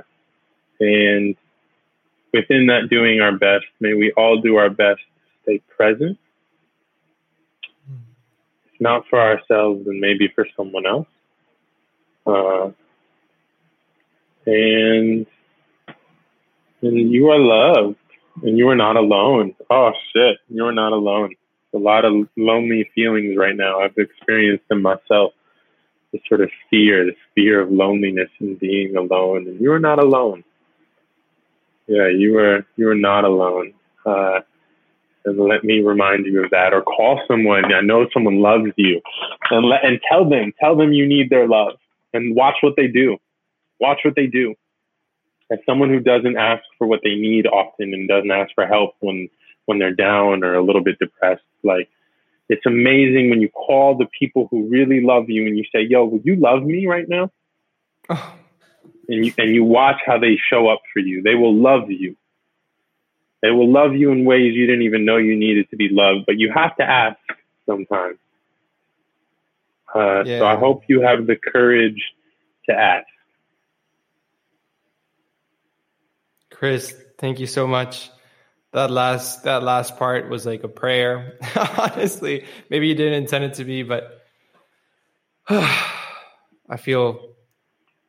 and 0.80 1.36
within 2.32 2.66
that 2.66 2.88
doing 2.90 3.20
our 3.20 3.32
best, 3.32 3.66
may 3.80 3.94
we 3.94 4.12
all 4.16 4.40
do 4.40 4.56
our 4.56 4.70
best 4.70 5.00
to 5.00 5.42
stay 5.42 5.62
present. 5.76 6.18
If 8.72 8.80
not 8.80 9.04
for 9.08 9.20
ourselves, 9.20 9.84
then 9.86 10.00
maybe 10.00 10.28
for 10.34 10.46
someone 10.56 10.86
else. 10.86 11.06
Uh, 12.26 12.70
and 14.46 15.26
and 16.86 17.12
you 17.12 17.28
are 17.28 17.38
loved, 17.38 17.96
and 18.42 18.58
you 18.58 18.68
are 18.68 18.76
not 18.76 18.96
alone. 18.96 19.54
Oh 19.70 19.92
shit, 20.12 20.38
you 20.48 20.64
are 20.64 20.72
not 20.72 20.92
alone. 20.92 21.34
A 21.74 21.78
lot 21.78 22.04
of 22.04 22.28
lonely 22.36 22.90
feelings 22.94 23.36
right 23.36 23.56
now. 23.56 23.80
I've 23.80 23.96
experienced 23.96 24.68
them 24.68 24.82
myself. 24.82 25.32
This 26.12 26.22
sort 26.28 26.40
of 26.40 26.50
fear, 26.70 27.04
this 27.04 27.16
fear 27.34 27.60
of 27.60 27.70
loneliness 27.70 28.30
and 28.40 28.58
being 28.58 28.96
alone, 28.96 29.48
and 29.48 29.60
you 29.60 29.72
are 29.72 29.80
not 29.80 29.98
alone 29.98 30.44
yeah, 31.86 32.08
you 32.08 32.38
are 32.38 32.66
you 32.76 32.88
are 32.88 32.94
not 32.94 33.24
alone. 33.24 33.72
Uh, 34.04 34.40
and 35.24 35.38
let 35.38 35.64
me 35.64 35.80
remind 35.80 36.26
you 36.26 36.44
of 36.44 36.50
that, 36.50 36.72
or 36.72 36.82
call 36.82 37.20
someone. 37.28 37.72
I 37.72 37.80
know 37.80 38.06
someone 38.12 38.40
loves 38.40 38.70
you, 38.76 39.00
and 39.50 39.66
let 39.66 39.84
and 39.84 40.00
tell 40.10 40.28
them 40.28 40.52
tell 40.60 40.76
them 40.76 40.92
you 40.92 41.06
need 41.06 41.30
their 41.30 41.48
love, 41.48 41.74
and 42.12 42.34
watch 42.34 42.56
what 42.60 42.74
they 42.76 42.88
do. 42.88 43.18
Watch 43.80 44.00
what 44.04 44.14
they 44.16 44.26
do. 44.26 44.54
As 45.50 45.58
someone 45.64 45.90
who 45.90 46.00
doesn't 46.00 46.36
ask 46.36 46.64
for 46.76 46.86
what 46.86 47.00
they 47.04 47.14
need 47.14 47.46
often 47.46 47.94
and 47.94 48.08
doesn't 48.08 48.30
ask 48.30 48.52
for 48.54 48.66
help 48.66 48.94
when 49.00 49.28
when 49.66 49.78
they're 49.78 49.94
down 49.94 50.44
or 50.44 50.54
a 50.54 50.62
little 50.62 50.82
bit 50.82 50.98
depressed, 50.98 51.42
like 51.62 51.88
it's 52.48 52.66
amazing 52.66 53.30
when 53.30 53.40
you 53.40 53.48
call 53.48 53.96
the 53.96 54.06
people 54.18 54.48
who 54.50 54.68
really 54.68 55.00
love 55.00 55.28
you 55.28 55.46
and 55.46 55.56
you 55.56 55.64
say, 55.72 55.82
"Yo, 55.82 56.04
would 56.04 56.24
you 56.24 56.36
love 56.36 56.62
me 56.62 56.86
right 56.86 57.08
now?" 57.08 57.30
Oh 58.08 58.34
and 59.08 59.26
you, 59.26 59.32
and 59.38 59.54
you 59.54 59.64
watch 59.64 60.00
how 60.04 60.18
they 60.18 60.38
show 60.50 60.68
up 60.68 60.80
for 60.92 61.00
you. 61.00 61.22
They 61.22 61.34
will 61.34 61.54
love 61.54 61.90
you. 61.90 62.16
They 63.42 63.50
will 63.50 63.70
love 63.70 63.94
you 63.94 64.10
in 64.10 64.24
ways 64.24 64.54
you 64.54 64.66
didn't 64.66 64.82
even 64.82 65.04
know 65.04 65.16
you 65.16 65.36
needed 65.36 65.70
to 65.70 65.76
be 65.76 65.88
loved, 65.90 66.26
but 66.26 66.38
you 66.38 66.52
have 66.52 66.76
to 66.76 66.84
ask 66.84 67.18
sometimes. 67.66 68.18
Uh, 69.94 70.24
yeah. 70.24 70.40
So 70.40 70.46
I 70.46 70.56
hope 70.56 70.82
you 70.88 71.00
have 71.02 71.26
the 71.26 71.36
courage 71.36 72.02
to 72.68 72.74
ask. 72.74 73.06
Chris, 76.58 76.94
thank 77.18 77.38
you 77.38 77.46
so 77.46 77.66
much. 77.66 78.10
That 78.72 78.90
last 78.90 79.44
that 79.44 79.62
last 79.62 79.98
part 79.98 80.30
was 80.30 80.46
like 80.46 80.64
a 80.64 80.68
prayer. 80.68 81.38
Honestly, 81.78 82.44
maybe 82.70 82.88
you 82.88 82.94
didn't 82.94 83.24
intend 83.24 83.44
it 83.44 83.54
to 83.54 83.64
be, 83.64 83.82
but 83.82 84.22
I 85.48 86.76
feel 86.78 87.34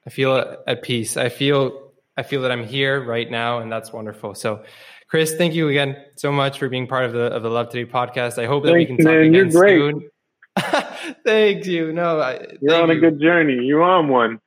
I 0.05 0.09
feel 0.09 0.57
at 0.65 0.81
peace. 0.81 1.17
I 1.17 1.27
feel 1.27 1.91
I 2.15 2.23
feel 2.23 2.41
that 2.43 2.51
I'm 2.51 2.65
here 2.65 3.03
right 3.03 3.29
now, 3.29 3.59
and 3.59 3.69
that's 3.69 3.91
wonderful. 3.91 4.33
So, 4.33 4.63
Chris, 5.09 5.35
thank 5.35 5.53
you 5.53 5.67
again 5.67 5.97
so 6.15 6.31
much 6.31 6.57
for 6.57 6.69
being 6.69 6.87
part 6.87 7.03
of 7.03 7.11
the 7.11 7.23
of 7.23 7.43
the 7.43 7.49
Love 7.49 7.69
Today 7.69 7.89
podcast. 7.89 8.41
I 8.41 8.45
hope 8.45 8.63
that 8.63 8.71
Thanks, 8.71 8.89
we 8.89 8.95
can 8.95 9.05
talk 9.05 9.13
man. 9.13 9.25
again 9.25 9.51
soon. 9.51 10.09
Thank 11.25 11.65
you. 11.65 11.91
No, 11.91 12.21
I, 12.21 12.47
you're 12.61 12.81
on 12.81 12.89
you. 12.89 12.95
a 12.95 12.99
good 12.99 13.19
journey. 13.19 13.65
You're 13.65 13.83
on 13.83 14.07
one. 14.07 14.39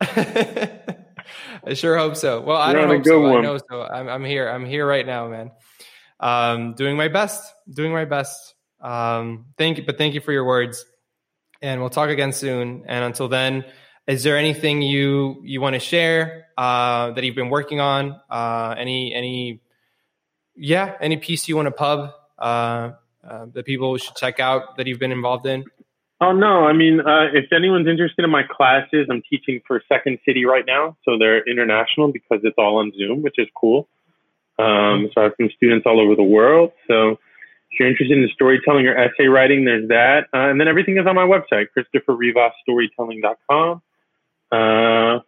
I 1.64 1.74
sure 1.74 1.96
hope 1.96 2.16
so. 2.16 2.40
Well, 2.40 2.58
you're 2.58 2.80
I 2.80 2.86
don't 2.86 2.96
hope 2.96 3.04
so. 3.04 3.20
One. 3.20 3.38
I 3.38 3.40
know 3.42 3.58
so. 3.58 3.82
I'm 3.82 4.08
I'm 4.08 4.24
here. 4.24 4.48
I'm 4.48 4.64
here 4.64 4.86
right 4.86 5.06
now, 5.06 5.28
man. 5.28 5.50
Um, 6.20 6.74
doing 6.74 6.96
my 6.96 7.08
best. 7.08 7.42
Doing 7.72 7.92
my 7.92 8.04
best. 8.04 8.54
Um, 8.80 9.46
thank 9.58 9.78
you, 9.78 9.84
but 9.84 9.98
thank 9.98 10.14
you 10.14 10.20
for 10.20 10.32
your 10.32 10.44
words, 10.44 10.84
and 11.60 11.80
we'll 11.80 11.90
talk 11.90 12.10
again 12.10 12.32
soon. 12.32 12.84
And 12.86 13.04
until 13.04 13.28
then. 13.28 13.64
Is 14.08 14.24
there 14.24 14.36
anything 14.36 14.82
you 14.82 15.40
you 15.44 15.60
want 15.60 15.74
to 15.74 15.78
share 15.78 16.48
uh, 16.58 17.12
that 17.12 17.22
you've 17.22 17.36
been 17.36 17.50
working 17.50 17.78
on? 17.78 18.20
Uh, 18.28 18.74
any 18.76 19.14
any 19.14 19.60
yeah, 20.56 20.96
any 21.00 21.18
piece 21.18 21.48
you 21.48 21.54
want 21.54 21.66
to 21.66 21.70
pub 21.72 22.10
uh, 22.36 22.90
uh, 23.22 23.46
that 23.52 23.64
people 23.64 23.96
should 23.98 24.16
check 24.16 24.40
out 24.40 24.76
that 24.76 24.88
you've 24.88 24.98
been 24.98 25.12
involved 25.12 25.46
in? 25.46 25.64
Oh 26.22 26.30
no, 26.30 26.64
I 26.64 26.72
mean, 26.72 27.00
uh, 27.00 27.34
if 27.34 27.52
anyone's 27.52 27.88
interested 27.88 28.24
in 28.24 28.30
my 28.30 28.44
classes, 28.44 29.08
I'm 29.10 29.22
teaching 29.28 29.60
for 29.66 29.82
Second 29.88 30.20
City 30.24 30.44
right 30.44 30.64
now, 30.64 30.96
so 31.04 31.18
they're 31.18 31.42
international 31.50 32.12
because 32.12 32.38
it's 32.44 32.54
all 32.56 32.76
on 32.76 32.92
Zoom, 32.96 33.22
which 33.22 33.34
is 33.38 33.48
cool. 33.56 33.88
Um, 34.56 35.10
so 35.12 35.20
I 35.20 35.24
have 35.24 35.32
some 35.36 35.50
students 35.56 35.84
all 35.84 36.00
over 36.00 36.14
the 36.14 36.22
world. 36.22 36.70
So 36.86 37.18
if 37.72 37.80
you're 37.80 37.88
interested 37.88 38.18
in 38.18 38.28
storytelling 38.32 38.86
or 38.86 38.96
essay 38.96 39.26
writing, 39.26 39.64
there's 39.64 39.88
that. 39.88 40.28
Uh, 40.32 40.48
and 40.48 40.60
then 40.60 40.68
everything 40.68 40.96
is 40.96 41.08
on 41.08 41.16
my 41.16 41.26
website, 41.26 41.66
christopherrivasstorytelling.com. 41.76 43.82
Uh, 44.52 45.18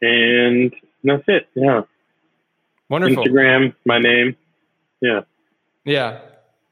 and 0.00 0.74
that's 1.04 1.24
it. 1.26 1.48
Yeah. 1.54 1.82
Wonderful. 2.88 3.26
Instagram, 3.26 3.74
my 3.84 3.98
name. 3.98 4.36
Yeah. 5.02 5.20
Yeah. 5.84 6.20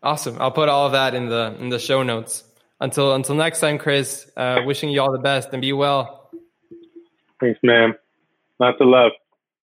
Awesome. 0.02 0.38
I'll 0.40 0.52
put 0.52 0.70
all 0.70 0.86
of 0.86 0.92
that 0.92 1.14
in 1.14 1.28
the 1.28 1.54
in 1.60 1.68
the 1.68 1.78
show 1.78 2.02
notes. 2.02 2.44
Until 2.80 3.14
until 3.14 3.34
next 3.34 3.60
time, 3.60 3.78
Chris. 3.78 4.30
Uh, 4.36 4.62
wishing 4.64 4.88
you 4.88 5.00
all 5.00 5.12
the 5.12 5.18
best 5.18 5.50
and 5.52 5.60
be 5.60 5.72
well. 5.72 6.30
Thanks, 7.40 7.58
man. 7.62 7.94
Lots 8.58 8.80
of 8.80 8.88
love. 8.88 9.12